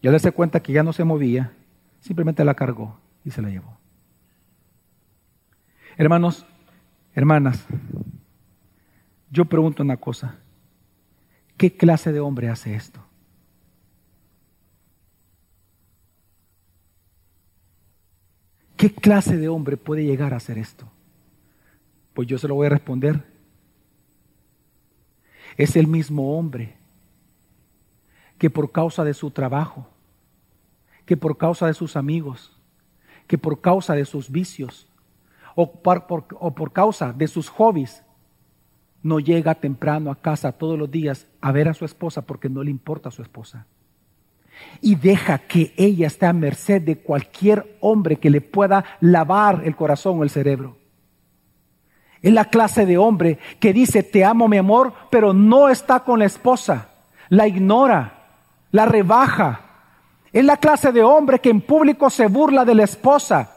Y 0.00 0.06
al 0.06 0.12
darse 0.12 0.30
cuenta 0.30 0.60
que 0.60 0.72
ya 0.72 0.84
no 0.84 0.92
se 0.92 1.02
movía, 1.02 1.52
simplemente 2.00 2.44
la 2.44 2.54
cargó 2.54 2.98
y 3.28 3.30
se 3.30 3.42
la 3.42 3.50
llevó. 3.50 3.76
Hermanos, 5.98 6.46
hermanas, 7.14 7.66
yo 9.30 9.44
pregunto 9.44 9.82
una 9.82 9.98
cosa. 9.98 10.38
¿Qué 11.58 11.76
clase 11.76 12.10
de 12.10 12.20
hombre 12.20 12.48
hace 12.48 12.74
esto? 12.74 13.04
¿Qué 18.78 18.94
clase 18.94 19.36
de 19.36 19.48
hombre 19.48 19.76
puede 19.76 20.04
llegar 20.04 20.32
a 20.32 20.38
hacer 20.38 20.56
esto? 20.56 20.88
Pues 22.14 22.26
yo 22.28 22.38
se 22.38 22.48
lo 22.48 22.54
voy 22.54 22.68
a 22.68 22.70
responder. 22.70 23.26
Es 25.58 25.76
el 25.76 25.86
mismo 25.86 26.38
hombre 26.38 26.76
que 28.38 28.48
por 28.48 28.72
causa 28.72 29.04
de 29.04 29.12
su 29.12 29.30
trabajo, 29.30 29.86
que 31.04 31.18
por 31.18 31.36
causa 31.36 31.66
de 31.66 31.74
sus 31.74 31.94
amigos, 31.94 32.57
que 33.28 33.38
por 33.38 33.60
causa 33.60 33.94
de 33.94 34.04
sus 34.04 34.30
vicios 34.32 34.88
o 35.54 35.70
por, 35.70 36.72
causa 36.72 37.12
de 37.12 37.28
sus 37.28 37.48
hobbies 37.50 38.02
no 39.02 39.20
llega 39.20 39.54
temprano 39.54 40.10
a 40.10 40.16
casa 40.16 40.52
todos 40.52 40.78
los 40.78 40.90
días 40.90 41.28
a 41.40 41.52
ver 41.52 41.68
a 41.68 41.74
su 41.74 41.84
esposa 41.84 42.22
porque 42.22 42.48
no 42.48 42.64
le 42.64 42.70
importa 42.70 43.10
a 43.10 43.12
su 43.12 43.22
esposa. 43.22 43.66
Y 44.80 44.96
deja 44.96 45.38
que 45.38 45.72
ella 45.76 46.08
esté 46.08 46.26
a 46.26 46.32
merced 46.32 46.82
de 46.82 46.98
cualquier 46.98 47.76
hombre 47.80 48.16
que 48.16 48.30
le 48.30 48.40
pueda 48.40 48.84
lavar 49.00 49.62
el 49.64 49.76
corazón 49.76 50.18
o 50.18 50.24
el 50.24 50.30
cerebro. 50.30 50.78
Es 52.22 52.32
la 52.32 52.46
clase 52.46 52.86
de 52.86 52.98
hombre 52.98 53.38
que 53.60 53.72
dice, 53.72 54.02
te 54.02 54.24
amo 54.24 54.48
mi 54.48 54.56
amor, 54.56 54.92
pero 55.10 55.32
no 55.32 55.68
está 55.68 56.00
con 56.00 56.18
la 56.18 56.24
esposa. 56.24 56.88
La 57.28 57.46
ignora, 57.46 58.26
la 58.72 58.86
rebaja, 58.86 59.67
es 60.32 60.44
la 60.44 60.56
clase 60.56 60.92
de 60.92 61.02
hombre 61.02 61.40
que 61.40 61.50
en 61.50 61.60
público 61.60 62.10
se 62.10 62.26
burla 62.26 62.64
de 62.64 62.74
la 62.74 62.84
esposa 62.84 63.54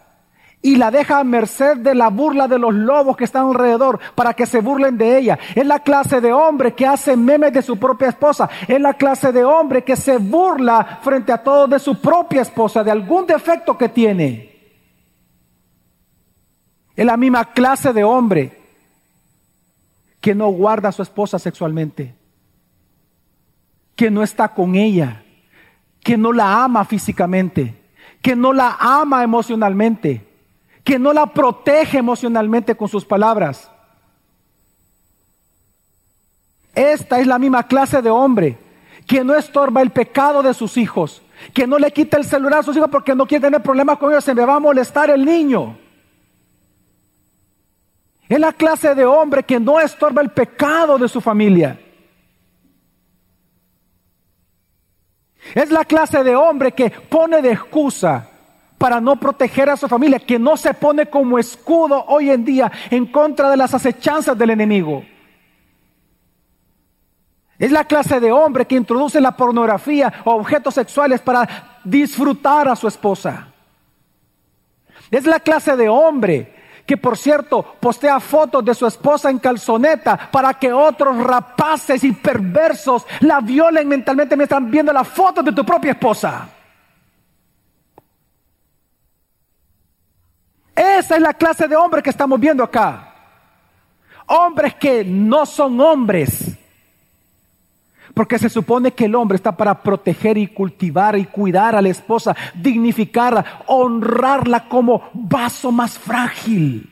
y 0.61 0.75
la 0.75 0.91
deja 0.91 1.19
a 1.19 1.23
merced 1.23 1.77
de 1.77 1.95
la 1.95 2.09
burla 2.09 2.47
de 2.47 2.59
los 2.59 2.73
lobos 2.73 3.17
que 3.17 3.23
están 3.23 3.47
alrededor 3.47 3.99
para 4.15 4.33
que 4.33 4.45
se 4.45 4.61
burlen 4.61 4.97
de 4.97 5.17
ella. 5.17 5.39
Es 5.55 5.65
la 5.65 5.79
clase 5.79 6.21
de 6.21 6.31
hombre 6.31 6.73
que 6.73 6.85
hace 6.85 7.17
memes 7.17 7.51
de 7.51 7.63
su 7.63 7.77
propia 7.77 8.09
esposa. 8.09 8.49
Es 8.67 8.79
la 8.79 8.93
clase 8.93 9.31
de 9.31 9.43
hombre 9.43 9.83
que 9.83 9.95
se 9.95 10.17
burla 10.17 10.99
frente 11.01 11.31
a 11.31 11.39
todos 11.39 11.69
de 11.69 11.79
su 11.79 11.99
propia 11.99 12.43
esposa, 12.43 12.83
de 12.83 12.91
algún 12.91 13.25
defecto 13.25 13.75
que 13.77 13.89
tiene. 13.89 14.51
Es 16.95 17.05
la 17.05 17.17
misma 17.17 17.45
clase 17.45 17.91
de 17.91 18.03
hombre 18.03 18.59
que 20.19 20.35
no 20.35 20.49
guarda 20.49 20.89
a 20.89 20.91
su 20.91 21.01
esposa 21.01 21.39
sexualmente, 21.39 22.13
que 23.95 24.11
no 24.11 24.21
está 24.21 24.49
con 24.49 24.75
ella 24.75 25.23
que 26.03 26.17
no 26.17 26.33
la 26.33 26.63
ama 26.63 26.85
físicamente, 26.85 27.75
que 28.21 28.35
no 28.35 28.53
la 28.53 28.77
ama 28.79 29.23
emocionalmente, 29.23 30.27
que 30.83 30.97
no 30.97 31.13
la 31.13 31.27
protege 31.27 31.99
emocionalmente 31.99 32.75
con 32.75 32.87
sus 32.87 33.05
palabras. 33.05 33.69
Esta 36.73 37.19
es 37.19 37.27
la 37.27 37.37
misma 37.37 37.63
clase 37.63 38.01
de 38.01 38.09
hombre 38.09 38.57
que 39.05 39.23
no 39.23 39.35
estorba 39.35 39.81
el 39.81 39.89
pecado 39.89 40.41
de 40.41 40.53
sus 40.53 40.77
hijos, 40.77 41.21
que 41.53 41.67
no 41.67 41.77
le 41.77 41.91
quita 41.91 42.17
el 42.17 42.25
celular 42.25 42.59
a 42.59 42.63
sus 42.63 42.77
hijos 42.77 42.89
porque 42.89 43.15
no 43.15 43.25
quiere 43.25 43.45
tener 43.45 43.61
problemas 43.61 43.97
con 43.97 44.11
ellos, 44.11 44.23
se 44.23 44.33
me 44.33 44.45
va 44.45 44.55
a 44.55 44.59
molestar 44.59 45.09
el 45.09 45.25
niño. 45.25 45.77
Es 48.29 48.39
la 48.39 48.53
clase 48.53 48.95
de 48.95 49.05
hombre 49.05 49.43
que 49.43 49.59
no 49.59 49.79
estorba 49.79 50.21
el 50.21 50.29
pecado 50.29 50.97
de 50.97 51.09
su 51.09 51.19
familia. 51.19 51.77
Es 55.53 55.71
la 55.71 55.85
clase 55.85 56.23
de 56.23 56.35
hombre 56.35 56.71
que 56.71 56.89
pone 56.89 57.41
de 57.41 57.51
excusa 57.51 58.27
para 58.77 58.99
no 58.99 59.17
proteger 59.17 59.69
a 59.69 59.77
su 59.77 59.87
familia, 59.87 60.19
que 60.19 60.39
no 60.39 60.57
se 60.57 60.73
pone 60.73 61.05
como 61.05 61.37
escudo 61.37 62.03
hoy 62.07 62.29
en 62.29 62.43
día 62.43 62.71
en 62.89 63.05
contra 63.05 63.49
de 63.49 63.57
las 63.57 63.73
acechanzas 63.73 64.37
del 64.37 64.49
enemigo. 64.49 65.03
Es 67.59 67.71
la 67.71 67.85
clase 67.85 68.19
de 68.19 68.31
hombre 68.31 68.65
que 68.65 68.75
introduce 68.75 69.21
la 69.21 69.37
pornografía 69.37 70.11
o 70.25 70.31
objetos 70.31 70.73
sexuales 70.73 71.21
para 71.21 71.79
disfrutar 71.83 72.67
a 72.67 72.75
su 72.75 72.87
esposa. 72.87 73.49
Es 75.11 75.27
la 75.27 75.39
clase 75.39 75.75
de 75.75 75.87
hombre 75.87 76.60
que 76.91 76.97
por 76.97 77.17
cierto 77.17 77.63
postea 77.79 78.19
fotos 78.19 78.65
de 78.65 78.75
su 78.75 78.85
esposa 78.85 79.29
en 79.29 79.39
calzoneta 79.39 80.29
para 80.29 80.53
que 80.55 80.73
otros 80.73 81.23
rapaces 81.23 82.03
y 82.03 82.11
perversos 82.11 83.07
la 83.21 83.39
violen 83.39 83.87
mentalmente 83.87 84.35
mientras 84.35 84.59
están 84.59 84.69
viendo 84.69 84.91
las 84.91 85.07
fotos 85.07 85.45
de 85.45 85.53
tu 85.53 85.63
propia 85.63 85.93
esposa. 85.93 86.49
Esa 90.75 91.15
es 91.15 91.21
la 91.21 91.33
clase 91.33 91.65
de 91.65 91.77
hombres 91.77 92.03
que 92.03 92.09
estamos 92.09 92.37
viendo 92.37 92.61
acá. 92.61 93.15
Hombres 94.25 94.75
que 94.75 95.05
no 95.05 95.45
son 95.45 95.79
hombres 95.79 96.50
porque 98.13 98.39
se 98.39 98.49
supone 98.49 98.91
que 98.91 99.05
el 99.05 99.15
hombre 99.15 99.35
está 99.35 99.55
para 99.55 99.81
proteger 99.81 100.37
y 100.37 100.47
cultivar 100.47 101.17
y 101.17 101.25
cuidar 101.25 101.75
a 101.75 101.81
la 101.81 101.89
esposa, 101.89 102.35
dignificarla, 102.55 103.63
honrarla 103.67 104.67
como 104.67 105.09
vaso 105.13 105.71
más 105.71 105.97
frágil. 105.97 106.89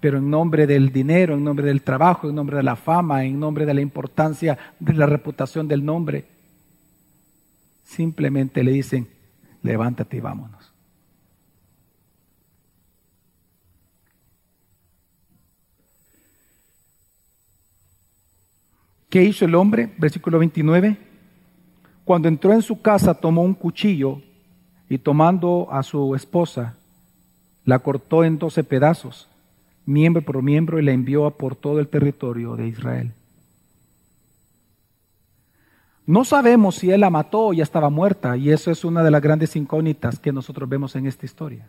Pero 0.00 0.18
en 0.18 0.30
nombre 0.30 0.66
del 0.66 0.92
dinero, 0.92 1.34
en 1.34 1.42
nombre 1.42 1.66
del 1.66 1.82
trabajo, 1.82 2.28
en 2.28 2.34
nombre 2.34 2.56
de 2.56 2.62
la 2.62 2.76
fama, 2.76 3.24
en 3.24 3.38
nombre 3.38 3.66
de 3.66 3.74
la 3.74 3.80
importancia 3.80 4.56
de 4.78 4.92
la 4.92 5.06
reputación 5.06 5.66
del 5.66 5.84
nombre, 5.84 6.24
simplemente 7.84 8.62
le 8.62 8.70
dicen, 8.70 9.08
levántate 9.62 10.18
y 10.18 10.20
vámonos. 10.20 10.57
¿Qué 19.08 19.24
hizo 19.24 19.46
el 19.46 19.54
hombre? 19.54 19.92
Versículo 19.96 20.38
29. 20.38 20.98
Cuando 22.04 22.28
entró 22.28 22.52
en 22.52 22.62
su 22.62 22.80
casa 22.80 23.14
tomó 23.14 23.42
un 23.42 23.54
cuchillo 23.54 24.20
y 24.88 24.98
tomando 24.98 25.68
a 25.70 25.82
su 25.82 26.14
esposa, 26.14 26.74
la 27.64 27.78
cortó 27.78 28.24
en 28.24 28.38
doce 28.38 28.64
pedazos, 28.64 29.28
miembro 29.84 30.22
por 30.22 30.42
miembro, 30.42 30.78
y 30.78 30.82
la 30.82 30.92
envió 30.92 31.30
por 31.30 31.54
todo 31.56 31.80
el 31.80 31.88
territorio 31.88 32.56
de 32.56 32.68
Israel. 32.68 33.12
No 36.06 36.24
sabemos 36.24 36.76
si 36.76 36.90
él 36.90 37.02
la 37.02 37.10
mató 37.10 37.48
o 37.48 37.52
ya 37.52 37.62
estaba 37.62 37.90
muerta, 37.90 38.36
y 38.38 38.50
eso 38.50 38.70
es 38.70 38.84
una 38.84 39.02
de 39.02 39.10
las 39.10 39.20
grandes 39.20 39.54
incógnitas 39.56 40.18
que 40.18 40.32
nosotros 40.32 40.66
vemos 40.66 40.96
en 40.96 41.06
esta 41.06 41.26
historia. 41.26 41.68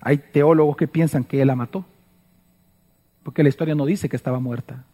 Hay 0.00 0.18
teólogos 0.18 0.76
que 0.76 0.88
piensan 0.88 1.24
que 1.24 1.40
él 1.40 1.48
la 1.48 1.56
mató, 1.56 1.86
porque 3.22 3.42
la 3.42 3.48
historia 3.48 3.74
no 3.74 3.86
dice 3.86 4.10
que 4.10 4.16
estaba 4.16 4.38
muerta. 4.40 4.84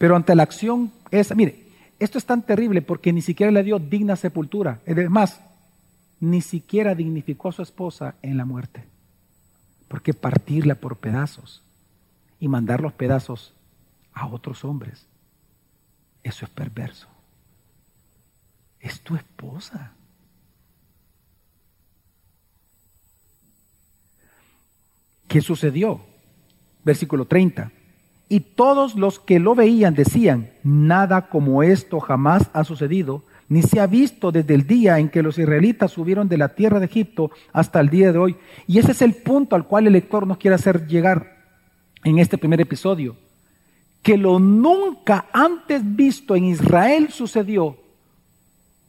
Pero 0.00 0.16
ante 0.16 0.34
la 0.34 0.44
acción 0.44 0.90
esa, 1.10 1.34
mire, 1.34 1.62
esto 1.98 2.16
es 2.16 2.24
tan 2.24 2.40
terrible 2.40 2.80
porque 2.80 3.12
ni 3.12 3.20
siquiera 3.20 3.52
le 3.52 3.62
dio 3.62 3.78
digna 3.78 4.16
sepultura. 4.16 4.80
Es 4.86 5.10
más, 5.10 5.42
ni 6.20 6.40
siquiera 6.40 6.94
dignificó 6.94 7.50
a 7.50 7.52
su 7.52 7.60
esposa 7.60 8.14
en 8.22 8.38
la 8.38 8.46
muerte. 8.46 8.82
Porque 9.88 10.14
partirla 10.14 10.76
por 10.76 10.96
pedazos 10.96 11.62
y 12.38 12.48
mandar 12.48 12.80
los 12.80 12.94
pedazos 12.94 13.52
a 14.14 14.26
otros 14.26 14.64
hombres, 14.64 15.04
eso 16.22 16.46
es 16.46 16.50
perverso. 16.50 17.06
Es 18.80 19.02
tu 19.02 19.16
esposa. 19.16 19.92
¿Qué 25.28 25.42
sucedió? 25.42 26.00
Versículo 26.84 27.26
30. 27.26 27.70
Y 28.32 28.38
todos 28.38 28.94
los 28.94 29.18
que 29.18 29.40
lo 29.40 29.56
veían 29.56 29.96
decían, 29.96 30.52
nada 30.62 31.28
como 31.28 31.64
esto 31.64 31.98
jamás 31.98 32.48
ha 32.52 32.62
sucedido, 32.62 33.24
ni 33.48 33.62
se 33.62 33.80
ha 33.80 33.88
visto 33.88 34.30
desde 34.30 34.54
el 34.54 34.68
día 34.68 35.00
en 35.00 35.08
que 35.08 35.24
los 35.24 35.36
israelitas 35.36 35.90
subieron 35.90 36.28
de 36.28 36.38
la 36.38 36.50
tierra 36.50 36.78
de 36.78 36.86
Egipto 36.86 37.32
hasta 37.52 37.80
el 37.80 37.90
día 37.90 38.12
de 38.12 38.18
hoy. 38.18 38.36
Y 38.68 38.78
ese 38.78 38.92
es 38.92 39.02
el 39.02 39.14
punto 39.14 39.56
al 39.56 39.66
cual 39.66 39.88
el 39.88 39.94
lector 39.94 40.28
nos 40.28 40.38
quiere 40.38 40.54
hacer 40.54 40.86
llegar 40.86 41.38
en 42.04 42.20
este 42.20 42.38
primer 42.38 42.60
episodio. 42.60 43.16
Que 44.00 44.16
lo 44.16 44.38
nunca 44.38 45.26
antes 45.32 45.82
visto 45.96 46.36
en 46.36 46.44
Israel 46.44 47.08
sucedió 47.10 47.78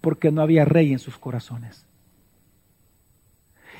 porque 0.01 0.31
no 0.31 0.43
había 0.43 0.65
rey 0.65 0.93
en 0.93 0.99
sus 0.99 1.17
corazones. 1.17 1.83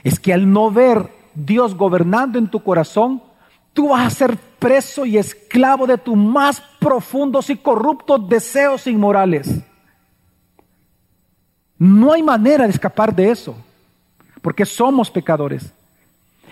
Es 0.04 0.20
que 0.20 0.34
al 0.34 0.52
no 0.52 0.72
ver 0.72 1.08
Dios 1.36 1.76
gobernando 1.76 2.40
en 2.40 2.50
tu 2.50 2.64
corazón, 2.64 3.22
tú 3.74 3.90
vas 3.90 4.08
a 4.08 4.16
ser 4.16 4.38
preso 4.60 5.06
y 5.06 5.18
esclavo 5.18 5.88
de 5.88 5.98
tus 5.98 6.16
más 6.16 6.62
profundos 6.80 7.50
y 7.50 7.58
corruptos 7.58 8.28
deseos 8.28 8.88
inmorales. 8.88 9.62
No 11.78 12.14
hay 12.14 12.22
manera 12.22 12.66
de 12.66 12.72
escapar 12.72 13.16
de 13.16 13.32
eso, 13.32 13.56
porque 14.42 14.66
somos 14.66 15.10
pecadores. 15.10 15.74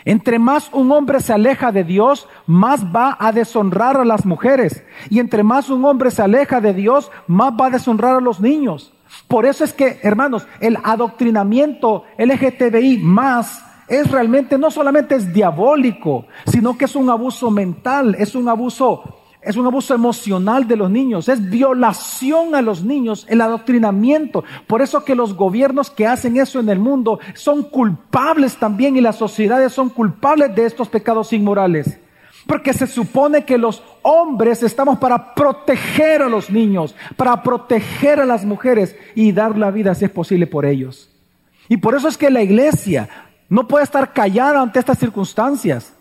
Entre 0.05 0.39
más 0.39 0.69
un 0.71 0.91
hombre 0.91 1.19
se 1.19 1.33
aleja 1.33 1.71
de 1.71 1.83
Dios, 1.83 2.27
más 2.47 2.83
va 2.85 3.17
a 3.19 3.31
deshonrar 3.31 3.97
a 3.97 4.05
las 4.05 4.25
mujeres. 4.25 4.83
Y 5.09 5.19
entre 5.19 5.43
más 5.43 5.69
un 5.69 5.83
hombre 5.85 6.09
se 6.09 6.21
aleja 6.21 6.61
de 6.61 6.73
Dios, 6.73 7.11
más 7.27 7.53
va 7.53 7.67
a 7.67 7.69
deshonrar 7.71 8.15
a 8.15 8.21
los 8.21 8.39
niños. 8.39 8.93
Por 9.27 9.45
eso 9.45 9.63
es 9.63 9.73
que, 9.73 9.99
hermanos, 10.01 10.47
el 10.61 10.77
adoctrinamiento 10.83 12.05
LGTBI 12.17 12.99
más 12.99 13.63
es 13.89 14.09
realmente, 14.11 14.57
no 14.57 14.69
solamente 14.69 15.15
es 15.15 15.33
diabólico, 15.33 16.27
sino 16.45 16.77
que 16.77 16.85
es 16.85 16.95
un 16.95 17.09
abuso 17.09 17.49
mental, 17.49 18.15
es 18.19 18.35
un 18.35 18.47
abuso, 18.47 19.19
es 19.41 19.57
un 19.57 19.65
abuso 19.65 19.95
emocional 19.95 20.67
de 20.67 20.75
los 20.75 20.91
niños, 20.91 21.27
es 21.27 21.49
violación 21.49 22.53
a 22.53 22.61
los 22.61 22.83
niños, 22.83 23.25
el 23.29 23.41
adoctrinamiento. 23.41 24.43
Por 24.67 24.81
eso 24.81 25.03
que 25.03 25.15
los 25.15 25.33
gobiernos 25.33 25.89
que 25.89 26.05
hacen 26.05 26.37
eso 26.37 26.59
en 26.59 26.69
el 26.69 26.77
mundo 26.77 27.19
son 27.33 27.63
culpables 27.63 28.57
también 28.57 28.95
y 28.95 29.01
las 29.01 29.15
sociedades 29.15 29.73
son 29.73 29.89
culpables 29.89 30.53
de 30.55 30.65
estos 30.65 30.87
pecados 30.87 31.33
inmorales. 31.33 31.99
Porque 32.45 32.73
se 32.73 32.87
supone 32.87 33.43
que 33.43 33.57
los 33.57 33.83
hombres 34.01 34.61
estamos 34.63 34.99
para 34.99 35.33
proteger 35.33 36.21
a 36.21 36.29
los 36.29 36.49
niños, 36.49 36.95
para 37.15 37.41
proteger 37.43 38.19
a 38.19 38.25
las 38.25 38.45
mujeres 38.45 38.95
y 39.15 39.31
dar 39.31 39.57
la 39.57 39.71
vida 39.71 39.95
si 39.95 40.05
es 40.05 40.11
posible 40.11 40.47
por 40.47 40.65
ellos. 40.65 41.09
Y 41.67 41.77
por 41.77 41.95
eso 41.95 42.07
es 42.07 42.17
que 42.17 42.31
la 42.31 42.41
iglesia 42.41 43.28
no 43.49 43.67
puede 43.67 43.83
estar 43.83 44.13
callada 44.13 44.61
ante 44.61 44.79
estas 44.79 44.99
circunstancias. 44.99 45.93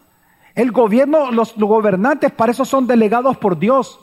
El 0.55 0.71
gobierno, 0.71 1.31
los, 1.31 1.55
gobernantes, 1.57 2.31
para 2.33 2.53
eso 2.53 2.65
son 2.65 2.87
delegados 2.87 3.37
por 3.39 3.59
Dios, 3.59 3.99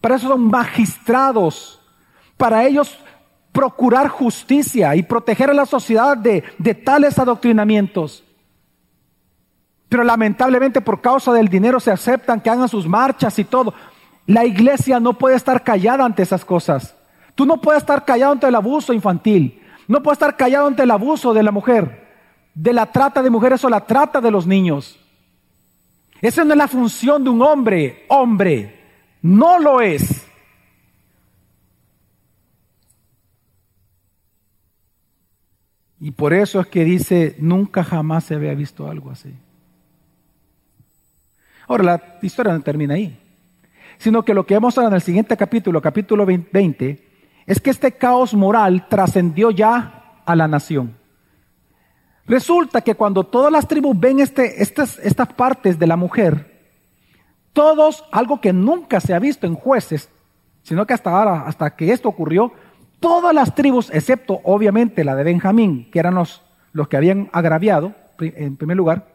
para 0.00 0.16
eso 0.16 0.28
son 0.28 0.48
magistrados, 0.48 1.80
para 2.36 2.64
ellos 2.64 2.98
procurar 3.52 4.08
justicia 4.08 4.96
y 4.96 5.02
proteger 5.02 5.50
a 5.50 5.54
la 5.54 5.66
sociedad 5.66 6.16
de, 6.16 6.44
de 6.58 6.74
tales 6.74 7.18
adoctrinamientos. 7.18 8.24
Pero 9.88 10.04
lamentablemente 10.04 10.80
por 10.80 11.00
causa 11.00 11.32
del 11.32 11.48
dinero 11.48 11.80
se 11.80 11.90
aceptan 11.90 12.40
que 12.40 12.50
hagan 12.50 12.68
sus 12.68 12.86
marchas 12.86 13.38
y 13.38 13.44
todo. 13.44 13.74
La 14.26 14.44
iglesia 14.44 15.00
no 15.00 15.14
puede 15.14 15.36
estar 15.36 15.62
callada 15.62 16.04
ante 16.04 16.22
esas 16.22 16.44
cosas. 16.44 16.94
Tú 17.34 17.46
no 17.46 17.60
puedes 17.60 17.82
estar 17.82 18.04
callado 18.04 18.32
ante 18.32 18.48
el 18.48 18.54
abuso 18.54 18.92
infantil. 18.92 19.62
No 19.86 20.02
puedes 20.02 20.16
estar 20.16 20.36
callado 20.36 20.66
ante 20.66 20.82
el 20.82 20.90
abuso 20.90 21.32
de 21.32 21.42
la 21.42 21.50
mujer, 21.50 22.07
de 22.54 22.72
la 22.72 22.90
trata 22.90 23.22
de 23.22 23.30
mujeres 23.30 23.64
o 23.64 23.68
la 23.68 23.84
trata 23.84 24.20
de 24.20 24.30
los 24.30 24.46
niños. 24.46 24.98
Esa 26.20 26.44
no 26.44 26.52
es 26.52 26.58
la 26.58 26.68
función 26.68 27.22
de 27.22 27.30
un 27.30 27.42
hombre, 27.42 28.04
hombre. 28.08 28.78
No 29.22 29.58
lo 29.58 29.80
es. 29.80 30.26
Y 36.00 36.12
por 36.12 36.32
eso 36.32 36.60
es 36.60 36.66
que 36.68 36.84
dice, 36.84 37.36
nunca 37.38 37.82
jamás 37.82 38.24
se 38.24 38.34
había 38.34 38.54
visto 38.54 38.88
algo 38.88 39.10
así. 39.10 39.34
Ahora, 41.66 41.84
la 41.84 42.18
historia 42.22 42.52
no 42.52 42.62
termina 42.62 42.94
ahí, 42.94 43.18
sino 43.98 44.24
que 44.24 44.32
lo 44.32 44.46
que 44.46 44.54
vamos 44.54 44.78
a 44.78 44.82
ver 44.82 44.88
en 44.88 44.94
el 44.94 45.02
siguiente 45.02 45.36
capítulo, 45.36 45.82
capítulo 45.82 46.24
20, 46.24 47.08
es 47.46 47.60
que 47.60 47.70
este 47.70 47.92
caos 47.92 48.32
moral 48.34 48.88
trascendió 48.88 49.50
ya 49.50 50.20
a 50.24 50.36
la 50.36 50.48
nación. 50.48 50.97
Resulta 52.28 52.82
que 52.82 52.94
cuando 52.94 53.24
todas 53.24 53.50
las 53.50 53.66
tribus 53.66 53.98
ven 53.98 54.20
este, 54.20 54.62
estas, 54.62 54.98
estas 54.98 55.32
partes 55.32 55.78
de 55.78 55.86
la 55.86 55.96
mujer, 55.96 56.58
todos, 57.52 58.04
algo 58.12 58.40
que 58.40 58.52
nunca 58.52 59.00
se 59.00 59.14
ha 59.14 59.18
visto 59.18 59.46
en 59.46 59.54
jueces, 59.54 60.10
sino 60.62 60.86
que 60.86 60.94
hasta 60.94 61.10
ahora, 61.10 61.44
hasta 61.46 61.74
que 61.74 61.92
esto 61.92 62.08
ocurrió, 62.08 62.52
todas 63.00 63.34
las 63.34 63.54
tribus, 63.54 63.90
excepto 63.90 64.40
obviamente 64.44 65.04
la 65.04 65.16
de 65.16 65.24
Benjamín, 65.24 65.88
que 65.90 65.98
eran 65.98 66.14
los, 66.14 66.42
los 66.72 66.88
que 66.88 66.96
habían 66.96 67.30
agraviado, 67.32 67.94
en 68.20 68.56
primer 68.56 68.76
lugar, 68.76 69.08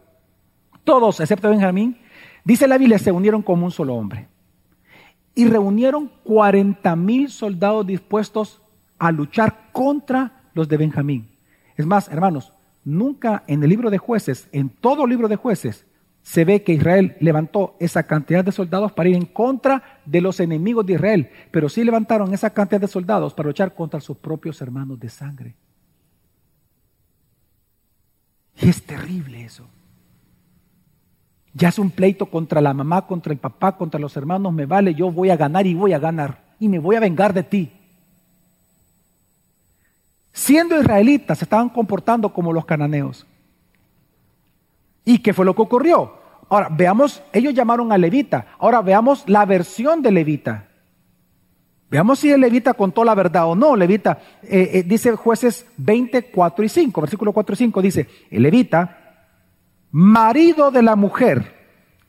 todos, 0.84 1.20
excepto 1.20 1.50
Benjamín, 1.50 1.98
Dice 2.44 2.68
la 2.68 2.78
Biblia, 2.78 3.00
se 3.00 3.12
unieron 3.12 3.42
como 3.42 3.66
un 3.66 3.72
solo 3.72 3.96
hombre. 3.96 4.28
Y 5.36 5.46
reunieron 5.46 6.12
40 6.24 6.96
mil 6.96 7.30
soldados 7.30 7.88
dispuestos 7.88 8.62
a 9.00 9.12
luchar 9.12 9.70
contra 9.72 10.44
los 10.54 10.68
de 10.68 10.78
Benjamín. 10.78 11.30
Es 11.78 11.86
más, 11.86 12.10
hermanos, 12.10 12.53
nunca 12.86 13.44
en 13.48 13.64
el 13.64 13.70
libro 13.70 13.90
de 13.90 13.98
jueces, 13.98 14.48
en 14.52 14.70
todo 14.70 15.08
libro 15.08 15.28
de 15.28 15.36
jueces, 15.36 15.86
se 16.24 16.46
ve 16.46 16.64
que 16.64 16.74
Israel 16.74 17.18
levantó 17.20 17.76
esa 17.80 18.04
cantidad 18.04 18.46
de 18.46 18.54
soldados 18.54 18.94
para 18.94 19.10
ir 19.10 19.16
en 19.16 19.26
contra 19.26 20.00
de 20.06 20.22
los 20.22 20.40
enemigos 20.40 20.86
de 20.86 20.94
Israel, 20.94 21.30
pero 21.52 21.68
sí 21.68 21.84
levantaron 21.84 22.34
esa 22.34 22.52
cantidad 22.52 22.80
de 22.80 22.88
soldados 22.88 23.34
para 23.34 23.48
luchar 23.48 23.76
contra 23.76 24.00
sus 24.00 24.18
propios 24.18 24.62
hermanos 24.62 25.00
de 25.00 25.10
sangre. 25.10 25.56
Y 28.62 28.70
es 28.70 28.82
terrible 28.84 29.44
eso. 29.44 29.68
Ya 31.54 31.70
es 31.70 31.78
un 31.78 31.92
pleito 31.92 32.28
contra 32.28 32.62
la 32.62 32.74
mamá, 32.74 33.06
contra 33.06 33.34
el 33.34 33.40
papá, 33.40 33.78
contra 33.78 34.00
los 34.00 34.16
hermanos, 34.16 34.54
me 34.54 34.66
vale, 34.66 34.96
yo 34.96 35.12
voy 35.12 35.30
a 35.30 35.36
ganar 35.36 35.68
y 35.68 35.74
voy 35.74 35.94
a 35.94 36.00
ganar 36.00 36.56
y 36.58 36.70
me 36.70 36.80
voy 36.80 36.96
a 36.96 37.02
vengar 37.02 37.34
de 37.34 37.44
ti. 37.44 37.72
Siendo 40.34 40.80
israelitas, 40.80 41.38
se 41.38 41.46
estaban 41.46 41.70
comportando 41.70 42.34
como 42.34 42.52
los 42.52 42.66
cananeos. 42.66 43.26
¿Y 45.06 45.20
qué 45.20 45.34
fue 45.34 45.46
lo 45.46 45.56
que 45.56 45.62
ocurrió? 45.62 46.16
Ahora, 46.50 46.70
veamos, 46.72 47.22
ellos 47.32 47.54
llamaron 47.54 47.92
a 47.92 47.98
Levita. 47.98 48.48
Ahora 48.60 48.82
veamos 48.82 49.24
la 49.28 49.46
versión 49.46 50.02
de 50.02 50.12
Levita. 50.12 50.68
Veamos 51.90 52.20
si 52.20 52.32
el 52.32 52.42
Levita 52.42 52.74
contó 52.74 53.04
la 53.04 53.14
verdad 53.14 53.46
o 53.46 53.56
no. 53.56 53.76
Levita, 53.76 54.20
eh, 54.42 54.72
eh, 54.74 54.84
dice 54.84 55.16
jueces 55.16 55.68
24 55.78 56.66
y 56.66 56.70
5, 56.70 57.02
versículo 57.02 57.32
4 57.32 57.54
y 57.54 57.58
5, 57.58 57.82
dice, 57.82 58.10
el 58.32 58.44
Levita 58.44 59.00
marido 59.92 60.72
de 60.72 60.82
la 60.82 60.96
mujer 60.96 61.54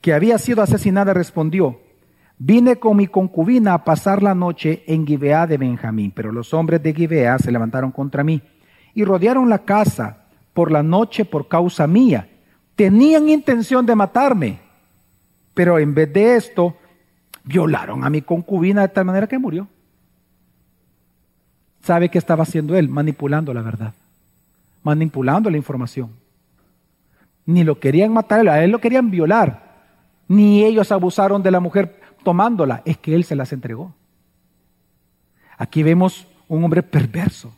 que 0.00 0.14
había 0.14 0.38
sido 0.38 0.62
asesinada, 0.62 1.12
respondió, 1.12 1.80
vine 2.46 2.76
con 2.76 2.98
mi 2.98 3.06
concubina 3.06 3.72
a 3.72 3.84
pasar 3.84 4.22
la 4.22 4.34
noche 4.34 4.84
en 4.86 5.06
Gibeá 5.06 5.46
de 5.46 5.56
Benjamín, 5.56 6.12
pero 6.14 6.30
los 6.30 6.52
hombres 6.52 6.82
de 6.82 6.92
Gibeá 6.92 7.38
se 7.38 7.50
levantaron 7.50 7.90
contra 7.90 8.22
mí 8.22 8.42
y 8.92 9.02
rodearon 9.02 9.48
la 9.48 9.60
casa 9.60 10.24
por 10.52 10.70
la 10.70 10.82
noche 10.82 11.24
por 11.24 11.48
causa 11.48 11.86
mía. 11.86 12.28
Tenían 12.76 13.30
intención 13.30 13.86
de 13.86 13.94
matarme, 13.94 14.58
pero 15.54 15.78
en 15.78 15.94
vez 15.94 16.12
de 16.12 16.36
esto, 16.36 16.76
violaron 17.44 18.04
a 18.04 18.10
mi 18.10 18.20
concubina 18.20 18.82
de 18.82 18.88
tal 18.88 19.06
manera 19.06 19.26
que 19.26 19.38
murió. 19.38 19.66
¿Sabe 21.82 22.10
qué 22.10 22.18
estaba 22.18 22.42
haciendo 22.42 22.76
él? 22.76 22.90
Manipulando 22.90 23.54
la 23.54 23.62
verdad, 23.62 23.94
manipulando 24.82 25.48
la 25.48 25.56
información. 25.56 26.10
Ni 27.46 27.64
lo 27.64 27.80
querían 27.80 28.12
matar, 28.12 28.46
a 28.48 28.62
él 28.62 28.70
lo 28.70 28.80
querían 28.80 29.10
violar. 29.10 29.64
Ni 30.28 30.62
ellos 30.62 30.92
abusaron 30.92 31.42
de 31.42 31.50
la 31.50 31.60
mujer 31.60 32.03
tomándola, 32.24 32.82
es 32.84 32.98
que 32.98 33.14
él 33.14 33.24
se 33.24 33.36
las 33.36 33.52
entregó. 33.52 33.94
Aquí 35.56 35.82
vemos 35.82 36.26
un 36.48 36.64
hombre 36.64 36.82
perverso 36.82 37.54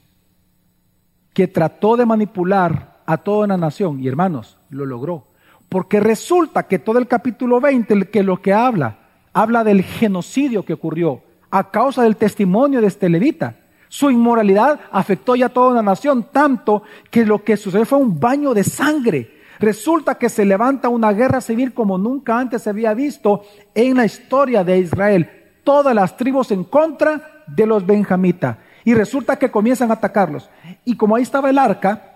que 1.33 1.49
trató 1.49 1.97
de 1.97 2.07
manipular 2.07 2.97
a 3.07 3.17
toda 3.17 3.45
una 3.45 3.57
nación 3.57 4.01
y 4.01 4.09
hermanos, 4.09 4.59
lo 4.71 4.85
logró. 4.85 5.25
Porque 5.69 6.01
resulta 6.01 6.65
que 6.65 6.79
todo 6.79 6.99
el 6.99 7.07
capítulo 7.07 7.61
20, 7.61 8.11
que 8.11 8.23
lo 8.23 8.41
que 8.41 8.53
habla, 8.53 8.99
habla 9.33 9.65
del 9.65 9.83
genocidio 9.83 10.65
que 10.65 10.73
ocurrió 10.73 11.23
a 11.51 11.71
causa 11.71 12.03
del 12.03 12.17
testimonio 12.17 12.81
de 12.81 12.87
este 12.89 13.09
levita. 13.09 13.57
Su 13.89 14.11
inmoralidad 14.11 14.81
afectó 14.91 15.37
ya 15.37 15.47
a 15.47 15.51
toda 15.51 15.71
una 15.73 15.83
nación, 15.83 16.27
tanto 16.33 16.83
que 17.11 17.25
lo 17.25 17.45
que 17.45 17.57
sucedió 17.57 17.85
fue 17.87 17.99
un 17.99 18.19
baño 18.19 18.53
de 18.53 18.65
sangre 18.65 19.36
Resulta 19.59 20.17
que 20.17 20.29
se 20.29 20.45
levanta 20.45 20.89
una 20.89 21.13
guerra 21.13 21.41
civil 21.41 21.73
como 21.73 21.99
nunca 21.99 22.39
antes 22.39 22.63
se 22.63 22.71
había 22.71 22.95
visto 22.95 23.43
en 23.75 23.97
la 23.97 24.05
historia 24.05 24.65
de 24.65 24.79
Israel. 24.79 25.31
Todas 25.65 25.95
las 25.95 26.17
tribus 26.17 26.51
en 26.51 26.65
contra 26.65 27.43
de 27.47 27.67
los 27.67 27.85
benjamitas. 27.85 28.59
Y 28.85 28.95
resulta 28.95 29.37
que 29.37 29.51
comienzan 29.51 29.91
a 29.91 29.95
atacarlos. 29.95 30.49
Y 30.85 30.97
como 30.97 31.17
ahí 31.17 31.23
estaba 31.23 31.51
el 31.51 31.59
arca, 31.59 32.15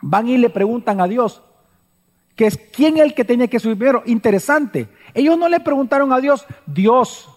van 0.00 0.28
y 0.28 0.38
le 0.38 0.50
preguntan 0.50 1.00
a 1.00 1.08
Dios, 1.08 1.42
que 2.34 2.46
es 2.46 2.56
quién 2.56 2.96
es 2.96 3.02
el 3.02 3.14
que 3.14 3.24
tenía 3.24 3.48
que 3.48 3.60
subir 3.60 3.76
primero. 3.76 4.02
Interesante. 4.06 4.88
Ellos 5.14 5.36
no 5.38 5.48
le 5.48 5.60
preguntaron 5.60 6.12
a 6.12 6.20
Dios, 6.20 6.46
Dios, 6.66 7.28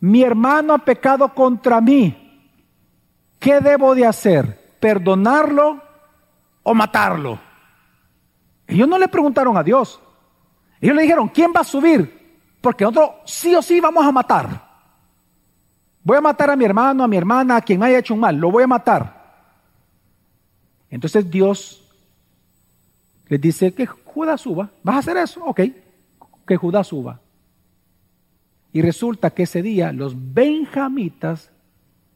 mi 0.00 0.22
hermano 0.22 0.74
ha 0.74 0.78
pecado 0.78 1.34
contra 1.34 1.80
mí. 1.80 2.24
¿Qué 3.38 3.60
debo 3.60 3.94
de 3.94 4.06
hacer? 4.06 4.76
¿Perdonarlo 4.80 5.80
o 6.62 6.74
matarlo? 6.74 7.47
Ellos 8.68 8.86
no 8.86 8.98
le 8.98 9.08
preguntaron 9.08 9.56
a 9.56 9.64
Dios. 9.64 9.98
Ellos 10.80 10.94
le 10.94 11.02
dijeron, 11.02 11.28
¿quién 11.28 11.52
va 11.56 11.60
a 11.60 11.64
subir? 11.64 12.38
Porque 12.60 12.84
nosotros 12.84 13.10
sí 13.24 13.54
o 13.54 13.62
sí 13.62 13.80
vamos 13.80 14.06
a 14.06 14.12
matar. 14.12 14.68
Voy 16.04 16.18
a 16.18 16.20
matar 16.20 16.50
a 16.50 16.56
mi 16.56 16.64
hermano, 16.64 17.02
a 17.02 17.08
mi 17.08 17.16
hermana, 17.16 17.56
a 17.56 17.60
quien 17.62 17.82
haya 17.82 17.98
hecho 17.98 18.14
un 18.14 18.20
mal. 18.20 18.36
Lo 18.36 18.50
voy 18.50 18.62
a 18.62 18.68
matar. 18.68 19.18
Entonces 20.90 21.28
Dios 21.30 21.82
les 23.28 23.40
dice 23.40 23.72
que 23.72 23.86
Judas 23.86 24.42
suba. 24.42 24.70
¿Vas 24.82 24.96
a 24.96 24.98
hacer 24.98 25.16
eso? 25.16 25.44
Ok. 25.44 25.60
Que 26.46 26.56
Judas 26.56 26.86
suba. 26.86 27.20
Y 28.72 28.82
resulta 28.82 29.30
que 29.30 29.44
ese 29.44 29.62
día 29.62 29.92
los 29.92 30.14
benjamitas 30.34 31.50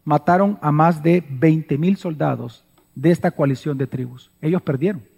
mataron 0.05 0.59
a 0.61 0.71
más 0.71 1.03
de 1.03 1.25
20 1.29 1.79
mil 1.79 1.97
soldados 1.97 2.65
de 2.95 3.11
esta 3.11 3.31
coalición 3.31 3.79
de 3.79 3.87
tribus. 3.87 4.31
Ellos 4.43 4.61
perdieron. 4.61 5.12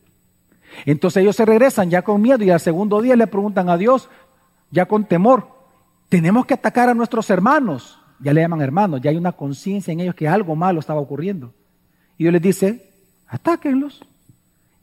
Entonces 0.86 1.22
ellos 1.22 1.36
se 1.36 1.44
regresan 1.44 1.90
ya 1.90 2.02
con 2.02 2.20
miedo 2.20 2.44
y 2.44 2.50
al 2.50 2.60
segundo 2.60 3.00
día 3.00 3.16
le 3.16 3.26
preguntan 3.26 3.68
a 3.68 3.76
Dios, 3.76 4.08
ya 4.70 4.86
con 4.86 5.04
temor, 5.04 5.48
tenemos 6.08 6.46
que 6.46 6.54
atacar 6.54 6.88
a 6.88 6.94
nuestros 6.94 7.30
hermanos. 7.30 7.98
Ya 8.20 8.32
le 8.32 8.40
llaman 8.40 8.62
hermanos, 8.62 9.00
ya 9.00 9.10
hay 9.10 9.16
una 9.16 9.32
conciencia 9.32 9.92
en 9.92 10.00
ellos 10.00 10.14
que 10.14 10.28
algo 10.28 10.56
malo 10.56 10.80
estaba 10.80 11.00
ocurriendo. 11.00 11.52
Y 12.16 12.24
Dios 12.24 12.32
les 12.32 12.42
dice, 12.42 12.90
atáquenlos. 13.26 14.04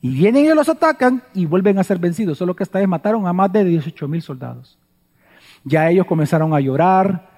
Y 0.01 0.09
vienen 0.09 0.45
y 0.45 0.49
los 0.49 0.67
atacan 0.67 1.23
y 1.33 1.45
vuelven 1.45 1.77
a 1.77 1.83
ser 1.83 1.99
vencidos. 1.99 2.37
Solo 2.37 2.55
que 2.55 2.63
esta 2.63 2.79
vez 2.79 2.87
mataron 2.87 3.27
a 3.27 3.33
más 3.33 3.51
de 3.53 3.63
18 3.63 4.07
mil 4.07 4.21
soldados. 4.21 4.77
Ya 5.63 5.89
ellos 5.89 6.07
comenzaron 6.07 6.53
a 6.53 6.59
llorar 6.59 7.29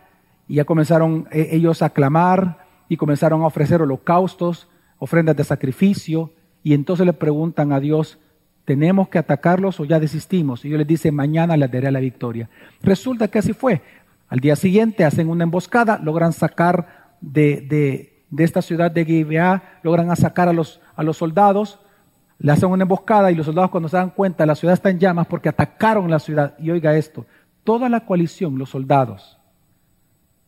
y 0.47 0.55
ya 0.55 0.65
comenzaron 0.65 1.27
eh, 1.31 1.49
ellos 1.51 1.81
a 1.81 1.89
clamar 1.89 2.65
y 2.87 2.97
comenzaron 2.97 3.41
a 3.41 3.47
ofrecer 3.47 3.81
holocaustos, 3.81 4.69
ofrendas 4.97 5.35
de 5.35 5.43
sacrificio. 5.43 6.31
Y 6.63 6.73
entonces 6.73 7.05
le 7.05 7.13
preguntan 7.13 7.73
a 7.73 7.79
Dios, 7.81 8.17
¿tenemos 8.65 9.09
que 9.09 9.17
atacarlos 9.17 9.79
o 9.79 9.85
ya 9.85 9.99
desistimos? 9.99 10.63
Y 10.63 10.69
Dios 10.69 10.79
les 10.79 10.87
dice, 10.87 11.11
mañana 11.11 11.57
les 11.57 11.71
daré 11.71 11.91
la 11.91 11.99
victoria. 11.99 12.49
Resulta 12.81 13.27
que 13.27 13.39
así 13.39 13.53
fue. 13.53 13.81
Al 14.29 14.39
día 14.39 14.55
siguiente 14.55 15.05
hacen 15.05 15.29
una 15.29 15.43
emboscada, 15.43 15.99
logran 16.03 16.33
sacar 16.33 17.15
de, 17.21 17.61
de, 18.31 18.43
esta 18.43 18.61
ciudad 18.61 18.89
de 18.91 19.05
Gibeá, 19.05 19.79
logran 19.83 20.15
sacar 20.15 20.47
a 20.47 20.53
los, 20.53 20.81
a 20.95 21.03
los 21.03 21.17
soldados 21.17 21.79
le 22.43 22.51
hacen 22.51 22.69
una 22.69 22.83
emboscada 22.83 23.31
y 23.31 23.35
los 23.35 23.45
soldados 23.45 23.71
cuando 23.71 23.87
se 23.87 23.95
dan 23.95 24.09
cuenta 24.09 24.45
la 24.45 24.55
ciudad 24.55 24.73
está 24.73 24.89
en 24.89 24.99
llamas 24.99 25.27
porque 25.27 25.47
atacaron 25.47 26.11
la 26.11 26.19
ciudad. 26.19 26.55
Y 26.59 26.71
oiga 26.71 26.93
esto, 26.95 27.25
toda 27.63 27.87
la 27.87 28.05
coalición, 28.05 28.57
los 28.57 28.69
soldados 28.69 29.39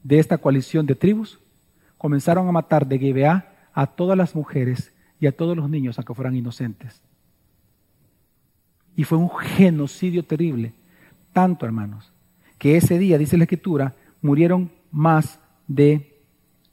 de 0.04 0.20
esta 0.20 0.38
coalición 0.38 0.86
de 0.86 0.96
tribus, 0.96 1.40
comenzaron 1.98 2.50
a 2.50 2.52
matar 2.52 2.86
de 2.86 3.00
Gibeá 3.00 3.70
a 3.74 3.88
todas 3.88 4.18
las 4.18 4.36
mujeres 4.36 4.94
y 5.22 5.28
a 5.28 5.36
todos 5.36 5.56
los 5.56 5.70
niños, 5.70 5.98
aunque 5.98 6.14
fueran 6.14 6.36
inocentes. 6.36 7.02
Y 8.96 9.04
fue 9.04 9.18
un 9.18 9.30
genocidio 9.30 10.24
terrible. 10.24 10.74
Tanto, 11.34 11.66
hermanos, 11.66 12.12
que 12.58 12.78
ese 12.78 12.98
día, 12.98 13.18
dice 13.18 13.38
la 13.38 13.44
Escritura, 13.44 13.96
murieron 14.22 14.72
más 14.92 15.40
de 15.68 16.22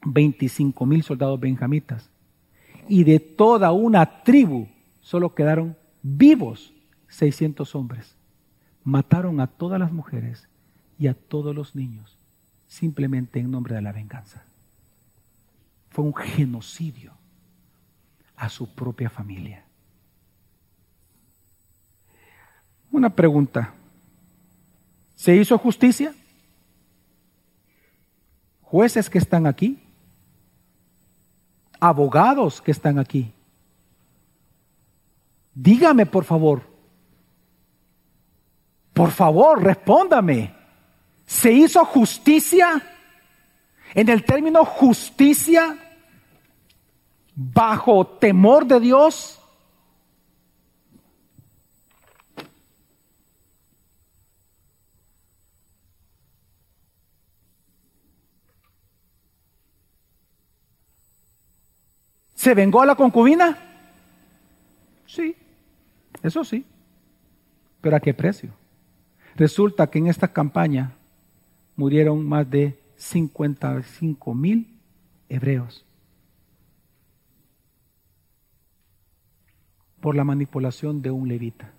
25 0.05 0.87
mil 0.87 1.03
soldados 1.03 1.39
benjamitas. 1.41 2.11
Y 2.89 3.05
de 3.05 3.21
toda 3.21 3.73
una 3.73 4.23
tribu 4.23 4.69
solo 5.01 5.35
quedaron 5.35 5.77
vivos 6.03 6.73
600 7.09 7.75
hombres. 7.75 8.17
Mataron 8.85 9.41
a 9.41 9.47
todas 9.47 9.79
las 9.79 9.93
mujeres 9.93 10.49
y 10.99 11.07
a 11.07 11.15
todos 11.15 11.55
los 11.55 11.75
niños, 11.75 12.17
simplemente 12.67 13.39
en 13.41 13.51
nombre 13.51 13.75
de 13.75 13.83
la 13.83 13.93
venganza. 13.93 14.45
Fue 15.91 16.05
un 16.05 16.15
genocidio 16.15 17.13
a 18.37 18.49
su 18.49 18.75
propia 18.75 19.11
familia. 19.11 19.65
Una 22.93 23.11
pregunta. 23.11 23.75
¿Se 25.17 25.35
hizo 25.35 25.59
justicia? 25.59 26.15
Jueces 28.61 29.11
que 29.11 29.19
están 29.19 29.47
aquí, 29.47 29.83
abogados 31.81 32.63
que 32.63 32.71
están 32.71 32.99
aquí, 32.99 33.33
Dígame, 35.55 36.07
por 36.07 36.25
favor. 36.25 36.63
Por 38.93 39.11
favor, 39.11 39.63
respóndame. 39.63 40.55
¿Se 41.27 41.53
hizo 41.53 41.85
justicia? 41.85 42.83
En 43.95 44.09
el 44.09 44.25
término 44.25 44.65
justicia, 44.65 45.77
bajo 47.35 48.07
temor 48.07 48.67
de 48.67 48.81
Dios. 48.81 49.39
¿Se 62.43 62.55
vengó 62.55 62.83
a 62.83 62.87
la 62.87 62.97
concubina? 62.97 63.57
Sí. 65.07 65.37
Eso 66.25 66.43
sí. 66.43 66.67
Pero 67.81 67.95
¿a 67.95 68.01
qué 68.01 68.13
precio? 68.15 68.51
Resulta 69.37 69.89
que 69.89 70.01
en 70.01 70.09
esta 70.09 70.27
campaña 70.27 70.91
murieron 71.77 72.27
más 72.27 72.51
de 72.51 72.81
55 72.97 74.35
mil 74.35 74.77
hebreos 75.29 75.85
por 80.01 80.17
la 80.17 80.25
manipulación 80.25 81.01
de 81.01 81.13
un 81.13 81.29
levita. 81.29 81.71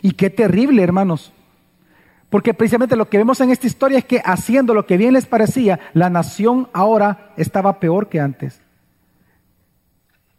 Y 0.00 0.12
qué 0.12 0.30
terrible, 0.30 0.84
hermanos. 0.84 1.32
Porque 2.30 2.54
precisamente 2.54 2.94
lo 2.94 3.10
que 3.10 3.18
vemos 3.18 3.40
en 3.40 3.50
esta 3.50 3.66
historia 3.66 3.98
es 3.98 4.04
que 4.04 4.22
haciendo 4.24 4.72
lo 4.72 4.86
que 4.86 4.96
bien 4.96 5.14
les 5.14 5.26
parecía, 5.26 5.80
la 5.92 6.08
nación 6.08 6.68
ahora 6.72 7.32
estaba 7.36 7.80
peor 7.80 8.08
que 8.08 8.20
antes. 8.20 8.62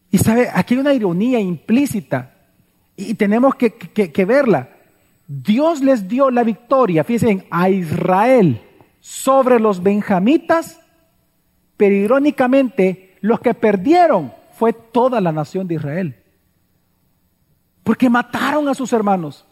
Y 0.10 0.18
sabe, 0.18 0.50
aquí 0.54 0.74
hay 0.74 0.80
una 0.80 0.94
ironía 0.94 1.40
implícita 1.40 2.34
y 2.96 3.14
tenemos 3.16 3.56
que, 3.56 4.26
verla. 4.26 4.70
Dios 5.28 5.82
les 5.82 6.08
dio 6.08 6.32
la 6.32 6.44
victoria, 6.44 7.04
fíjense, 7.04 7.46
a 7.52 7.70
Israel 7.70 8.62
sobre 9.02 9.60
los 9.60 9.84
benjamitas, 9.84 10.80
pero 11.76 11.94
irónicamente 11.94 13.18
los 13.20 13.42
que 13.42 13.54
perdieron 13.54 14.34
fue 14.54 14.72
toda 14.72 15.20
la 15.20 15.32
nación 15.34 15.68
de 15.68 15.76
Israel. 15.76 16.16
Porque 17.84 18.10
mataron 18.10 18.70
a 18.70 18.76
sus 18.76 18.94
hermanos. 18.94 19.46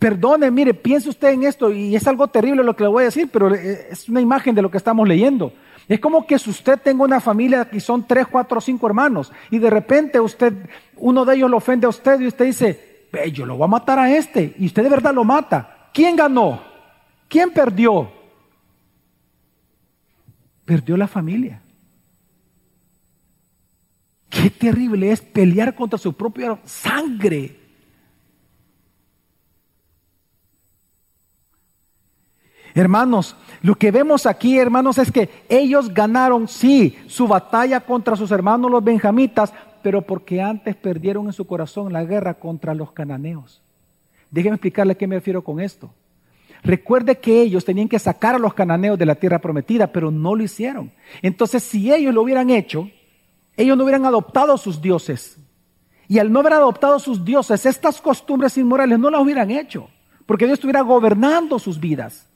Perdone, 0.00 0.50
mire, 0.50 0.72
piense 0.72 1.10
usted 1.10 1.28
en 1.28 1.42
esto 1.42 1.70
y 1.70 1.94
es 1.94 2.06
algo 2.06 2.26
terrible 2.26 2.64
lo 2.64 2.74
que 2.74 2.84
le 2.84 2.88
voy 2.88 3.02
a 3.02 3.04
decir, 3.04 3.28
pero 3.30 3.54
es 3.54 4.08
una 4.08 4.22
imagen 4.22 4.54
de 4.54 4.62
lo 4.62 4.70
que 4.70 4.78
estamos 4.78 5.06
leyendo. 5.06 5.52
Es 5.86 6.00
como 6.00 6.26
que 6.26 6.38
si 6.38 6.48
usted 6.48 6.80
tenga 6.80 7.04
una 7.04 7.20
familia 7.20 7.68
y 7.70 7.80
son 7.80 8.06
tres, 8.06 8.26
cuatro, 8.26 8.62
cinco 8.62 8.86
hermanos 8.86 9.30
y 9.50 9.58
de 9.58 9.68
repente 9.68 10.18
usted, 10.18 10.54
uno 10.96 11.26
de 11.26 11.36
ellos 11.36 11.50
lo 11.50 11.58
ofende 11.58 11.84
a 11.84 11.90
usted 11.90 12.18
y 12.18 12.28
usted 12.28 12.46
dice, 12.46 13.08
yo 13.30 13.44
lo 13.44 13.58
voy 13.58 13.66
a 13.66 13.68
matar 13.68 13.98
a 13.98 14.10
este 14.10 14.54
y 14.58 14.64
usted 14.64 14.84
de 14.84 14.88
verdad 14.88 15.12
lo 15.12 15.22
mata. 15.22 15.90
¿Quién 15.92 16.16
ganó? 16.16 16.62
¿Quién 17.28 17.50
perdió? 17.50 18.10
Perdió 20.64 20.96
la 20.96 21.08
familia. 21.08 21.60
Qué 24.30 24.48
terrible 24.48 25.12
es 25.12 25.20
pelear 25.20 25.74
contra 25.74 25.98
su 25.98 26.14
propia 26.14 26.58
sangre. 26.64 27.59
Hermanos, 32.74 33.36
lo 33.62 33.74
que 33.74 33.90
vemos 33.90 34.26
aquí, 34.26 34.58
hermanos, 34.58 34.98
es 34.98 35.10
que 35.10 35.28
ellos 35.48 35.92
ganaron, 35.92 36.46
sí, 36.48 36.96
su 37.06 37.26
batalla 37.26 37.80
contra 37.80 38.16
sus 38.16 38.30
hermanos 38.30 38.70
los 38.70 38.84
benjamitas, 38.84 39.52
pero 39.82 40.02
porque 40.02 40.40
antes 40.40 40.76
perdieron 40.76 41.26
en 41.26 41.32
su 41.32 41.46
corazón 41.46 41.92
la 41.92 42.04
guerra 42.04 42.34
contra 42.34 42.74
los 42.74 42.92
cananeos. 42.92 43.62
Déjenme 44.30 44.56
explicarle 44.56 44.92
a 44.92 44.96
qué 44.96 45.06
me 45.06 45.16
refiero 45.16 45.42
con 45.42 45.60
esto. 45.60 45.90
Recuerde 46.62 47.18
que 47.18 47.40
ellos 47.40 47.64
tenían 47.64 47.88
que 47.88 47.98
sacar 47.98 48.34
a 48.34 48.38
los 48.38 48.54
cananeos 48.54 48.98
de 48.98 49.06
la 49.06 49.14
tierra 49.14 49.38
prometida, 49.38 49.86
pero 49.88 50.10
no 50.10 50.34
lo 50.34 50.42
hicieron. 50.42 50.92
Entonces, 51.22 51.62
si 51.62 51.92
ellos 51.92 52.14
lo 52.14 52.22
hubieran 52.22 52.50
hecho, 52.50 52.88
ellos 53.56 53.76
no 53.76 53.84
hubieran 53.84 54.04
adoptado 54.04 54.56
sus 54.58 54.80
dioses. 54.80 55.38
Y 56.06 56.18
al 56.18 56.30
no 56.30 56.40
haber 56.40 56.54
adoptado 56.54 56.98
sus 56.98 57.24
dioses, 57.24 57.64
estas 57.66 58.00
costumbres 58.00 58.58
inmorales 58.58 58.98
no 58.98 59.10
las 59.10 59.20
hubieran 59.22 59.50
hecho, 59.50 59.88
porque 60.26 60.44
Dios 60.44 60.58
estuviera 60.58 60.82
gobernando 60.82 61.58
sus 61.58 61.80
vidas. 61.80 62.29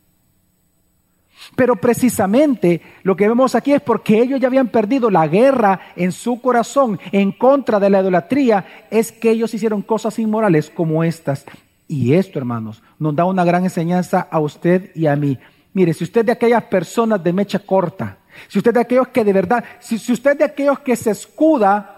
Pero 1.57 1.77
precisamente 1.77 2.81
lo 3.03 3.17
que 3.17 3.29
vemos 3.29 3.55
aquí 3.55 3.73
es 3.73 3.83
porque 3.83 4.21
ellos 4.21 4.41
ya 4.41 4.49
habían 4.49 4.69
perdido 4.69 5.11
la 5.11 5.27
guerra 5.29 5.81
en 5.97 6.13
su 6.13 6.41
corazón 6.41 6.99
en 7.13 7.33
contra 7.33 7.79
de 7.79 7.91
la 7.91 8.01
idolatría, 8.01 8.87
es 8.91 9.13
que 9.13 9.31
ellos 9.31 9.55
hicieron 9.55 9.83
cosas 9.83 10.19
inmorales 10.19 10.71
como 10.71 11.05
estas. 11.05 11.45
Y 11.87 12.15
esto, 12.15 12.39
hermanos, 12.39 12.83
nos 12.99 13.15
da 13.15 13.25
una 13.25 13.45
gran 13.45 13.65
enseñanza 13.65 14.27
a 14.31 14.41
usted 14.41 14.91
y 14.95 15.07
a 15.07 15.17
mí. 15.17 15.39
Mire, 15.75 15.93
si 15.93 16.05
usted 16.05 16.25
de 16.25 16.33
aquellas 16.33 16.65
personas 16.65 17.23
de 17.23 17.33
mecha 17.33 17.59
corta, 17.59 18.19
si 18.49 18.59
usted 18.59 18.73
de 18.73 18.81
aquellos 18.81 19.09
que 19.09 19.25
de 19.25 19.33
verdad, 19.33 19.65
si, 19.81 19.99
si 19.99 20.13
usted 20.13 20.37
de 20.37 20.45
aquellos 20.45 20.81
que 20.81 20.97
se 20.97 21.11
escuda 21.11 21.91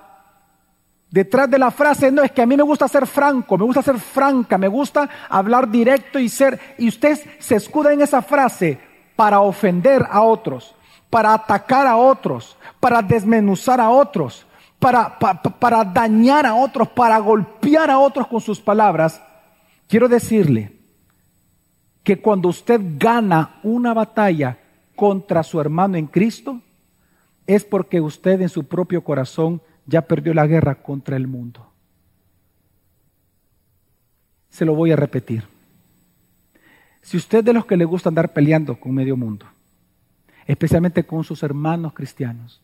detrás 1.11 1.49
de 1.51 1.59
la 1.59 1.71
frase, 1.71 2.11
no, 2.11 2.23
es 2.23 2.33
que 2.33 2.43
a 2.43 2.47
mí 2.47 2.57
me 2.57 2.63
gusta 2.63 2.89
ser 2.89 3.07
franco, 3.07 3.57
me 3.57 3.65
gusta 3.65 3.83
ser 3.83 3.99
franca, 3.99 4.59
me 4.59 4.69
gusta 4.69 5.09
hablar 5.29 5.71
directo 5.71 6.19
y 6.19 6.29
ser, 6.29 6.59
y 6.79 6.89
usted 6.89 7.19
se 7.39 7.55
escuda 7.57 7.93
en 7.93 8.01
esa 8.01 8.23
frase 8.23 8.86
para 9.17 9.41
ofender 9.41 10.07
a 10.09 10.21
otros, 10.23 10.75
para 11.11 11.33
atacar 11.35 11.87
a 11.87 11.97
otros, 11.97 12.57
para 12.79 13.03
desmenuzar 13.03 13.81
a 13.81 13.91
otros, 13.91 14.47
para, 14.79 15.19
para, 15.19 15.85
dañar 15.85 16.45
a 16.47 16.55
otros, 16.55 16.89
para 16.89 17.19
golpear 17.19 17.91
a 17.91 17.99
otros 17.99 18.27
con 18.29 18.41
sus 18.41 18.61
palabras, 18.61 19.23
quiero 19.89 20.07
decirle 20.09 20.73
que 22.05 22.21
cuando 22.21 22.49
usted 22.49 22.81
gana 22.99 23.59
una 23.63 23.95
batalla 23.95 24.59
contra 24.95 25.43
su 25.43 25.61
hermano 25.61 25.97
en 25.97 26.07
Cristo, 26.07 26.61
es 27.47 27.65
porque 27.65 28.01
usted 28.01 28.41
en 28.43 28.49
su 28.49 28.65
propio 28.65 29.03
corazón 29.03 29.63
ya 29.87 30.03
perdió 30.03 30.35
la 30.35 30.47
guerra 30.47 30.83
contra 30.83 31.17
el 31.17 31.27
mundo. 31.27 31.67
Se 34.51 34.65
lo 34.65 34.75
voy 34.75 34.93
a 34.93 34.97
repetir. 34.97 35.56
Si 37.07 37.17
usted 37.17 37.45
de 37.45 37.53
los 37.53 37.65
que 37.65 37.77
le 37.77 37.85
gusta 37.85 38.09
andar 38.09 38.33
peleando 38.33 38.81
con 38.81 38.93
medio 38.93 39.17
mundo, 39.17 39.47
especialmente 40.45 41.07
con 41.07 41.23
sus 41.23 41.41
hermanos 41.45 41.93
cristianos, 41.93 42.61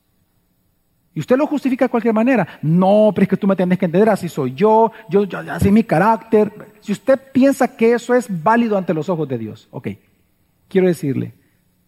y 1.15 1.21
usted 1.21 1.37
lo 1.37 1.47
justifica 1.47 1.85
de 1.85 1.91
cualquier 1.91 2.13
manera, 2.13 2.59
no, 2.61 3.13
pero 3.15 3.23
es 3.23 3.29
que 3.29 3.37
tú 3.37 3.47
me 3.47 3.55
tienes 3.55 3.79
que 3.79 3.85
entender, 3.85 4.09
así 4.09 4.29
soy 4.29 4.53
yo, 4.53 4.91
yo, 5.09 5.23
yo 5.27 5.39
así 5.39 5.69
es 5.69 5.73
mi 5.73 5.85
carácter. 5.85 6.73
Si 6.81 6.91
usted 6.91 7.21
piensa 7.33 7.77
que 7.77 7.95
eso 7.95 8.17
es 8.17 8.27
válido 8.43 8.77
ante 8.77 8.93
los 8.93 9.09
ojos 9.09 9.29
de 9.29 9.39
Dios, 9.39 9.69
ok, 9.71 9.91
quiero 10.67 10.89
decirle, 10.89 11.35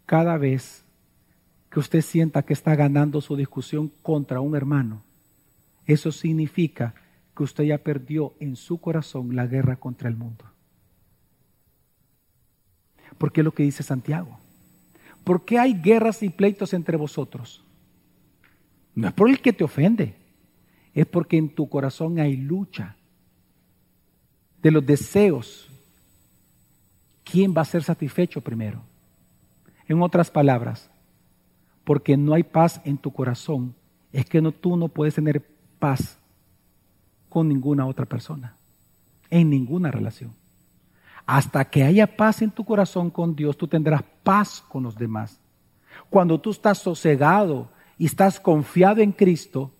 cada 0.06 0.38
vez 0.38 0.84
que 1.70 1.80
usted 1.80 2.02
sienta 2.02 2.42
que 2.42 2.52
está 2.52 2.76
ganando 2.76 3.20
su 3.20 3.34
discusión 3.34 3.90
contra 4.00 4.38
un 4.38 4.54
hermano, 4.54 5.02
eso 5.86 6.12
significa 6.12 6.94
que 7.36 7.42
usted 7.42 7.64
ya 7.64 7.78
perdió 7.78 8.34
en 8.38 8.54
su 8.54 8.78
corazón 8.78 9.34
la 9.34 9.48
guerra 9.48 9.74
contra 9.74 10.08
el 10.08 10.14
mundo. 10.14 10.53
Porque 13.18 13.40
es 13.40 13.44
lo 13.44 13.52
que 13.52 13.62
dice 13.62 13.82
Santiago. 13.82 14.38
¿Por 15.24 15.44
qué 15.44 15.58
hay 15.58 15.74
guerras 15.74 16.22
y 16.22 16.28
pleitos 16.28 16.74
entre 16.74 16.96
vosotros? 16.96 17.64
No 18.94 19.08
es 19.08 19.14
por 19.14 19.28
el 19.28 19.40
que 19.40 19.52
te 19.52 19.64
ofende, 19.64 20.14
es 20.92 21.06
porque 21.06 21.36
en 21.36 21.48
tu 21.48 21.68
corazón 21.68 22.18
hay 22.18 22.36
lucha 22.36 22.96
de 24.62 24.70
los 24.70 24.84
deseos. 24.84 25.68
¿Quién 27.24 27.54
va 27.56 27.62
a 27.62 27.66
ser 27.66 27.82
satisfecho 27.82 28.40
primero? 28.40 28.82
En 29.88 30.00
otras 30.02 30.30
palabras, 30.30 30.90
porque 31.84 32.16
no 32.16 32.34
hay 32.34 32.42
paz 32.42 32.80
en 32.84 32.96
tu 32.96 33.12
corazón, 33.12 33.74
es 34.12 34.26
que 34.26 34.40
no, 34.40 34.52
tú 34.52 34.76
no 34.76 34.88
puedes 34.88 35.14
tener 35.14 35.44
paz 35.78 36.18
con 37.28 37.48
ninguna 37.48 37.86
otra 37.86 38.06
persona, 38.06 38.56
en 39.30 39.50
ninguna 39.50 39.90
relación. 39.90 40.32
Hasta 41.26 41.64
que 41.64 41.84
haya 41.84 42.16
paz 42.16 42.42
en 42.42 42.50
tu 42.50 42.64
corazón 42.64 43.10
con 43.10 43.34
Dios, 43.34 43.56
tú 43.56 43.66
tendrás 43.66 44.02
paz 44.22 44.62
con 44.68 44.82
los 44.82 44.96
demás. 44.96 45.40
Cuando 46.10 46.40
tú 46.40 46.50
estás 46.50 46.78
sosegado 46.78 47.68
y 47.96 48.06
estás 48.06 48.38
confiado 48.38 49.00
en 49.00 49.12
Cristo, 49.12 49.70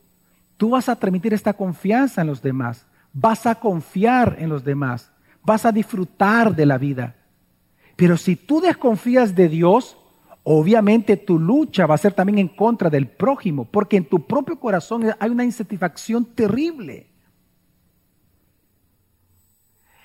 tú 0.57 0.71
vas 0.71 0.89
a 0.89 0.97
transmitir 0.97 1.35
esta 1.35 1.53
confianza 1.53 2.23
en 2.23 2.29
los 2.29 2.41
demás, 2.41 2.87
vas 3.13 3.47
a 3.47 3.55
confiar 3.57 4.37
en 4.39 4.49
los 4.49 4.65
demás, 4.65 5.13
vas 5.43 5.67
a 5.67 5.73
disfrutar 5.73 6.55
de 6.55 6.67
la 6.67 6.79
vida. 6.79 7.17
Pero 7.97 8.17
si 8.17 8.37
tú 8.37 8.61
desconfías 8.61 9.35
de 9.35 9.49
Dios, 9.49 9.97
obviamente 10.43 11.17
tu 11.17 11.39
lucha 11.39 11.87
va 11.87 11.95
a 11.95 11.99
ser 11.99 12.13
también 12.13 12.39
en 12.39 12.49
contra 12.49 12.91
del 12.91 13.07
prójimo, 13.07 13.65
porque 13.65 13.97
en 13.97 14.09
tu 14.09 14.27
propio 14.27 14.59
corazón 14.59 15.05
hay 15.19 15.31
una 15.31 15.45
insatisfacción 15.45 16.25
terrible. 16.25 17.14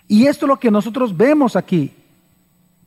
Y 0.09 0.25
esto 0.25 0.45
es 0.45 0.49
lo 0.49 0.59
que 0.59 0.71
nosotros 0.71 1.15
vemos 1.15 1.55
aquí. 1.55 1.93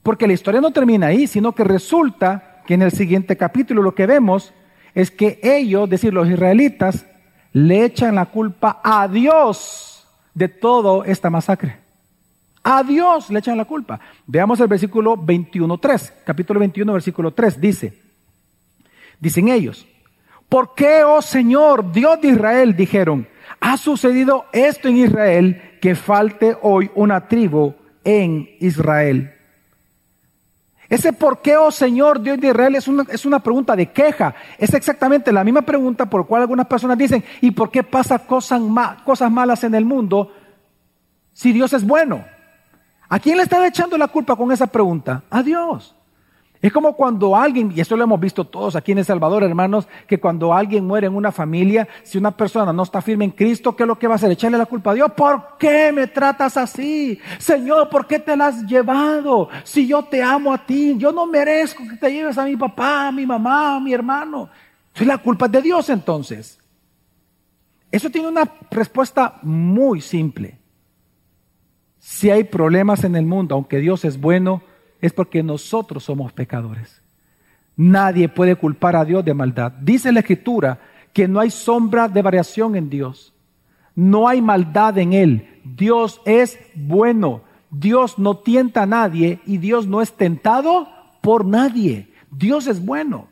Porque 0.02 0.26
la 0.26 0.32
historia 0.32 0.60
no 0.60 0.72
termina 0.72 1.06
ahí, 1.06 1.28
sino 1.28 1.52
que 1.52 1.62
resulta 1.62 2.62
que 2.66 2.74
en 2.74 2.82
el 2.82 2.90
siguiente 2.90 3.36
capítulo 3.36 3.80
lo 3.80 3.94
que 3.94 4.06
vemos 4.06 4.52
es 4.92 5.12
que 5.12 5.38
ellos, 5.40 5.84
es 5.84 5.90
decir, 5.90 6.12
los 6.12 6.28
israelitas, 6.28 7.06
le 7.52 7.84
echan 7.84 8.16
la 8.16 8.26
culpa 8.26 8.80
a 8.82 9.06
Dios 9.06 10.04
de 10.34 10.48
toda 10.48 11.06
esta 11.06 11.30
masacre. 11.30 11.78
A 12.64 12.82
Dios 12.82 13.30
le 13.30 13.38
echan 13.38 13.56
la 13.56 13.66
culpa. 13.66 14.00
Veamos 14.26 14.58
el 14.58 14.66
versículo 14.66 15.16
21.3, 15.16 16.12
capítulo 16.24 16.58
21, 16.58 16.92
versículo 16.92 17.32
3, 17.32 17.60
dice, 17.60 18.02
dicen 19.20 19.48
ellos, 19.48 19.86
¿por 20.48 20.74
qué, 20.74 21.04
oh 21.04 21.22
Señor, 21.22 21.92
Dios 21.92 22.20
de 22.20 22.28
Israel, 22.28 22.74
dijeron, 22.74 23.28
ha 23.60 23.76
sucedido 23.76 24.46
esto 24.52 24.88
en 24.88 24.96
Israel 24.96 25.71
que 25.82 25.96
falte 25.96 26.56
hoy 26.62 26.88
una 26.94 27.26
tribu 27.26 27.74
en 28.04 28.48
Israel. 28.60 29.34
Ese 30.88 31.12
por 31.12 31.42
qué, 31.42 31.56
oh 31.56 31.72
Señor 31.72 32.22
Dios 32.22 32.38
de 32.38 32.46
Israel, 32.46 32.76
es 32.76 32.86
una, 32.86 33.04
es 33.10 33.26
una 33.26 33.40
pregunta 33.40 33.74
de 33.74 33.90
queja. 33.90 34.32
Es 34.58 34.72
exactamente 34.74 35.32
la 35.32 35.42
misma 35.42 35.62
pregunta 35.62 36.06
por 36.06 36.20
la 36.20 36.26
cual 36.28 36.42
algunas 36.42 36.68
personas 36.68 36.96
dicen, 36.96 37.24
¿y 37.40 37.50
por 37.50 37.72
qué 37.72 37.82
pasa 37.82 38.20
cosas, 38.20 38.62
cosas 39.04 39.28
malas 39.28 39.64
en 39.64 39.74
el 39.74 39.84
mundo 39.84 40.32
si 41.32 41.52
Dios 41.52 41.72
es 41.72 41.84
bueno? 41.84 42.24
¿A 43.08 43.18
quién 43.18 43.36
le 43.36 43.42
están 43.42 43.64
echando 43.64 43.98
la 43.98 44.06
culpa 44.06 44.36
con 44.36 44.52
esa 44.52 44.68
pregunta? 44.68 45.24
A 45.30 45.42
Dios. 45.42 45.96
Es 46.62 46.72
como 46.72 46.94
cuando 46.94 47.34
alguien, 47.34 47.72
y 47.74 47.80
esto 47.80 47.96
lo 47.96 48.04
hemos 48.04 48.20
visto 48.20 48.44
todos 48.44 48.76
aquí 48.76 48.92
en 48.92 48.98
El 48.98 49.04
Salvador, 49.04 49.42
hermanos, 49.42 49.88
que 50.06 50.20
cuando 50.20 50.54
alguien 50.54 50.86
muere 50.86 51.08
en 51.08 51.16
una 51.16 51.32
familia, 51.32 51.88
si 52.04 52.18
una 52.18 52.30
persona 52.30 52.72
no 52.72 52.84
está 52.84 53.02
firme 53.02 53.24
en 53.24 53.32
Cristo, 53.32 53.74
¿qué 53.74 53.82
es 53.82 53.86
lo 53.88 53.98
que 53.98 54.06
va 54.06 54.14
a 54.14 54.16
hacer? 54.16 54.30
Echarle 54.30 54.56
la 54.56 54.66
culpa 54.66 54.92
a 54.92 54.94
Dios. 54.94 55.10
¿Por 55.10 55.58
qué 55.58 55.90
me 55.90 56.06
tratas 56.06 56.56
así? 56.56 57.18
Señor, 57.38 57.90
¿por 57.90 58.06
qué 58.06 58.20
te 58.20 58.36
la 58.36 58.46
has 58.46 58.62
llevado? 58.64 59.48
Si 59.64 59.88
yo 59.88 60.04
te 60.04 60.22
amo 60.22 60.52
a 60.52 60.64
ti, 60.64 60.94
yo 60.96 61.10
no 61.10 61.26
merezco 61.26 61.82
que 61.82 61.96
te 61.96 62.12
lleves 62.12 62.38
a 62.38 62.44
mi 62.44 62.54
papá, 62.54 63.08
a 63.08 63.12
mi 63.12 63.26
mamá, 63.26 63.74
a 63.74 63.80
mi 63.80 63.92
hermano. 63.92 64.48
Si 64.94 65.04
la 65.04 65.18
culpa 65.18 65.48
de 65.48 65.62
Dios 65.62 65.90
entonces. 65.90 66.60
Eso 67.90 68.08
tiene 68.08 68.28
una 68.28 68.48
respuesta 68.70 69.40
muy 69.42 70.00
simple. 70.00 70.58
Si 71.98 72.30
hay 72.30 72.44
problemas 72.44 73.02
en 73.02 73.16
el 73.16 73.26
mundo, 73.26 73.56
aunque 73.56 73.78
Dios 73.78 74.04
es 74.04 74.20
bueno, 74.20 74.62
es 75.02 75.12
porque 75.12 75.42
nosotros 75.42 76.04
somos 76.04 76.32
pecadores. 76.32 77.02
Nadie 77.76 78.28
puede 78.28 78.54
culpar 78.54 78.96
a 78.96 79.04
Dios 79.04 79.24
de 79.24 79.34
maldad. 79.34 79.72
Dice 79.72 80.12
la 80.12 80.20
Escritura 80.20 80.78
que 81.12 81.26
no 81.28 81.40
hay 81.40 81.50
sombra 81.50 82.08
de 82.08 82.22
variación 82.22 82.76
en 82.76 82.88
Dios. 82.88 83.34
No 83.94 84.28
hay 84.28 84.40
maldad 84.40 84.96
en 84.98 85.12
Él. 85.12 85.60
Dios 85.64 86.20
es 86.24 86.58
bueno. 86.74 87.42
Dios 87.70 88.18
no 88.18 88.36
tienta 88.38 88.82
a 88.82 88.86
nadie 88.86 89.40
y 89.44 89.58
Dios 89.58 89.86
no 89.86 90.00
es 90.00 90.12
tentado 90.12 90.88
por 91.20 91.44
nadie. 91.44 92.12
Dios 92.30 92.68
es 92.68 92.84
bueno. 92.84 93.26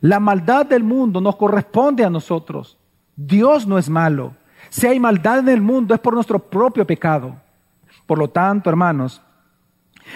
La 0.00 0.20
maldad 0.20 0.66
del 0.66 0.84
mundo 0.84 1.20
nos 1.20 1.36
corresponde 1.36 2.04
a 2.04 2.10
nosotros. 2.10 2.78
Dios 3.16 3.66
no 3.66 3.78
es 3.78 3.88
malo. 3.88 4.34
Si 4.68 4.86
hay 4.86 5.00
maldad 5.00 5.40
en 5.40 5.48
el 5.48 5.60
mundo 5.60 5.92
es 5.94 6.00
por 6.00 6.14
nuestro 6.14 6.38
propio 6.38 6.86
pecado. 6.86 7.34
Por 8.06 8.18
lo 8.18 8.28
tanto, 8.28 8.70
hermanos, 8.70 9.22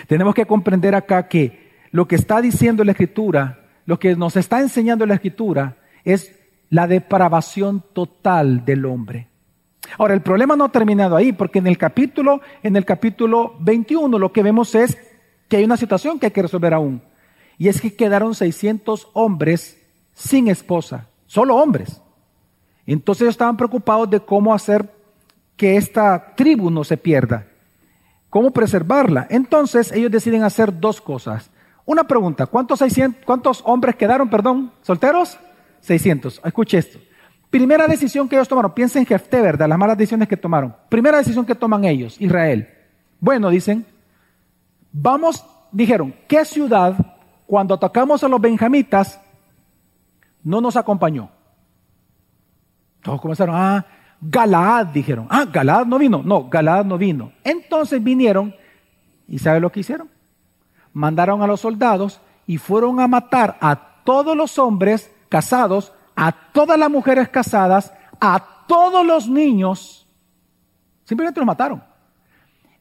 tenemos 0.07 0.35
que 0.35 0.47
comprender 0.47 0.95
acá 0.95 1.29
que 1.29 1.71
lo 1.91 2.07
que 2.07 2.17
está 2.17 2.41
diciendo 2.41 2.85
la 2.85 2.93
Escritura, 2.93 3.67
lo 3.87 3.99
que 3.99 4.15
nos 4.17 4.37
está 4.37 4.61
enseñando 4.61 5.07
la 5.07 5.15
Escritura, 5.15 5.77
es 6.05 6.35
la 6.69 6.87
depravación 6.87 7.85
total 7.93 8.65
del 8.65 8.85
hombre. 8.87 9.29
Ahora, 9.99 10.15
el 10.15 10.23
problema 10.23 10.57
no 10.57 10.65
ha 10.65 10.73
terminado 10.73 11.17
ahí, 11.17 11.33
porque 11.33 11.59
en 11.59 11.67
el 11.67 11.79
capítulo, 11.79 12.41
en 12.63 12.77
el 12.77 12.85
capítulo 12.85 13.57
21, 13.61 14.19
lo 14.19 14.33
que 14.33 14.43
vemos 14.43 14.75
es 14.75 14.97
que 15.49 15.57
hay 15.57 15.65
una 15.65 15.77
situación 15.77 16.19
que 16.19 16.27
hay 16.27 16.33
que 16.33 16.43
resolver 16.43 16.75
aún. 16.75 17.03
Y 17.59 17.69
es 17.69 17.81
que 17.81 17.95
quedaron 17.95 18.35
600 18.35 19.09
hombres 19.13 19.81
sin 20.15 20.49
esposa, 20.49 21.09
solo 21.27 21.57
hombres. 21.57 22.01
Entonces 22.87 23.23
ellos 23.23 23.35
estaban 23.35 23.57
preocupados 23.57 24.09
de 24.09 24.21
cómo 24.21 24.55
hacer 24.55 24.89
que 25.57 25.77
esta 25.77 26.35
tribu 26.37 26.71
no 26.71 26.85
se 26.85 26.97
pierda. 26.97 27.47
¿Cómo 28.31 28.53
preservarla? 28.53 29.27
Entonces 29.29 29.93
ellos 29.93 30.11
deciden 30.11 30.43
hacer 30.43 30.81
dos 30.81 31.01
cosas. 31.01 31.51
Una 31.85 32.05
pregunta, 32.05 32.47
¿cuántos, 32.47 32.79
600, 32.79 33.25
cuántos 33.25 33.63
hombres 33.67 33.97
quedaron, 33.97 34.31
perdón, 34.31 34.73
solteros? 34.83 35.39
600. 35.81 36.41
Escuche 36.45 36.79
esto. 36.79 36.99
Primera 37.51 37.87
decisión 37.89 38.29
que 38.29 38.37
ellos 38.37 38.49
tomaron, 38.49 38.73
piensen 38.73 39.01
en 39.01 39.07
Jefté, 39.07 39.41
¿verdad? 39.41 39.69
Las 39.69 39.79
malas 39.79 39.99
decisiones 39.99 40.29
que 40.29 40.37
tomaron. 40.37 40.75
Primera 40.89 41.19
decisión 41.19 41.45
que 41.45 41.55
toman 41.55 41.85
ellos, 41.85 42.21
Israel. 42.21 42.69
Bueno, 43.19 43.51
dicen, 43.51 43.85
vamos, 44.93 45.45
dijeron, 45.73 46.15
¿qué 46.29 46.45
ciudad 46.45 46.97
cuando 47.51 47.75
atacamos 47.75 48.23
a 48.23 48.29
los 48.29 48.41
benjamitas, 48.41 49.21
no 50.45 50.61
nos 50.61 50.77
acompañó. 50.77 51.31
Todos 53.03 53.21
comenzaron, 53.21 53.57
ah, 53.59 53.85
Galaad, 54.21 54.87
dijeron. 54.89 55.27
Ah, 55.31 55.47
Galaad 55.51 55.87
no 55.87 55.99
vino. 55.99 56.23
No, 56.25 56.49
Galaad 56.49 56.85
no 56.85 56.99
vino. 56.99 57.33
Entonces 57.43 58.03
vinieron 58.03 58.55
y 59.31 59.39
¿sabe 59.39 59.61
lo 59.61 59.71
que 59.71 59.81
hicieron? 59.81 60.11
Mandaron 60.93 61.41
a 61.41 61.47
los 61.47 61.61
soldados 61.61 62.21
y 62.47 62.59
fueron 62.59 62.99
a 62.99 63.07
matar 63.07 63.57
a 63.61 64.03
todos 64.05 64.37
los 64.37 64.59
hombres 64.59 65.11
casados, 65.29 65.93
a 66.17 66.33
todas 66.33 66.77
las 66.77 66.91
mujeres 66.91 67.29
casadas, 67.29 67.93
a 68.21 68.65
todos 68.67 69.07
los 69.07 69.29
niños. 69.29 70.09
Simplemente 71.05 71.39
los 71.39 71.47
mataron. 71.47 71.83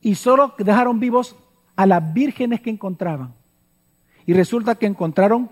Y 0.01 0.15
solo 0.15 0.55
dejaron 0.57 0.99
vivos 0.99 1.35
a 1.75 1.85
las 1.85 2.13
vírgenes 2.13 2.61
que 2.61 2.71
encontraban. 2.71 3.35
Y 4.25 4.33
resulta 4.33 4.75
que 4.75 4.87
encontraron 4.87 5.51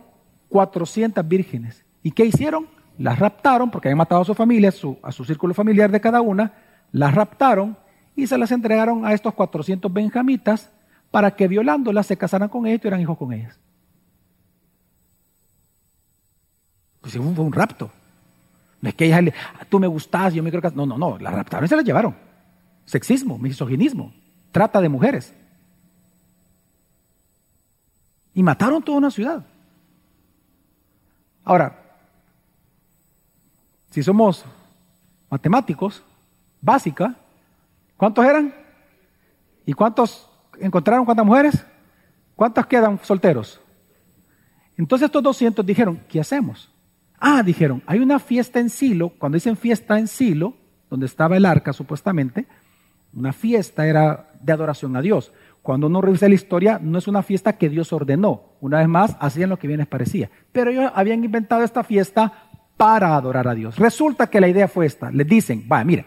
400 0.49 1.27
vírgenes. 1.27 1.85
¿Y 2.01 2.11
qué 2.11 2.25
hicieron? 2.25 2.67
Las 2.97 3.19
raptaron, 3.19 3.69
porque 3.69 3.89
habían 3.89 3.97
matado 3.97 4.21
a 4.21 4.25
su 4.25 4.33
familia, 4.33 4.69
a 4.69 4.71
su, 4.71 4.97
a 5.03 5.11
su 5.11 5.23
círculo 5.23 5.53
familiar 5.53 5.91
de 5.91 6.01
cada 6.01 6.21
una, 6.21 6.53
las 6.91 7.13
raptaron 7.13 7.77
y 8.15 8.27
se 8.27 8.37
las 8.37 8.51
entregaron 8.51 9.05
a 9.05 9.13
estos 9.13 9.33
400 9.33 9.91
benjamitas 9.93 10.71
para 11.11 11.31
que 11.35 11.47
violándolas 11.47 12.07
se 12.07 12.17
casaran 12.17 12.49
con 12.49 12.65
ellos 12.65 12.77
y 12.77 12.81
tuvieran 12.81 13.01
hijos 13.01 13.17
con 13.17 13.31
ellas. 13.33 13.59
Pues 17.01 17.13
fue 17.13 17.21
un 17.21 17.53
rapto. 17.53 17.91
No 18.81 18.89
es 18.89 18.95
que 18.95 19.05
ella 19.05 19.21
le, 19.21 19.33
ah, 19.59 19.65
tú 19.69 19.79
me 19.79 19.87
gustas, 19.87 20.33
yo 20.33 20.43
me 20.43 20.49
creo 20.49 20.61
que... 20.61 20.71
No, 20.71 20.85
no, 20.85 20.97
no, 20.97 21.17
las 21.17 21.33
raptaron 21.33 21.65
y 21.65 21.67
se 21.67 21.75
las 21.75 21.85
llevaron. 21.85 22.15
Sexismo, 22.85 23.37
misoginismo, 23.37 24.13
trata 24.51 24.81
de 24.81 24.89
mujeres. 24.89 25.33
Y 28.33 28.43
mataron 28.43 28.83
toda 28.83 28.97
una 28.97 29.11
ciudad. 29.11 29.45
Ahora, 31.43 31.86
si 33.89 34.03
somos 34.03 34.45
matemáticos, 35.29 36.03
básica, 36.61 37.15
¿cuántos 37.95 38.25
eran? 38.25 38.53
¿Y 39.65 39.73
cuántos 39.73 40.29
encontraron 40.59 41.05
cuántas 41.05 41.25
mujeres? 41.25 41.65
¿Cuántas 42.35 42.65
quedan 42.67 42.99
solteros? 43.03 43.59
Entonces 44.77 45.07
estos 45.07 45.23
200 45.23 45.65
dijeron, 45.65 45.99
¿qué 46.07 46.19
hacemos? 46.19 46.71
Ah, 47.19 47.41
dijeron, 47.41 47.81
hay 47.87 47.99
una 47.99 48.19
fiesta 48.19 48.59
en 48.59 48.69
Silo, 48.69 49.09
cuando 49.09 49.35
dicen 49.35 49.57
fiesta 49.57 49.97
en 49.97 50.07
Silo, 50.07 50.53
donde 50.89 51.07
estaba 51.07 51.35
el 51.35 51.45
arca 51.45 51.73
supuestamente, 51.73 52.45
una 53.13 53.33
fiesta 53.33 53.87
era 53.87 54.29
de 54.39 54.53
adoración 54.53 54.95
a 54.95 55.01
Dios. 55.01 55.31
Cuando 55.63 55.87
uno 55.87 55.99
revisa 56.01 56.29
la 56.29 56.35
historia, 56.35 56.79
no 56.81 56.99
es 56.99 57.07
una 57.07 57.23
fiesta 57.23 57.57
que 57.57 57.69
Dios 57.69 57.91
ordenó. 57.91 58.43
Una 58.61 58.77
vez 58.77 58.87
más, 58.87 59.17
hacían 59.19 59.49
lo 59.49 59.57
que 59.57 59.67
bien 59.67 59.79
les 59.79 59.87
parecía. 59.87 60.29
Pero 60.51 60.69
ellos 60.71 60.91
habían 60.93 61.23
inventado 61.23 61.63
esta 61.63 61.83
fiesta 61.83 62.46
para 62.77 63.15
adorar 63.15 63.47
a 63.47 63.55
Dios. 63.55 63.77
Resulta 63.77 64.27
que 64.29 64.39
la 64.39 64.47
idea 64.47 64.67
fue 64.67 64.85
esta. 64.85 65.11
Les 65.11 65.27
dicen, 65.27 65.67
va, 65.69 65.83
mira, 65.83 66.05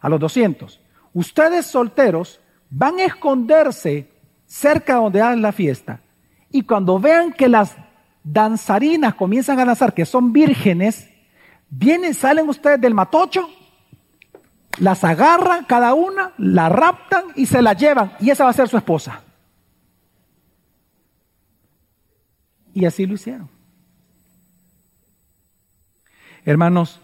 a 0.00 0.08
los 0.08 0.20
200, 0.20 0.80
ustedes 1.12 1.66
solteros 1.66 2.40
van 2.70 3.00
a 3.00 3.04
esconderse 3.04 4.08
cerca 4.46 4.94
donde 4.94 5.20
hagan 5.20 5.42
la 5.42 5.52
fiesta. 5.52 6.00
Y 6.50 6.62
cuando 6.62 6.98
vean 6.98 7.32
que 7.32 7.48
las 7.48 7.76
danzarinas 8.22 9.14
comienzan 9.14 9.58
a 9.58 9.64
danzar, 9.64 9.92
que 9.92 10.06
son 10.06 10.32
vírgenes, 10.32 11.10
vienen, 11.68 12.14
salen 12.14 12.48
ustedes 12.48 12.80
del 12.80 12.94
matocho, 12.94 13.48
las 14.78 15.04
agarran 15.04 15.64
cada 15.64 15.94
una, 15.94 16.32
la 16.38 16.68
raptan 16.68 17.24
y 17.34 17.46
se 17.46 17.62
la 17.62 17.72
llevan. 17.72 18.12
Y 18.20 18.30
esa 18.30 18.44
va 18.44 18.50
a 18.50 18.54
ser 18.54 18.68
su 18.68 18.76
esposa. 18.76 19.22
Y 22.72 22.84
así 22.84 23.06
lo 23.06 23.14
hicieron. 23.14 23.55
Hermanos, 26.46 27.00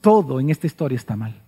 todo 0.00 0.40
en 0.40 0.50
esta 0.50 0.66
historia 0.66 0.96
está 0.96 1.14
mal. 1.14 1.40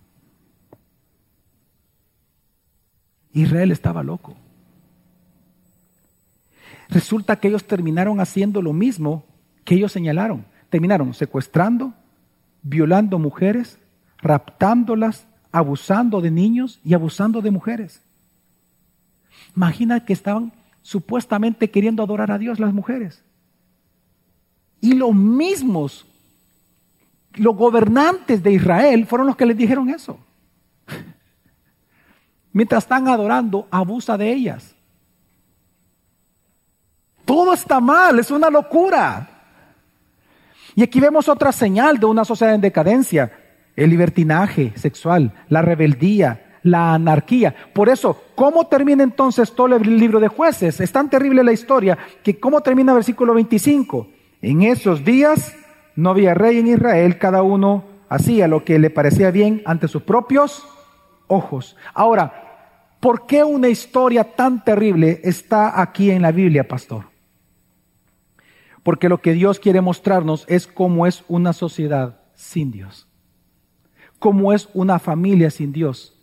Israel 3.32 3.72
estaba 3.72 4.04
loco. 4.04 4.36
Resulta 6.88 7.36
que 7.36 7.48
ellos 7.48 7.64
terminaron 7.64 8.20
haciendo 8.20 8.62
lo 8.62 8.72
mismo 8.72 9.24
que 9.64 9.74
ellos 9.74 9.90
señalaron. 9.90 10.46
Terminaron 10.68 11.14
secuestrando, 11.14 11.94
violando 12.62 13.18
mujeres, 13.18 13.76
raptándolas, 14.18 15.26
abusando 15.50 16.20
de 16.20 16.30
niños 16.30 16.78
y 16.84 16.94
abusando 16.94 17.42
de 17.42 17.50
mujeres. 17.50 18.02
Imagina 19.56 20.04
que 20.04 20.12
estaban 20.12 20.52
supuestamente 20.82 21.70
queriendo 21.70 22.04
adorar 22.04 22.30
a 22.30 22.38
Dios 22.38 22.60
las 22.60 22.72
mujeres. 22.72 23.24
Los 25.00 25.14
mismos, 25.14 26.04
los 27.32 27.56
gobernantes 27.56 28.42
de 28.42 28.52
Israel 28.52 29.06
fueron 29.06 29.28
los 29.28 29.34
que 29.34 29.46
les 29.46 29.56
dijeron 29.56 29.88
eso. 29.88 30.18
Mientras 32.52 32.84
están 32.84 33.08
adorando, 33.08 33.66
abusa 33.70 34.18
de 34.18 34.30
ellas. 34.30 34.74
Todo 37.24 37.54
está 37.54 37.80
mal, 37.80 38.18
es 38.18 38.30
una 38.30 38.50
locura. 38.50 39.26
Y 40.74 40.82
aquí 40.82 41.00
vemos 41.00 41.30
otra 41.30 41.50
señal 41.50 41.98
de 41.98 42.04
una 42.04 42.26
sociedad 42.26 42.54
en 42.54 42.60
decadencia, 42.60 43.32
el 43.76 43.88
libertinaje 43.88 44.74
sexual, 44.76 45.32
la 45.48 45.62
rebeldía, 45.62 46.58
la 46.62 46.92
anarquía. 46.92 47.54
Por 47.72 47.88
eso, 47.88 48.22
¿cómo 48.34 48.66
termina 48.66 49.02
entonces 49.02 49.54
todo 49.54 49.76
el 49.76 49.98
libro 49.98 50.20
de 50.20 50.28
jueces? 50.28 50.78
Es 50.78 50.92
tan 50.92 51.08
terrible 51.08 51.42
la 51.42 51.52
historia 51.52 51.96
que 52.22 52.38
¿cómo 52.38 52.60
termina 52.60 52.92
el 52.92 52.96
versículo 52.96 53.32
25? 53.32 54.19
En 54.42 54.62
esos 54.62 55.04
días 55.04 55.54
no 55.96 56.10
había 56.10 56.34
rey 56.34 56.58
en 56.58 56.68
Israel, 56.68 57.18
cada 57.18 57.42
uno 57.42 57.84
hacía 58.08 58.48
lo 58.48 58.64
que 58.64 58.78
le 58.78 58.90
parecía 58.90 59.30
bien 59.30 59.62
ante 59.66 59.88
sus 59.88 60.02
propios 60.02 60.66
ojos. 61.26 61.76
Ahora, 61.92 62.96
¿por 63.00 63.26
qué 63.26 63.44
una 63.44 63.68
historia 63.68 64.24
tan 64.24 64.64
terrible 64.64 65.20
está 65.24 65.80
aquí 65.80 66.10
en 66.10 66.22
la 66.22 66.32
Biblia, 66.32 66.66
pastor? 66.66 67.04
Porque 68.82 69.08
lo 69.08 69.20
que 69.20 69.34
Dios 69.34 69.60
quiere 69.60 69.80
mostrarnos 69.80 70.44
es 70.48 70.66
cómo 70.66 71.06
es 71.06 71.22
una 71.28 71.52
sociedad 71.52 72.20
sin 72.34 72.70
Dios. 72.70 73.06
Cómo 74.18 74.52
es 74.52 74.68
una 74.72 74.98
familia 74.98 75.50
sin 75.50 75.72
Dios. 75.72 76.18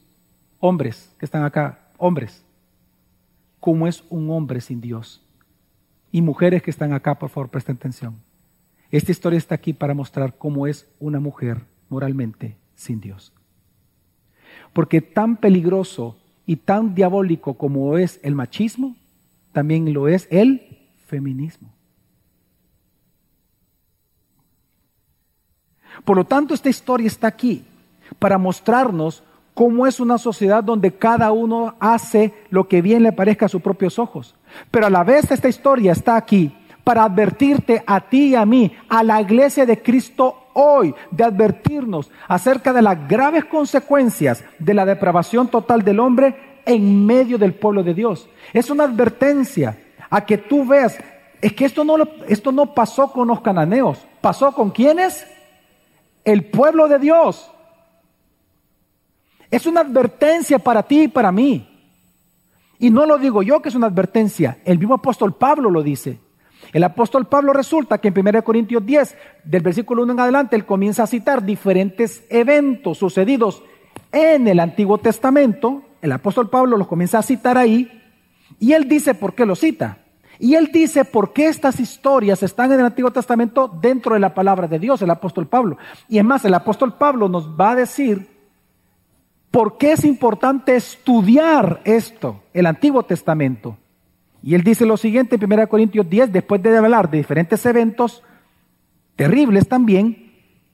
Hombres 0.60 1.14
que 1.20 1.26
están 1.26 1.44
acá, 1.44 1.92
hombres. 1.98 2.44
Cómo 3.60 3.88
es 3.88 4.04
un 4.10 4.30
hombre 4.32 4.60
sin 4.60 4.82
Dios. 4.82 5.27
Y 6.18 6.24
mujeres 6.24 6.64
que 6.64 6.72
están 6.72 6.94
acá, 6.94 7.20
por 7.20 7.30
favor, 7.30 7.50
presten 7.50 7.76
atención. 7.76 8.16
Esta 8.90 9.12
historia 9.12 9.38
está 9.38 9.54
aquí 9.54 9.72
para 9.72 9.94
mostrar 9.94 10.36
cómo 10.36 10.66
es 10.66 10.88
una 11.00 11.20
mujer 11.20 11.62
moralmente 11.90 12.58
sin 12.74 13.00
Dios. 13.00 13.32
Porque 14.74 15.00
tan 15.00 15.38
peligroso 15.38 16.18
y 16.48 16.56
tan 16.56 16.96
diabólico 16.96 17.54
como 17.54 18.00
es 18.00 18.20
el 18.24 18.34
machismo, 18.34 18.96
también 19.52 19.94
lo 19.94 20.08
es 20.08 20.28
el 20.32 20.80
feminismo. 21.06 21.72
Por 26.04 26.18
lo 26.18 26.26
tanto, 26.26 26.56
esta 26.56 26.70
historia 26.70 27.06
está 27.06 27.28
aquí 27.28 27.64
para 28.18 28.40
mostrarnos 28.40 29.22
cómo 29.54 29.86
es 29.86 30.00
una 30.00 30.18
sociedad 30.18 30.64
donde 30.64 30.96
cada 30.96 31.32
uno 31.32 31.76
hace 31.80 32.34
lo 32.50 32.68
que 32.68 32.82
bien 32.82 33.04
le 33.04 33.12
parezca 33.12 33.46
a 33.46 33.50
sus 33.50 33.62
propios 33.62 34.00
ojos. 34.00 34.34
Pero 34.72 34.88
a 34.88 34.90
la 34.90 35.04
vez 35.04 35.32
esta 35.32 35.50
historia 35.50 35.92
está 35.92 36.16
aquí 36.16 36.56
para 36.84 37.04
advertirte 37.04 37.84
a 37.86 38.00
ti 38.00 38.28
y 38.30 38.36
a 38.36 38.46
mí, 38.46 38.72
a 38.88 39.04
la 39.04 39.22
iglesia 39.22 39.66
de 39.66 39.82
Cristo 39.82 40.48
hoy, 40.54 40.96
de 41.12 41.24
advertirnos 41.24 42.10
acerca 42.28 42.72
de 42.72 42.82
las 42.82 43.08
graves 43.08 43.46
consecuencias 43.46 44.44
de 44.58 44.74
la 44.74 44.86
depravación 44.86 45.50
total 45.50 45.84
del 45.84 46.00
hombre 46.00 46.62
en 46.66 47.06
medio 47.06 47.38
del 47.38 47.54
pueblo 47.54 47.84
de 47.84 47.94
Dios. 47.94 48.30
Es 48.54 48.70
una 48.70 48.86
advertencia 48.86 49.78
a 50.10 50.26
que 50.26 50.38
tú 50.38 50.66
veas, 50.66 50.98
es 51.42 51.54
que 51.54 51.66
esto 51.66 51.84
no, 51.84 51.98
esto 52.28 52.52
no 52.52 52.74
pasó 52.74 53.12
con 53.12 53.28
los 53.28 53.42
cananeos, 53.42 54.00
pasó 54.22 54.54
con 54.54 54.72
quienes? 54.72 55.28
El 56.24 56.46
pueblo 56.46 56.88
de 56.88 57.00
Dios. 57.00 57.52
Es 59.52 59.66
una 59.66 59.82
advertencia 59.82 60.60
para 60.60 60.84
ti 60.84 61.04
y 61.04 61.08
para 61.08 61.32
mí. 61.32 61.77
Y 62.80 62.90
no 62.90 63.06
lo 63.06 63.18
digo 63.18 63.42
yo 63.44 63.62
que 63.62 63.70
es 63.70 63.76
una 63.76 63.88
advertencia, 63.88 64.60
el 64.66 64.78
mismo 64.78 64.96
apóstol 64.96 65.34
Pablo 65.34 65.70
lo 65.70 65.82
dice. 65.82 66.20
El 66.74 66.84
apóstol 66.84 67.28
Pablo 67.28 67.54
resulta 67.54 67.98
que 68.00 68.10
en 68.10 68.20
1 68.20 68.44
Corintios 68.44 68.86
10, 68.86 69.16
del 69.46 69.62
versículo 69.62 70.04
1 70.04 70.14
en 70.14 70.20
adelante, 70.20 70.56
él 70.56 70.66
comienza 70.66 71.04
a 71.04 71.08
citar 71.08 71.46
diferentes 71.46 72.26
eventos 72.30 72.98
sucedidos 72.98 73.64
en 74.12 74.48
el 74.48 74.60
Antiguo 74.60 74.98
Testamento. 74.98 75.84
El 76.02 76.12
apóstol 76.12 76.50
Pablo 76.50 76.78
los 76.78 76.88
comienza 76.88 77.20
a 77.20 77.24
citar 77.24 77.58
ahí. 77.58 77.90
Y 78.60 78.74
él 78.74 78.88
dice 78.88 79.14
por 79.14 79.34
qué 79.34 79.46
lo 79.46 79.56
cita. 79.56 80.00
Y 80.40 80.56
él 80.56 80.70
dice 80.72 81.06
por 81.06 81.34
qué 81.34 81.48
estas 81.48 81.80
historias 81.80 82.44
están 82.44 82.72
en 82.72 82.80
el 82.80 82.86
Antiguo 82.86 83.12
Testamento 83.12 83.68
dentro 83.82 84.14
de 84.14 84.20
la 84.20 84.34
palabra 84.34 84.68
de 84.68 84.78
Dios, 84.78 85.02
el 85.02 85.10
apóstol 85.10 85.48
Pablo. 85.48 85.78
Y 86.08 86.20
es 86.20 86.24
más, 86.24 86.46
el 86.46 86.54
apóstol 86.54 86.94
Pablo 86.96 87.28
nos 87.28 87.50
va 87.60 87.72
a 87.72 87.76
decir 87.76 88.37
¿Por 89.58 89.80
qué 89.80 89.94
es 89.94 90.06
importante 90.06 90.76
estudiar 90.76 91.82
esto, 91.84 92.44
el 92.54 92.68
Antiguo 92.68 93.02
Testamento? 93.02 93.76
Y 94.44 94.54
él 94.54 94.62
dice 94.62 94.86
lo 94.86 94.98
siguiente 94.98 95.36
en 95.36 95.52
1 95.52 95.68
Corintios 95.68 96.08
10, 96.08 96.32
después 96.32 96.62
de 96.62 96.78
hablar 96.78 97.10
de 97.10 97.18
diferentes 97.18 97.66
eventos 97.66 98.22
terribles 99.16 99.68
también, 99.68 100.32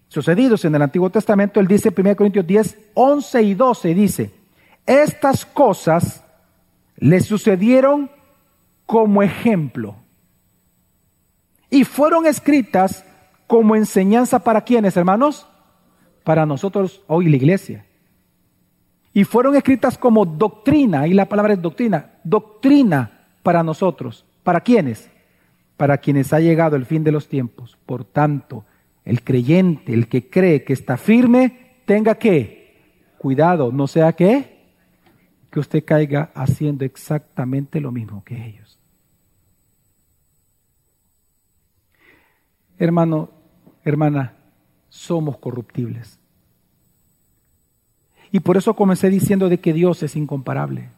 sucedidos 0.10 0.66
en 0.66 0.76
el 0.76 0.82
Antiguo 0.82 1.10
Testamento, 1.10 1.62
él 1.62 1.68
dice 1.68 1.94
en 1.96 2.08
1 2.08 2.16
Corintios 2.18 2.46
10, 2.46 2.78
11 2.94 3.44
y 3.44 3.54
12, 3.54 3.94
dice, 3.94 4.32
estas 4.86 5.46
cosas 5.46 6.26
le 6.98 7.22
sucedieron 7.22 8.12
como 8.86 9.24
ejemplo 9.24 9.96
y 11.70 11.86
fueron 11.86 12.26
escritas 12.26 13.06
como 13.48 13.78
enseñanza 13.78 14.40
para 14.40 14.60
quienes, 14.66 14.98
hermanos? 14.98 15.48
Para 16.26 16.46
nosotros 16.46 17.02
hoy 17.08 17.30
la 17.30 17.38
iglesia. 17.38 17.86
Y 19.14 19.26
fueron 19.26 19.56
escritas 19.56 19.98
como 19.98 20.26
doctrina, 20.26 21.08
y 21.08 21.14
la 21.14 21.30
palabra 21.30 21.54
es 21.54 21.62
doctrina, 21.62 22.14
doctrina 22.24 23.28
para 23.44 23.62
nosotros. 23.62 24.26
¿Para 24.42 24.62
quiénes? 24.62 25.10
Para 25.78 26.00
quienes 26.00 26.34
ha 26.34 26.40
llegado 26.40 26.76
el 26.76 26.86
fin 26.86 27.04
de 27.04 27.12
los 27.12 27.28
tiempos. 27.28 27.78
Por 27.86 28.06
tanto, 28.06 28.66
el 29.06 29.24
creyente, 29.24 29.94
el 29.94 30.08
que 30.08 30.30
cree 30.30 30.64
que 30.64 30.74
está 30.74 30.98
firme, 30.98 31.82
tenga 31.86 32.16
que, 32.16 32.82
cuidado, 33.18 33.72
no 33.72 33.88
sea 33.88 34.14
que, 34.14 34.54
que 35.52 35.60
usted 35.60 35.86
caiga 35.86 36.32
haciendo 36.34 36.84
exactamente 36.84 37.80
lo 37.80 37.92
mismo 37.92 38.24
que 38.24 38.44
ellos. 38.46 38.80
Hermano, 42.80 43.30
hermana, 43.84 44.34
somos 44.90 45.38
corruptibles. 45.38 46.20
Y 48.34 48.40
por 48.40 48.58
eso 48.58 48.74
comencé 48.74 49.12
diciendo 49.12 49.48
de 49.48 49.60
que 49.60 49.74
Dios 49.74 50.02
es 50.02 50.16
incomparable. 50.16 50.90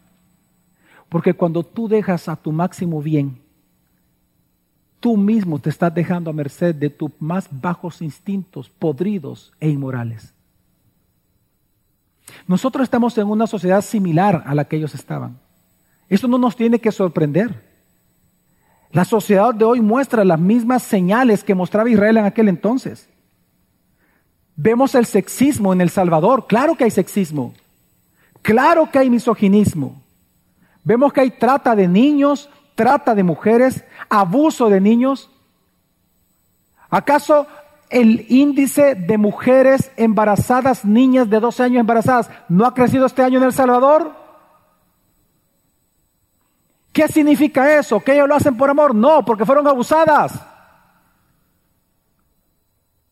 Porque 1.10 1.34
cuando 1.34 1.64
tú 1.64 1.90
dejas 1.90 2.30
a 2.30 2.38
tu 2.38 2.54
máximo 2.54 3.02
bien, 3.02 3.40
tú 5.02 5.18
mismo 5.18 5.60
te 5.60 5.70
estás 5.70 5.94
dejando 5.94 6.30
a 6.30 6.34
merced 6.34 6.74
de 6.74 6.90
tus 6.90 7.12
más 7.20 7.50
bajos 7.52 8.02
instintos 8.02 8.70
podridos 8.70 9.52
e 9.60 9.68
inmorales. 9.68 10.34
Nosotros 12.48 12.86
estamos 12.86 13.18
en 13.18 13.28
una 13.28 13.48
sociedad 13.48 13.82
similar 13.82 14.42
a 14.46 14.56
la 14.56 14.64
que 14.64 14.78
ellos 14.78 14.96
estaban. 14.96 15.38
Eso 16.08 16.30
no 16.30 16.38
nos 16.38 16.56
tiene 16.56 16.80
que 16.80 16.94
sorprender. 16.94 17.66
La 18.92 19.04
sociedad 19.04 19.54
de 19.54 19.66
hoy 19.66 19.82
muestra 19.82 20.24
las 20.24 20.40
mismas 20.40 20.84
señales 20.84 21.44
que 21.44 21.54
mostraba 21.54 21.90
Israel 21.90 22.16
en 22.16 22.26
aquel 22.26 22.48
entonces. 22.48 23.10
Vemos 24.56 24.96
el 24.96 25.06
sexismo 25.06 25.74
en 25.74 25.82
El 25.82 25.90
Salvador. 25.90 26.48
Claro 26.48 26.76
que 26.76 26.86
hay 26.86 26.92
sexismo. 26.92 27.54
Claro 28.42 28.90
que 28.92 29.00
hay 29.00 29.10
misoginismo. 29.10 30.02
Vemos 30.84 31.12
que 31.12 31.22
hay 31.22 31.32
trata 31.32 31.76
de 31.76 31.88
niños, 31.88 32.50
trata 32.76 33.16
de 33.16 33.24
mujeres, 33.24 33.84
abuso 34.10 34.70
de 34.70 34.80
niños. 34.80 35.30
¿Acaso 36.90 37.48
el 37.90 38.26
índice 38.30 38.96
de 38.96 39.18
mujeres 39.18 39.92
embarazadas, 39.98 40.86
niñas 40.86 41.30
de 41.30 41.40
12 41.40 41.64
años 41.64 41.80
embarazadas, 41.80 42.30
no 42.48 42.66
ha 42.66 42.74
crecido 42.74 43.06
este 43.06 43.24
año 43.24 43.40
en 43.40 43.46
El 43.46 43.54
Salvador? 43.54 44.14
¿Qué 46.94 47.08
significa 47.10 47.78
eso? 47.78 48.00
¿Que 48.00 48.14
ellos 48.14 48.28
lo 48.28 48.36
hacen 48.36 48.56
por 48.56 48.70
amor? 48.70 48.96
No, 48.96 49.26
porque 49.26 49.46
fueron 49.46 49.68
abusadas. 49.68 50.32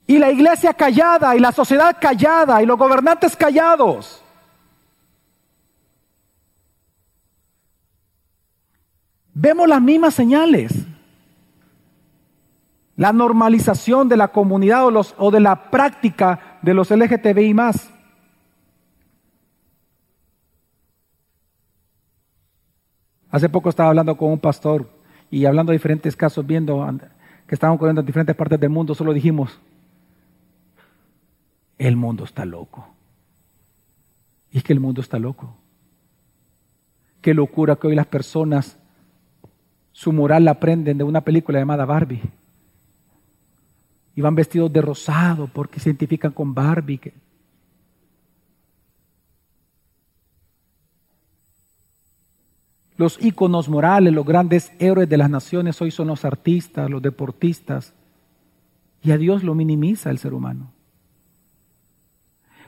Y 0.06 0.18
la 0.18 0.32
iglesia 0.32 0.74
callada, 0.74 1.36
y 1.36 1.40
la 1.40 1.52
sociedad 1.52 1.98
callada, 2.00 2.62
y 2.62 2.66
los 2.66 2.78
gobernantes 2.78 3.36
callados. 3.36 4.24
Vemos 9.34 9.68
las 9.68 9.82
mismas 9.82 10.14
señales. 10.14 10.86
La 12.96 13.12
normalización 13.12 14.08
de 14.08 14.18
la 14.18 14.28
comunidad 14.28 14.86
o, 14.86 14.92
los, 14.92 15.16
o 15.18 15.32
de 15.32 15.40
la 15.40 15.72
práctica 15.72 16.60
de 16.62 16.74
los 16.74 16.92
LGTBI 16.92 17.54
más. 17.54 17.90
Hace 23.32 23.50
poco 23.50 23.70
estaba 23.70 23.90
hablando 23.90 24.16
con 24.16 24.30
un 24.30 24.40
pastor 24.40 24.88
y 25.32 25.46
hablando 25.46 25.72
de 25.72 25.78
diferentes 25.78 26.16
casos, 26.16 26.46
viendo 26.46 26.88
que 27.48 27.56
estaban 27.56 27.76
ocurriendo 27.76 28.02
en 28.02 28.06
diferentes 28.06 28.36
partes 28.36 28.60
del 28.60 28.70
mundo, 28.70 28.94
solo 28.94 29.12
dijimos, 29.12 29.60
el 31.88 31.96
mundo 31.96 32.24
está 32.24 32.46
loco. 32.46 32.88
Y 34.52 34.58
es 34.58 34.64
que 34.64 34.74
el 34.74 34.80
mundo 34.80 35.02
está 35.02 35.20
loco. 35.20 35.56
Qué 37.22 37.34
locura 37.34 37.76
que 37.76 37.88
hoy 37.88 37.96
las 37.96 38.08
personas 38.08 38.78
su 39.94 40.12
moral 40.12 40.46
la 40.46 40.52
aprenden 40.52 40.98
de 40.98 41.04
una 41.04 41.22
película 41.22 41.60
llamada 41.60 41.86
Barbie. 41.86 42.22
Y 44.16 44.22
van 44.22 44.36
vestidos 44.36 44.72
de 44.74 44.82
rosado 44.82 45.48
porque 45.48 45.80
se 45.80 45.90
identifican 45.90 46.32
con 46.32 46.54
Barbie. 46.54 47.14
Los 52.98 53.24
íconos 53.24 53.70
morales, 53.70 54.14
los 54.14 54.26
grandes 54.26 54.72
héroes 54.80 55.10
de 55.10 55.18
las 55.18 55.30
naciones 55.30 55.82
hoy 55.82 55.92
son 55.92 56.08
los 56.08 56.26
artistas, 56.26 56.90
los 56.90 57.02
deportistas. 57.02 57.94
Y 59.02 59.12
a 59.12 59.18
Dios 59.18 59.44
lo 59.44 59.56
minimiza 59.56 60.12
el 60.12 60.20
ser 60.20 60.34
humano. 60.34 60.73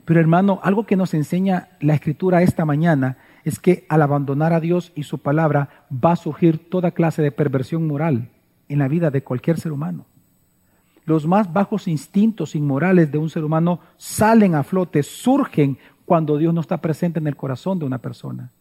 Pero 0.06 0.20
hermano, 0.20 0.60
algo 0.64 0.86
que 0.86 0.96
nos 0.96 1.14
enseña 1.14 1.70
la 1.80 1.96
escritura 1.96 2.44
esta 2.44 2.64
mañana 2.64 3.18
es 3.44 3.60
que 3.60 3.86
al 3.90 4.04
abandonar 4.04 4.54
a 4.54 4.60
Dios 4.60 4.92
y 4.96 5.04
su 5.04 5.18
palabra 5.18 5.88
va 5.92 6.14
a 6.14 6.16
surgir 6.16 6.70
toda 6.70 6.92
clase 6.92 7.22
de 7.22 7.32
perversión 7.32 7.88
moral 7.88 8.30
en 8.70 8.80
la 8.80 8.88
vida 8.88 9.10
de 9.10 9.24
cualquier 9.24 9.60
ser 9.60 9.72
humano. 9.72 10.06
Los 11.06 11.28
más 11.28 11.52
bajos 11.52 11.88
instintos 11.88 12.56
inmorales 12.56 13.12
de 13.12 13.18
un 13.18 13.30
ser 13.30 13.44
humano 13.44 13.80
salen 13.98 14.56
a 14.56 14.64
flote, 14.64 15.04
surgen 15.04 15.78
cuando 16.06 16.38
Dios 16.38 16.54
no 16.54 16.62
está 16.62 16.78
presente 16.78 17.20
en 17.20 17.28
el 17.28 17.36
corazón 17.36 17.80
de 17.80 17.86
una 17.86 18.00
persona. 18.00 18.52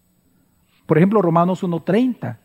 Por 0.86 0.99
ejemplo, 0.99 1.22
Romanos 1.22 1.62
1.30. 1.62 2.38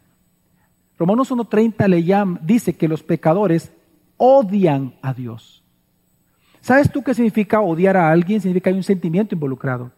Romanos 0.98 1.32
1.30 1.32 1.88
le 1.88 2.04
llama, 2.04 2.40
dice 2.42 2.76
que 2.76 2.88
los 2.88 3.04
pecadores 3.04 3.72
odian 4.18 4.96
a 5.02 5.14
Dios. 5.14 5.59
¿Sabes 6.62 6.92
tú 6.92 7.04
qué 7.04 7.14
significa 7.14 7.62
odiar 7.62 7.98
a 7.98 8.12
alguien? 8.12 8.42
Significa 8.42 8.66
que 8.66 8.70
hay 8.72 8.78
un 8.78 8.84
sentimiento 8.84 9.36
involucrado. 9.36 9.92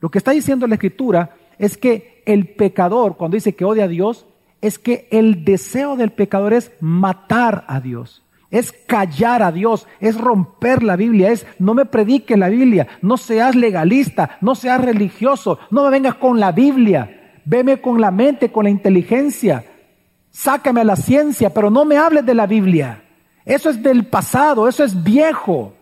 Lo 0.00 0.10
que 0.10 0.18
está 0.18 0.32
diciendo 0.32 0.66
la 0.66 0.74
Escritura 0.74 1.36
es 1.58 1.76
que 1.76 2.22
el 2.26 2.48
pecador, 2.48 3.16
cuando 3.16 3.36
dice 3.36 3.54
que 3.54 3.64
odia 3.64 3.84
a 3.84 3.88
Dios, 3.88 4.26
es 4.60 4.78
que 4.78 5.08
el 5.10 5.44
deseo 5.44 5.96
del 5.96 6.10
pecador 6.10 6.52
es 6.52 6.72
matar 6.80 7.64
a 7.68 7.80
Dios, 7.80 8.22
es 8.50 8.72
callar 8.72 9.42
a 9.42 9.52
Dios, 9.52 9.86
es 10.00 10.18
romper 10.18 10.82
la 10.82 10.96
Biblia, 10.96 11.30
es 11.30 11.46
no 11.58 11.74
me 11.74 11.86
prediques 11.86 12.38
la 12.38 12.48
Biblia, 12.48 12.88
no 13.02 13.16
seas 13.16 13.54
legalista, 13.54 14.38
no 14.40 14.54
seas 14.54 14.82
religioso, 14.82 15.58
no 15.70 15.84
me 15.84 15.90
vengas 15.90 16.16
con 16.16 16.40
la 16.40 16.52
Biblia. 16.52 17.16
Veme 17.44 17.80
con 17.80 18.00
la 18.00 18.10
mente, 18.10 18.52
con 18.52 18.64
la 18.64 18.70
inteligencia. 18.70 19.64
Sácame 20.30 20.82
a 20.82 20.84
la 20.84 20.96
ciencia, 20.96 21.52
pero 21.52 21.70
no 21.70 21.84
me 21.84 21.96
hables 21.96 22.24
de 22.24 22.34
la 22.34 22.46
Biblia. 22.46 23.02
Eso 23.44 23.70
es 23.70 23.82
del 23.82 24.06
pasado, 24.06 24.68
eso 24.68 24.84
es 24.84 25.02
viejo. 25.02 25.74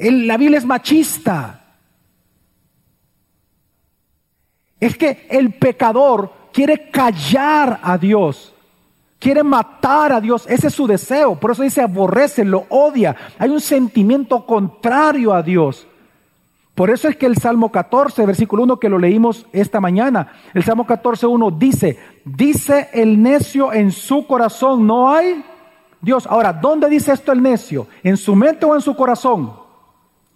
La 0.00 0.36
Biblia 0.36 0.58
es 0.58 0.64
machista. 0.64 1.60
Es 4.78 4.96
que 4.96 5.26
el 5.28 5.52
pecador 5.52 6.32
quiere 6.52 6.90
callar 6.90 7.80
a 7.82 7.98
Dios, 7.98 8.54
quiere 9.18 9.42
matar 9.42 10.12
a 10.12 10.20
Dios, 10.20 10.46
ese 10.48 10.68
es 10.68 10.74
su 10.74 10.86
deseo, 10.86 11.34
por 11.34 11.50
eso 11.50 11.62
dice 11.62 11.82
aborrece, 11.82 12.44
lo 12.44 12.66
odia. 12.70 13.14
Hay 13.38 13.50
un 13.50 13.60
sentimiento 13.60 14.46
contrario 14.46 15.34
a 15.34 15.42
Dios. 15.42 15.86
Por 16.74 16.88
eso 16.88 17.08
es 17.08 17.16
que 17.16 17.26
el 17.26 17.36
Salmo 17.36 17.70
14, 17.70 18.24
versículo 18.24 18.62
1 18.62 18.78
que 18.78 18.88
lo 18.88 18.98
leímos 18.98 19.46
esta 19.52 19.80
mañana, 19.82 20.32
el 20.54 20.64
Salmo 20.64 20.86
14, 20.86 21.26
1 21.26 21.50
dice, 21.50 21.98
dice 22.24 22.88
el 22.94 23.20
necio 23.20 23.70
en 23.74 23.92
su 23.92 24.26
corazón, 24.26 24.86
no 24.86 25.10
hay 25.10 25.44
Dios. 26.00 26.26
Ahora, 26.26 26.54
¿dónde 26.54 26.88
dice 26.88 27.12
esto 27.12 27.32
el 27.32 27.42
necio? 27.42 27.86
¿En 28.02 28.16
su 28.16 28.34
mente 28.34 28.64
o 28.64 28.74
en 28.74 28.80
su 28.80 28.96
corazón? 28.96 29.52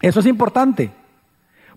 Eso 0.04 0.20
es 0.20 0.26
importante. 0.26 0.90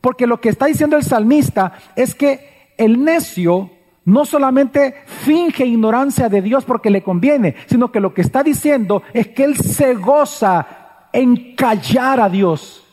Porque 0.01 0.28
lo 0.28 0.41
que 0.41 0.49
está 0.49 0.65
diciendo 0.65 0.97
el 0.97 1.03
salmista 1.03 1.73
es 1.95 2.13
que 2.13 2.73
el 2.78 3.03
necio 3.03 3.71
no 4.03 4.25
solamente 4.25 4.95
finge 5.05 5.65
ignorancia 5.65 6.30
de 6.30 6.41
Dios 6.41 6.65
porque 6.65 6.89
le 6.89 7.01
conviene, 7.01 7.55
sino 7.67 7.91
que 7.91 7.99
lo 7.99 8.13
que 8.13 8.21
está 8.21 8.43
diciendo 8.43 9.01
es 9.13 9.30
que 9.30 9.43
él 9.43 9.57
se 9.57 9.95
goza 9.95 10.67
en 11.13 11.55
callar 11.55 12.19
a 12.19 12.30
Dios. 12.30 12.84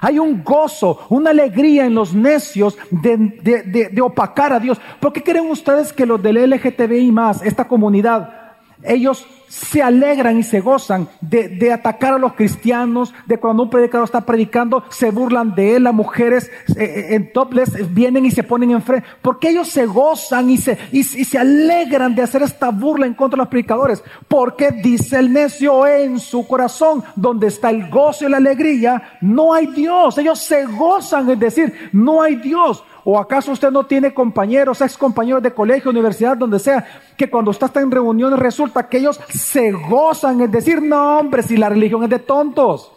Hay 0.00 0.18
un 0.18 0.44
gozo, 0.44 1.06
una 1.08 1.30
alegría 1.30 1.86
en 1.86 1.94
los 1.94 2.14
necios 2.14 2.76
de, 2.90 4.00
opacar 4.02 4.52
a 4.52 4.60
Dios. 4.60 4.80
¿Por 5.00 5.12
qué 5.12 5.22
creen 5.22 5.50
ustedes 5.50 5.92
que 5.92 6.04
los 6.04 6.22
del 6.22 6.50
LGTBI 6.50 7.10
más, 7.10 7.42
esta 7.42 7.66
comunidad, 7.66 8.54
ellos 8.82 9.26
se 9.54 9.82
alegran 9.82 10.36
y 10.36 10.42
se 10.42 10.60
gozan 10.60 11.08
de, 11.20 11.72
atacar 11.72 12.14
a 12.14 12.18
los 12.18 12.34
cristianos, 12.34 13.14
de 13.26 13.38
cuando 13.38 13.62
un 13.62 13.70
predicador 13.70 14.04
está 14.04 14.22
predicando, 14.22 14.82
se 14.90 15.10
burlan 15.10 15.54
de 15.54 15.76
él, 15.76 15.84
las 15.84 15.94
mujeres 15.94 16.50
eh, 16.76 16.82
eh, 16.82 17.06
en 17.14 17.32
topless 17.32 17.94
vienen 17.94 18.26
y 18.26 18.32
se 18.32 18.42
ponen 18.42 18.72
enfrente, 18.72 19.06
porque 19.22 19.50
ellos 19.50 19.68
se 19.68 19.86
gozan 19.86 20.50
y 20.50 20.56
se, 20.56 20.76
y, 20.90 21.04
se 21.04 21.38
alegran 21.38 22.16
de 22.16 22.22
hacer 22.22 22.42
esta 22.42 22.70
burla 22.70 23.06
en 23.06 23.14
contra 23.14 23.36
de 23.36 23.42
los 23.42 23.48
predicadores, 23.48 24.02
porque 24.26 24.72
dice 24.72 25.20
el 25.20 25.32
necio 25.32 25.86
en 25.86 26.18
su 26.18 26.48
corazón, 26.48 27.04
donde 27.14 27.46
está 27.46 27.70
el 27.70 27.88
gozo 27.88 28.26
y 28.26 28.30
la 28.30 28.38
alegría, 28.38 29.18
no 29.20 29.54
hay 29.54 29.68
Dios, 29.68 30.18
ellos 30.18 30.40
se 30.40 30.64
gozan 30.66 31.30
en 31.30 31.38
decir, 31.38 31.90
no 31.92 32.20
hay 32.22 32.36
Dios. 32.36 32.82
¿O 33.04 33.18
acaso 33.18 33.52
usted 33.52 33.70
no 33.70 33.84
tiene 33.84 34.14
compañeros, 34.14 34.80
ex 34.80 34.96
compañeros 34.96 35.42
de 35.42 35.52
colegio, 35.52 35.90
universidad, 35.90 36.36
donde 36.36 36.58
sea, 36.58 36.84
que 37.16 37.28
cuando 37.28 37.50
usted 37.50 37.66
está 37.66 37.80
en 37.80 37.90
reuniones 37.90 38.38
resulta 38.38 38.88
que 38.88 38.98
ellos 38.98 39.20
se 39.28 39.72
gozan 39.72 40.40
en 40.40 40.50
decir, 40.50 40.80
no 40.80 41.18
hombre, 41.18 41.42
si 41.42 41.56
la 41.56 41.68
religión 41.68 42.02
es 42.04 42.10
de 42.10 42.18
tontos? 42.18 42.92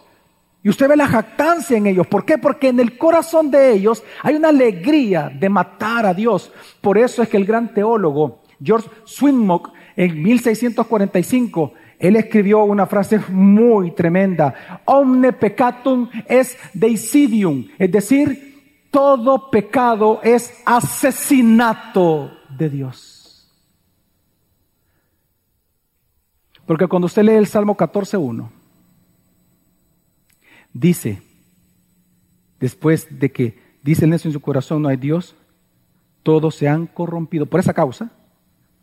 Y 0.63 0.69
usted 0.69 0.87
ve 0.87 0.95
la 0.95 1.07
jactancia 1.07 1.77
en 1.77 1.87
ellos. 1.87 2.07
¿Por 2.07 2.25
qué? 2.25 2.37
Porque 2.37 2.69
en 2.69 2.79
el 2.79 2.97
corazón 2.97 3.51
de 3.51 3.73
ellos 3.73 4.03
hay 4.23 4.35
una 4.35 4.49
alegría 4.49 5.29
de 5.33 5.49
matar 5.49 6.05
a 6.05 6.13
Dios. 6.13 6.51
Por 6.81 6.97
eso 6.97 7.21
es 7.21 7.29
que 7.29 7.37
el 7.37 7.45
gran 7.45 7.73
teólogo 7.73 8.39
George 8.61 8.89
Swinmock 9.05 9.71
en 9.95 10.21
1645 10.21 11.73
él 11.99 12.15
escribió 12.15 12.63
una 12.63 12.85
frase 12.85 13.19
muy 13.29 13.91
tremenda. 13.91 14.81
Omne 14.85 15.33
peccatum 15.33 16.09
es 16.27 16.57
deicidium, 16.73 17.67
es 17.79 17.91
decir, 17.91 18.46
todo 18.91 19.49
pecado 19.49 20.19
es 20.23 20.61
asesinato 20.65 22.31
de 22.57 22.69
Dios. 22.69 23.17
Porque 26.65 26.87
cuando 26.87 27.05
usted 27.05 27.23
lee 27.23 27.33
el 27.33 27.47
Salmo 27.47 27.77
14.1, 27.77 28.49
dice, 30.73 31.21
después 32.59 33.19
de 33.19 33.31
que 33.31 33.59
dice 33.83 34.05
el 34.05 34.13
en 34.13 34.19
su 34.19 34.41
corazón 34.41 34.81
no 34.81 34.89
hay 34.89 34.97
Dios, 34.97 35.35
todos 36.23 36.55
se 36.55 36.67
han 36.67 36.87
corrompido. 36.87 37.45
Por 37.45 37.61
esa 37.61 37.73
causa, 37.73 38.11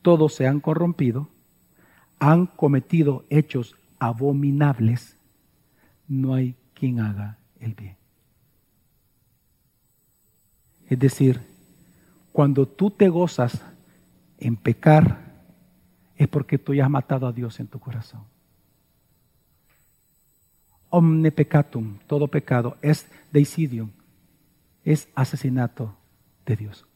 todos 0.00 0.34
se 0.34 0.46
han 0.46 0.60
corrompido, 0.60 1.28
han 2.18 2.46
cometido 2.46 3.24
hechos 3.28 3.76
abominables, 3.98 5.16
no 6.08 6.32
hay 6.32 6.54
quien 6.72 7.00
haga 7.00 7.36
el 7.60 7.74
bien. 7.74 8.03
Es 10.88 10.98
decir, 10.98 11.40
cuando 12.32 12.66
tú 12.66 12.90
te 12.90 13.08
gozas 13.08 13.62
en 14.38 14.56
pecar, 14.56 15.24
es 16.16 16.28
porque 16.28 16.58
tú 16.58 16.74
ya 16.74 16.84
has 16.84 16.90
matado 16.90 17.26
a 17.26 17.32
Dios 17.32 17.60
en 17.60 17.66
tu 17.66 17.78
corazón. 17.78 18.24
Omne 20.90 21.32
peccatum, 21.32 21.98
todo 22.06 22.28
pecado, 22.28 22.76
es 22.82 23.08
deicidium, 23.32 23.90
es 24.84 25.08
asesinato 25.14 25.96
de 26.46 26.56
Dios. 26.56 26.86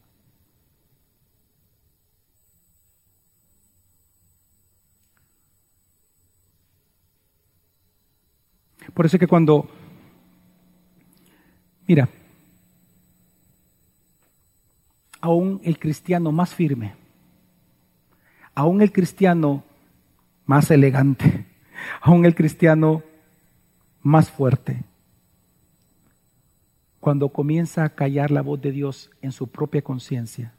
Por 8.93 9.05
eso 9.05 9.17
es 9.17 9.19
que 9.19 9.27
cuando, 9.27 9.69
mira, 11.87 12.09
aún 15.21 15.61
el 15.63 15.79
cristiano 15.79 16.31
más 16.31 16.53
firme, 16.53 16.95
aún 18.55 18.81
el 18.81 18.91
cristiano 18.91 19.63
más 20.45 20.71
elegante, 20.71 21.45
aún 22.01 22.25
el 22.25 22.35
cristiano 22.35 23.03
más 24.01 24.29
fuerte, 24.29 24.83
cuando 26.99 27.29
comienza 27.29 27.83
a 27.83 27.89
callar 27.89 28.29
la 28.31 28.41
voz 28.41 28.61
de 28.61 28.71
Dios 28.71 29.09
en 29.21 29.31
su 29.31 29.47
propia 29.47 29.81
conciencia, 29.81 30.53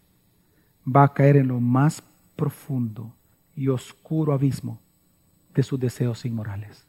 va 0.84 1.04
a 1.04 1.12
caer 1.12 1.36
en 1.36 1.48
lo 1.48 1.60
más 1.60 2.02
profundo 2.36 3.12
y 3.54 3.68
oscuro 3.68 4.32
abismo 4.32 4.80
de 5.54 5.62
sus 5.62 5.78
deseos 5.78 6.24
inmorales. 6.24 6.86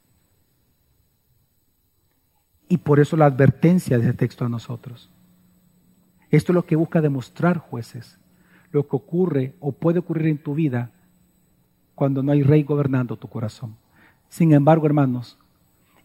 Y 2.69 2.77
por 2.77 3.01
eso 3.01 3.17
la 3.17 3.25
advertencia 3.25 3.97
de 3.97 4.05
ese 4.05 4.13
texto 4.13 4.45
a 4.45 4.49
nosotros. 4.49 5.09
Esto 6.31 6.51
es 6.51 6.55
lo 6.55 6.65
que 6.65 6.77
busca 6.77 7.01
demostrar 7.01 7.57
jueces, 7.57 8.17
lo 8.71 8.87
que 8.87 8.95
ocurre 8.95 9.53
o 9.59 9.73
puede 9.73 9.99
ocurrir 9.99 10.27
en 10.27 10.37
tu 10.37 10.55
vida 10.55 10.91
cuando 11.93 12.23
no 12.23 12.31
hay 12.31 12.41
rey 12.41 12.63
gobernando 12.63 13.17
tu 13.17 13.27
corazón. 13.27 13.75
Sin 14.29 14.53
embargo, 14.53 14.85
hermanos, 14.85 15.37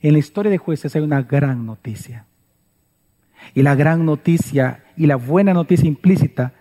en 0.02 0.12
la 0.12 0.18
historia 0.18 0.50
de 0.50 0.58
jueces 0.58 0.94
hay 0.96 1.02
una 1.02 1.22
gran 1.22 1.64
noticia. 1.64 2.26
Y 3.54 3.62
la 3.62 3.76
gran 3.76 4.04
noticia 4.04 4.84
y 4.96 5.06
la 5.06 5.16
buena 5.16 5.54
noticia 5.54 5.86
implícita 5.86 6.54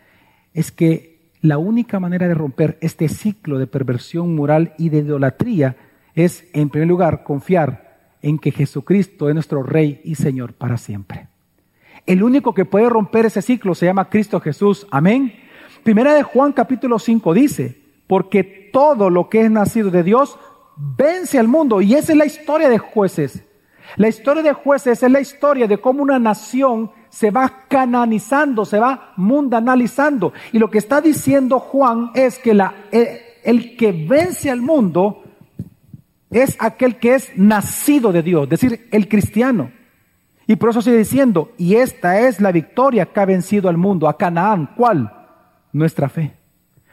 es 0.53 0.71
que 0.71 1.31
la 1.41 1.57
única 1.57 1.99
manera 1.99 2.27
de 2.27 2.33
romper 2.33 2.77
este 2.81 3.09
ciclo 3.09 3.57
de 3.57 3.67
perversión 3.67 4.35
moral 4.35 4.73
y 4.77 4.89
de 4.89 4.99
idolatría 4.99 5.75
es, 6.13 6.47
en 6.53 6.69
primer 6.69 6.87
lugar, 6.87 7.23
confiar 7.23 8.15
en 8.21 8.39
que 8.39 8.51
Jesucristo 8.51 9.27
es 9.27 9.35
nuestro 9.35 9.63
Rey 9.63 10.01
y 10.03 10.15
Señor 10.15 10.53
para 10.53 10.77
siempre. 10.77 11.27
El 12.05 12.21
único 12.21 12.53
que 12.53 12.65
puede 12.65 12.87
romper 12.87 13.25
ese 13.25 13.41
ciclo 13.41 13.73
se 13.73 13.87
llama 13.87 14.09
Cristo 14.09 14.39
Jesús. 14.39 14.85
Amén. 14.91 15.33
Primera 15.83 16.13
de 16.13 16.23
Juan 16.23 16.53
capítulo 16.53 16.99
5 16.99 17.33
dice, 17.33 17.81
porque 18.05 18.43
todo 18.43 19.09
lo 19.09 19.29
que 19.29 19.41
es 19.41 19.51
nacido 19.51 19.89
de 19.89 20.03
Dios 20.03 20.37
vence 20.77 21.39
al 21.39 21.47
mundo. 21.47 21.81
Y 21.81 21.95
esa 21.95 22.11
es 22.11 22.17
la 22.17 22.25
historia 22.25 22.69
de 22.69 22.77
jueces. 22.77 23.43
La 23.95 24.07
historia 24.07 24.43
de 24.43 24.53
jueces 24.53 25.01
es 25.01 25.11
la 25.11 25.19
historia 25.19 25.67
de 25.67 25.79
cómo 25.79 26.03
una 26.03 26.19
nación 26.19 26.91
se 27.09 27.31
va 27.31 27.65
cananizando, 27.67 28.65
se 28.65 28.77
va 28.77 29.13
mundanalizando. 29.15 30.33
Y 30.51 30.59
lo 30.59 30.69
que 30.69 30.77
está 30.77 31.01
diciendo 31.01 31.59
Juan 31.59 32.11
es 32.13 32.37
que 32.37 32.53
la, 32.53 32.75
el, 32.91 33.07
el 33.43 33.77
que 33.77 33.91
vence 33.91 34.51
al 34.51 34.61
mundo 34.61 35.23
es 36.29 36.55
aquel 36.59 36.97
que 36.97 37.15
es 37.15 37.31
nacido 37.35 38.11
de 38.11 38.21
Dios, 38.21 38.43
es 38.43 38.49
decir, 38.49 38.87
el 38.91 39.07
cristiano. 39.07 39.71
Y 40.47 40.55
por 40.55 40.69
eso 40.69 40.81
sigue 40.81 40.97
diciendo, 40.97 41.51
y 41.57 41.75
esta 41.75 42.19
es 42.19 42.39
la 42.39 42.51
victoria 42.51 43.07
que 43.07 43.19
ha 43.19 43.25
vencido 43.25 43.69
al 43.69 43.77
mundo, 43.77 44.07
a 44.07 44.17
Canaán. 44.17 44.71
¿Cuál? 44.75 45.11
Nuestra 45.73 46.09
fe. 46.09 46.35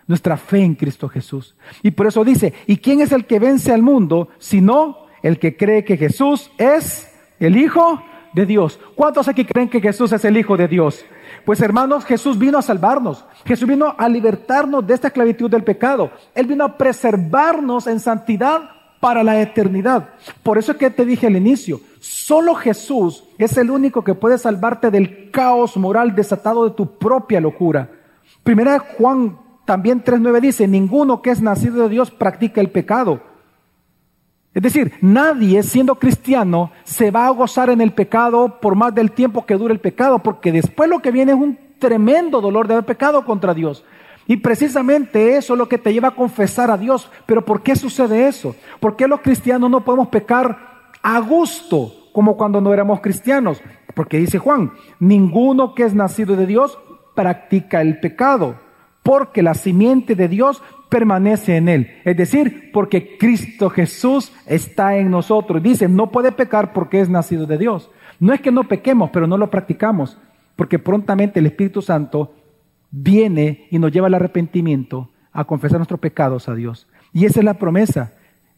Nuestra 0.06 0.36
fe 0.36 0.60
en 0.60 0.74
Cristo 0.74 1.08
Jesús. 1.08 1.54
Y 1.82 1.90
por 1.90 2.06
eso 2.06 2.24
dice, 2.24 2.54
¿y 2.66 2.78
quién 2.78 3.00
es 3.00 3.12
el 3.12 3.26
que 3.26 3.38
vence 3.38 3.72
al 3.72 3.82
mundo? 3.82 4.28
Sino 4.38 5.06
el 5.22 5.38
que 5.38 5.56
cree 5.56 5.84
que 5.84 5.96
Jesús 5.96 6.50
es 6.58 7.12
el 7.38 7.56
Hijo 7.56 8.02
de 8.32 8.46
Dios. 8.46 8.80
¿Cuántos 8.94 9.28
aquí 9.28 9.44
creen 9.44 9.68
que 9.68 9.80
Jesús 9.80 10.12
es 10.12 10.24
el 10.24 10.36
Hijo 10.36 10.56
de 10.56 10.68
Dios? 10.68 11.04
Pues 11.44 11.60
hermanos, 11.60 12.04
Jesús 12.04 12.38
vino 12.38 12.58
a 12.58 12.62
salvarnos. 12.62 13.24
Jesús 13.44 13.68
vino 13.68 13.94
a 13.98 14.08
libertarnos 14.08 14.86
de 14.86 14.94
esta 14.94 15.08
esclavitud 15.08 15.50
del 15.50 15.64
pecado. 15.64 16.10
Él 16.34 16.46
vino 16.46 16.64
a 16.64 16.76
preservarnos 16.76 17.86
en 17.86 18.00
santidad 18.00 18.70
para 19.00 19.22
la 19.22 19.40
eternidad. 19.40 20.10
Por 20.42 20.58
eso 20.58 20.72
es 20.72 20.78
que 20.78 20.90
te 20.90 21.04
dije 21.04 21.26
al 21.26 21.36
inicio, 21.36 21.80
solo 22.02 22.56
Jesús 22.56 23.22
es 23.38 23.56
el 23.56 23.70
único 23.70 24.02
que 24.02 24.14
puede 24.14 24.36
salvarte 24.36 24.90
del 24.90 25.30
caos 25.30 25.76
moral 25.76 26.16
desatado 26.16 26.64
de 26.64 26.74
tu 26.74 26.98
propia 26.98 27.40
locura. 27.40 27.90
Primera 28.42 28.80
Juan 28.80 29.38
también 29.64 30.02
3.9 30.02 30.40
dice, 30.40 30.66
ninguno 30.66 31.22
que 31.22 31.30
es 31.30 31.40
nacido 31.40 31.84
de 31.84 31.88
Dios 31.90 32.10
practica 32.10 32.60
el 32.60 32.70
pecado. 32.70 33.22
Es 34.52 34.62
decir, 34.62 34.94
nadie 35.00 35.62
siendo 35.62 35.94
cristiano 35.94 36.72
se 36.82 37.12
va 37.12 37.26
a 37.26 37.30
gozar 37.30 37.70
en 37.70 37.80
el 37.80 37.92
pecado 37.92 38.58
por 38.60 38.74
más 38.74 38.92
del 38.92 39.12
tiempo 39.12 39.46
que 39.46 39.56
dure 39.56 39.72
el 39.72 39.80
pecado, 39.80 40.18
porque 40.18 40.50
después 40.50 40.90
lo 40.90 40.98
que 40.98 41.12
viene 41.12 41.32
es 41.32 41.38
un 41.38 41.56
tremendo 41.78 42.40
dolor 42.40 42.66
de 42.66 42.74
haber 42.74 42.84
pecado 42.84 43.24
contra 43.24 43.54
Dios. 43.54 43.84
Y 44.26 44.38
precisamente 44.38 45.36
eso 45.36 45.54
es 45.54 45.58
lo 45.58 45.68
que 45.68 45.78
te 45.78 45.92
lleva 45.92 46.08
a 46.08 46.16
confesar 46.16 46.68
a 46.72 46.78
Dios. 46.78 47.08
Pero 47.26 47.44
¿por 47.44 47.62
qué 47.62 47.76
sucede 47.76 48.26
eso? 48.26 48.56
¿Por 48.80 48.96
qué 48.96 49.06
los 49.06 49.20
cristianos 49.20 49.70
no 49.70 49.84
podemos 49.84 50.08
pecar 50.08 50.71
a 51.02 51.20
gusto 51.20 51.92
como 52.12 52.36
cuando 52.36 52.60
no 52.60 52.72
éramos 52.72 53.00
cristianos? 53.00 53.62
Porque 53.94 54.18
dice 54.18 54.38
Juan, 54.38 54.72
ninguno 55.00 55.74
que 55.74 55.84
es 55.84 55.94
nacido 55.94 56.36
de 56.36 56.46
Dios 56.46 56.78
practica 57.14 57.80
el 57.80 58.00
pecado, 58.00 58.56
porque 59.02 59.42
la 59.42 59.54
simiente 59.54 60.14
de 60.14 60.28
Dios 60.28 60.62
permanece 60.88 61.56
en 61.56 61.68
él. 61.68 61.90
Es 62.04 62.16
decir, 62.16 62.70
porque 62.72 63.16
Cristo 63.18 63.70
Jesús 63.70 64.32
está 64.46 64.96
en 64.96 65.10
nosotros. 65.10 65.62
Dice, 65.62 65.88
no 65.88 66.10
puede 66.10 66.32
pecar 66.32 66.72
porque 66.72 67.00
es 67.00 67.08
nacido 67.08 67.46
de 67.46 67.58
Dios. 67.58 67.90
No 68.20 68.32
es 68.32 68.40
que 68.40 68.52
no 68.52 68.68
pequemos, 68.68 69.10
pero 69.10 69.26
no 69.26 69.36
lo 69.38 69.50
practicamos, 69.50 70.18
porque 70.54 70.78
prontamente 70.78 71.40
el 71.40 71.46
Espíritu 71.46 71.82
Santo 71.82 72.34
viene 72.90 73.66
y 73.70 73.78
nos 73.78 73.90
lleva 73.90 74.06
al 74.06 74.14
arrepentimiento, 74.14 75.10
a 75.32 75.44
confesar 75.44 75.78
nuestros 75.78 75.98
pecados 75.98 76.48
a 76.48 76.54
Dios. 76.54 76.86
Y 77.12 77.24
esa 77.24 77.40
es 77.40 77.44
la 77.44 77.54
promesa, 77.54 78.12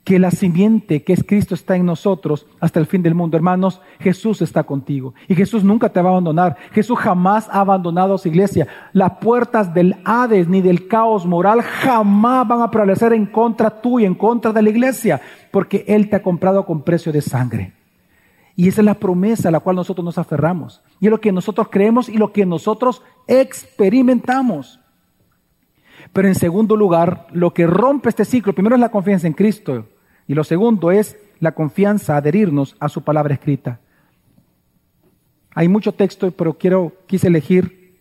que 0.04 0.18
la 0.18 0.30
simiente 0.30 1.02
que 1.02 1.14
es 1.14 1.24
Cristo 1.24 1.54
está 1.54 1.76
en 1.76 1.86
nosotros 1.86 2.46
hasta 2.60 2.78
el 2.78 2.86
fin 2.86 3.02
del 3.02 3.14
mundo. 3.14 3.38
Hermanos, 3.38 3.80
Jesús 3.98 4.42
está 4.42 4.62
contigo 4.62 5.14
y 5.28 5.34
Jesús 5.34 5.64
nunca 5.64 5.88
te 5.88 6.00
va 6.00 6.10
a 6.10 6.12
abandonar. 6.12 6.56
Jesús 6.72 6.98
jamás 6.98 7.48
ha 7.48 7.60
abandonado 7.60 8.14
a 8.14 8.18
su 8.18 8.28
iglesia. 8.28 8.68
Las 8.92 9.12
puertas 9.18 9.72
del 9.72 9.96
Hades 10.04 10.46
ni 10.46 10.60
del 10.60 10.88
caos 10.88 11.24
moral 11.24 11.62
jamás 11.62 12.46
van 12.46 12.60
a 12.60 12.70
prevalecer 12.70 13.14
en 13.14 13.24
contra 13.24 13.80
tuya, 13.80 14.06
en 14.06 14.14
contra 14.14 14.52
de 14.52 14.60
la 14.60 14.68
iglesia, 14.68 15.22
porque 15.50 15.86
Él 15.88 16.10
te 16.10 16.16
ha 16.16 16.22
comprado 16.22 16.66
con 16.66 16.82
precio 16.82 17.10
de 17.10 17.22
sangre. 17.22 17.72
Y 18.56 18.68
esa 18.68 18.82
es 18.82 18.84
la 18.84 18.94
promesa 18.94 19.48
a 19.48 19.52
la 19.52 19.60
cual 19.60 19.76
nosotros 19.76 20.04
nos 20.04 20.18
aferramos. 20.18 20.82
Y 21.00 21.06
es 21.06 21.10
lo 21.10 21.20
que 21.20 21.32
nosotros 21.32 21.68
creemos 21.70 22.10
y 22.10 22.18
lo 22.18 22.30
que 22.30 22.44
nosotros 22.44 23.02
experimentamos. 23.26 24.80
Pero 26.12 26.28
en 26.28 26.34
segundo 26.34 26.76
lugar, 26.76 27.26
lo 27.32 27.54
que 27.54 27.66
rompe 27.66 28.10
este 28.10 28.26
ciclo, 28.26 28.52
primero 28.52 28.76
es 28.76 28.80
la 28.80 28.90
confianza 28.90 29.26
en 29.26 29.32
Cristo 29.32 29.86
y 30.26 30.34
lo 30.34 30.44
segundo 30.44 30.90
es 30.90 31.16
la 31.40 31.52
confianza, 31.52 32.16
adherirnos 32.16 32.76
a 32.80 32.88
su 32.88 33.02
palabra 33.02 33.34
escrita. 33.34 33.80
Hay 35.54 35.68
mucho 35.68 35.92
texto, 35.92 36.30
pero 36.32 36.54
quiero, 36.54 36.92
quise 37.06 37.28
elegir 37.28 37.98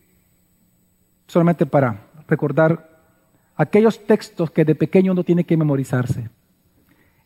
solamente 1.27 1.65
para 1.65 2.07
recordar 2.27 2.89
aquellos 3.55 4.05
textos 4.05 4.51
que 4.51 4.65
de 4.65 4.75
pequeño 4.75 5.11
uno 5.11 5.23
tiene 5.23 5.43
que 5.43 5.57
memorizarse. 5.57 6.29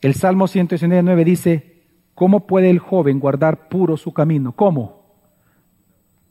El 0.01 0.13
Salmo 0.13 0.47
119 0.47 1.25
dice, 1.25 1.83
¿cómo 2.13 2.45
puede 2.45 2.69
el 2.69 2.79
joven 2.79 3.19
guardar 3.19 3.69
puro 3.69 3.97
su 3.97 4.13
camino? 4.13 4.51
¿Cómo? 4.51 5.05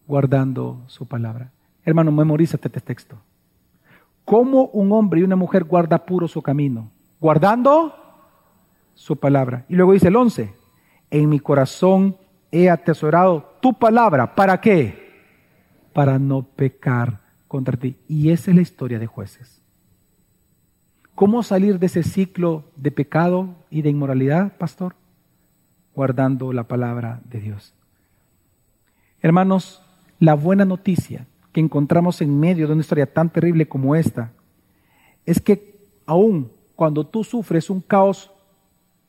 Guardando 0.06 0.82
su 0.86 1.06
palabra. 1.06 1.50
Hermano, 1.84 2.12
memorízate 2.12 2.68
este 2.68 2.80
texto. 2.80 3.16
¿Cómo 4.24 4.66
un 4.72 4.92
hombre 4.92 5.20
y 5.20 5.22
una 5.22 5.36
mujer 5.36 5.64
guarda 5.64 6.04
puro 6.04 6.28
su 6.28 6.42
camino? 6.42 6.90
Guardando 7.20 7.94
su 8.97 9.16
palabra. 9.16 9.64
Y 9.68 9.76
luego 9.76 9.92
dice 9.92 10.09
el 10.09 10.16
11, 10.16 10.53
en 11.11 11.28
mi 11.28 11.38
corazón 11.38 12.16
he 12.51 12.68
atesorado 12.68 13.59
tu 13.61 13.74
palabra. 13.74 14.34
¿Para 14.34 14.61
qué? 14.61 15.22
Para 15.92 16.18
no 16.18 16.42
pecar 16.42 17.20
contra 17.47 17.76
ti. 17.76 17.97
Y 18.09 18.30
esa 18.30 18.51
es 18.51 18.57
la 18.57 18.62
historia 18.62 18.99
de 18.99 19.07
jueces. 19.07 19.62
¿Cómo 21.14 21.42
salir 21.42 21.78
de 21.78 21.86
ese 21.86 22.03
ciclo 22.03 22.64
de 22.74 22.90
pecado 22.90 23.55
y 23.70 23.82
de 23.82 23.90
inmoralidad, 23.90 24.57
pastor? 24.59 24.97
Guardando 25.94 26.53
la 26.53 26.64
palabra 26.64 27.20
de 27.24 27.40
Dios. 27.40 27.74
Hermanos, 29.20 29.82
la 30.18 30.34
buena 30.34 30.64
noticia 30.64 31.26
que 31.53 31.61
encontramos 31.61 32.20
en 32.20 32.38
medio 32.38 32.66
de 32.66 32.72
una 32.72 32.82
historia 32.82 33.12
tan 33.12 33.30
terrible 33.30 33.66
como 33.66 33.94
esta 33.94 34.32
es 35.24 35.40
que 35.40 35.86
aún 36.07 36.51
cuando 36.74 37.07
tú 37.07 37.24
sufres 37.24 37.70
un 37.70 37.80
caos 37.80 38.30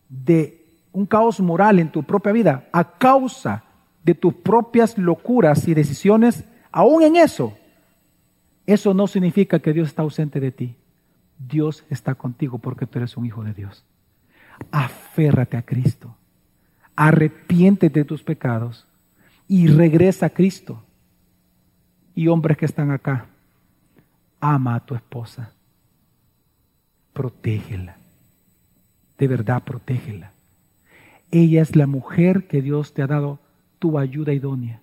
de 0.09 0.65
un 0.91 1.05
caos 1.05 1.39
moral 1.39 1.79
en 1.79 1.91
tu 1.91 2.03
propia 2.03 2.31
vida 2.31 2.69
a 2.71 2.97
causa 2.97 3.63
de 4.03 4.15
tus 4.15 4.33
propias 4.33 4.97
locuras 4.97 5.67
y 5.67 5.73
decisiones, 5.73 6.45
aún 6.71 7.03
en 7.03 7.17
eso, 7.17 7.57
eso 8.65 8.93
no 8.93 9.07
significa 9.07 9.59
que 9.59 9.73
Dios 9.73 9.89
está 9.89 10.01
ausente 10.01 10.39
de 10.39 10.51
ti. 10.51 10.75
Dios 11.37 11.83
está 11.89 12.15
contigo 12.15 12.57
porque 12.57 12.87
tú 12.87 12.99
eres 12.99 13.15
un 13.17 13.25
hijo 13.25 13.43
de 13.43 13.53
Dios. 13.53 13.85
Aférrate 14.71 15.57
a 15.57 15.61
Cristo. 15.61 16.15
Arrepiéntete 16.95 17.99
de 17.99 18.05
tus 18.05 18.23
pecados 18.23 18.87
y 19.47 19.67
regresa 19.67 20.27
a 20.27 20.29
Cristo. 20.31 20.83
Y 22.15 22.27
hombres 22.27 22.57
que 22.57 22.65
están 22.65 22.89
acá, 22.89 23.27
ama 24.39 24.73
a 24.75 24.79
tu 24.79 24.95
esposa. 24.95 25.51
Protégela 27.13 27.97
de 29.17 29.27
verdad 29.27 29.63
protégela. 29.63 30.31
Ella 31.31 31.61
es 31.61 31.75
la 31.75 31.87
mujer 31.87 32.47
que 32.47 32.61
Dios 32.61 32.93
te 32.93 33.01
ha 33.01 33.07
dado 33.07 33.39
tu 33.79 33.99
ayuda 33.99 34.33
idónea. 34.33 34.81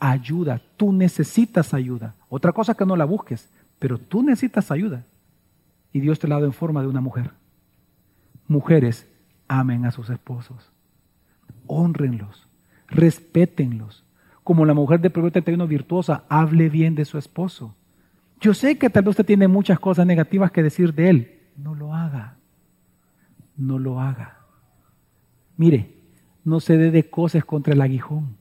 Ayuda, 0.00 0.60
tú 0.76 0.92
necesitas 0.92 1.74
ayuda. 1.74 2.14
Otra 2.28 2.52
cosa 2.52 2.74
que 2.74 2.84
no 2.84 2.96
la 2.96 3.04
busques, 3.04 3.48
pero 3.78 3.98
tú 3.98 4.22
necesitas 4.22 4.70
ayuda. 4.70 5.04
Y 5.92 6.00
Dios 6.00 6.18
te 6.18 6.26
la 6.26 6.34
ha 6.34 6.38
dado 6.38 6.46
en 6.46 6.52
forma 6.52 6.82
de 6.82 6.88
una 6.88 7.00
mujer. 7.00 7.30
Mujeres, 8.48 9.06
amen 9.46 9.84
a 9.84 9.92
sus 9.92 10.10
esposos. 10.10 10.72
Honrenlos, 11.66 12.46
respétenlos. 12.88 14.02
Como 14.42 14.64
la 14.64 14.74
mujer 14.74 15.00
de 15.00 15.10
Proverbio 15.10 15.42
31 15.42 15.68
virtuosa, 15.68 16.24
hable 16.28 16.68
bien 16.68 16.96
de 16.96 17.04
su 17.04 17.16
esposo. 17.16 17.76
Yo 18.40 18.54
sé 18.54 18.76
que 18.76 18.90
tal 18.90 19.04
vez 19.04 19.10
usted 19.10 19.26
tiene 19.26 19.46
muchas 19.46 19.78
cosas 19.78 20.04
negativas 20.04 20.50
que 20.50 20.64
decir 20.64 20.92
de 20.92 21.10
él. 21.10 21.40
No 21.56 21.76
lo 21.76 21.94
haga 21.94 22.38
no 23.56 23.78
lo 23.78 24.00
haga. 24.00 24.38
Mire, 25.56 25.94
no 26.44 26.60
se 26.60 26.76
dé 26.76 26.90
de 26.90 27.08
cosas 27.08 27.44
contra 27.44 27.74
el 27.74 27.80
aguijón, 27.80 28.36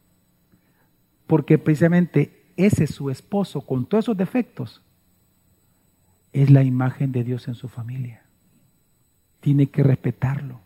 porque 1.27 1.57
precisamente 1.57 2.53
ese 2.57 2.87
su 2.87 3.09
esposo, 3.09 3.61
con 3.61 3.85
todos 3.85 4.05
esos 4.05 4.17
defectos, 4.17 4.81
es 6.33 6.49
la 6.49 6.63
imagen 6.63 7.11
de 7.11 7.23
Dios 7.23 7.47
en 7.47 7.55
su 7.55 7.67
familia. 7.67 8.23
Tiene 9.39 9.67
que 9.67 9.83
respetarlo. 9.83 10.59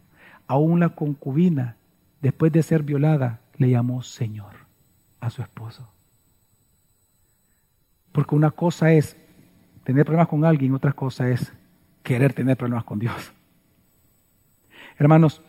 Aún 0.47 0.79
la 0.79 0.89
concubina, 0.89 1.77
después 2.21 2.51
de 2.51 2.63
ser 2.63 2.83
violada, 2.83 3.41
le 3.57 3.69
llamó 3.69 4.01
Señor 4.03 4.53
a 5.19 5.29
su 5.29 5.41
esposo. 5.41 5.89
Porque 8.11 8.35
una 8.35 8.51
cosa 8.51 8.91
es 8.93 9.17
tener 9.83 10.05
problemas 10.05 10.27
con 10.27 10.45
alguien, 10.45 10.73
otra 10.73 10.93
cosa 10.93 11.29
es 11.29 11.51
querer 12.03 12.33
tener 12.33 12.57
problemas 12.57 12.83
con 12.83 12.99
Dios. 12.99 13.34
Hermanos, 14.97 15.41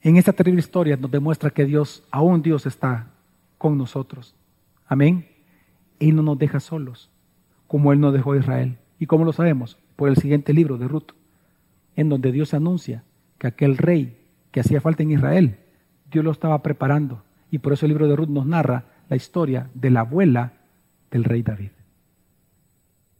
en 0.00 0.16
esta 0.16 0.32
terrible 0.32 0.60
historia 0.60 0.96
nos 0.96 1.10
demuestra 1.10 1.50
que 1.50 1.64
Dios, 1.64 2.04
aún 2.10 2.42
Dios 2.42 2.66
está 2.66 3.10
con 3.58 3.78
nosotros. 3.78 4.34
Amén. 4.86 5.28
Él 5.98 6.16
no 6.16 6.22
nos 6.22 6.38
deja 6.38 6.60
solos, 6.60 7.10
como 7.66 7.92
Él 7.92 8.00
no 8.00 8.12
dejó 8.12 8.32
a 8.32 8.38
Israel. 8.38 8.78
¿Y 8.98 9.06
cómo 9.06 9.24
lo 9.24 9.32
sabemos? 9.32 9.78
Por 9.96 10.08
el 10.08 10.16
siguiente 10.16 10.52
libro 10.52 10.76
de 10.76 10.88
Ruth, 10.88 11.12
en 11.96 12.08
donde 12.08 12.32
Dios 12.32 12.52
anuncia 12.54 13.04
que 13.38 13.46
aquel 13.46 13.76
rey 13.78 14.18
que 14.50 14.60
hacía 14.60 14.80
falta 14.80 15.02
en 15.02 15.12
Israel, 15.12 15.58
Dios 16.10 16.24
lo 16.24 16.30
estaba 16.30 16.62
preparando. 16.62 17.22
Y 17.50 17.58
por 17.58 17.72
eso 17.72 17.86
el 17.86 17.90
libro 17.90 18.08
de 18.08 18.16
Ruth 18.16 18.28
nos 18.28 18.46
narra 18.46 18.84
la 19.08 19.16
historia 19.16 19.70
de 19.74 19.90
la 19.90 20.00
abuela 20.00 20.52
del 21.10 21.24
rey 21.24 21.42
David. 21.42 21.70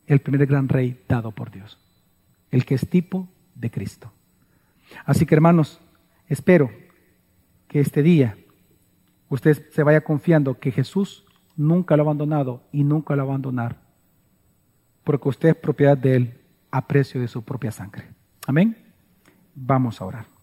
El 0.06 0.20
primer 0.20 0.46
gran 0.46 0.68
rey 0.68 1.02
dado 1.08 1.30
por 1.32 1.50
Dios. 1.50 1.78
El 2.50 2.64
que 2.64 2.74
es 2.74 2.88
tipo 2.88 3.28
de 3.54 3.70
Cristo. 3.70 4.12
Así 5.04 5.26
que 5.26 5.34
hermanos, 5.34 5.80
espero 6.28 6.70
que 7.68 7.80
este 7.80 8.02
día 8.02 8.36
usted 9.28 9.70
se 9.70 9.82
vaya 9.82 10.02
confiando 10.02 10.58
que 10.58 10.70
Jesús 10.70 11.24
nunca 11.56 11.96
lo 11.96 12.02
ha 12.02 12.06
abandonado 12.06 12.62
y 12.72 12.84
nunca 12.84 13.16
lo 13.16 13.24
va 13.24 13.32
a 13.32 13.34
abandonar, 13.34 13.80
porque 15.02 15.28
usted 15.28 15.48
es 15.50 15.56
propiedad 15.56 15.96
de 15.96 16.16
Él 16.16 16.40
a 16.70 16.86
precio 16.86 17.20
de 17.20 17.28
su 17.28 17.42
propia 17.42 17.70
sangre. 17.70 18.08
Amén. 18.46 18.76
Vamos 19.54 20.00
a 20.00 20.04
orar. 20.04 20.33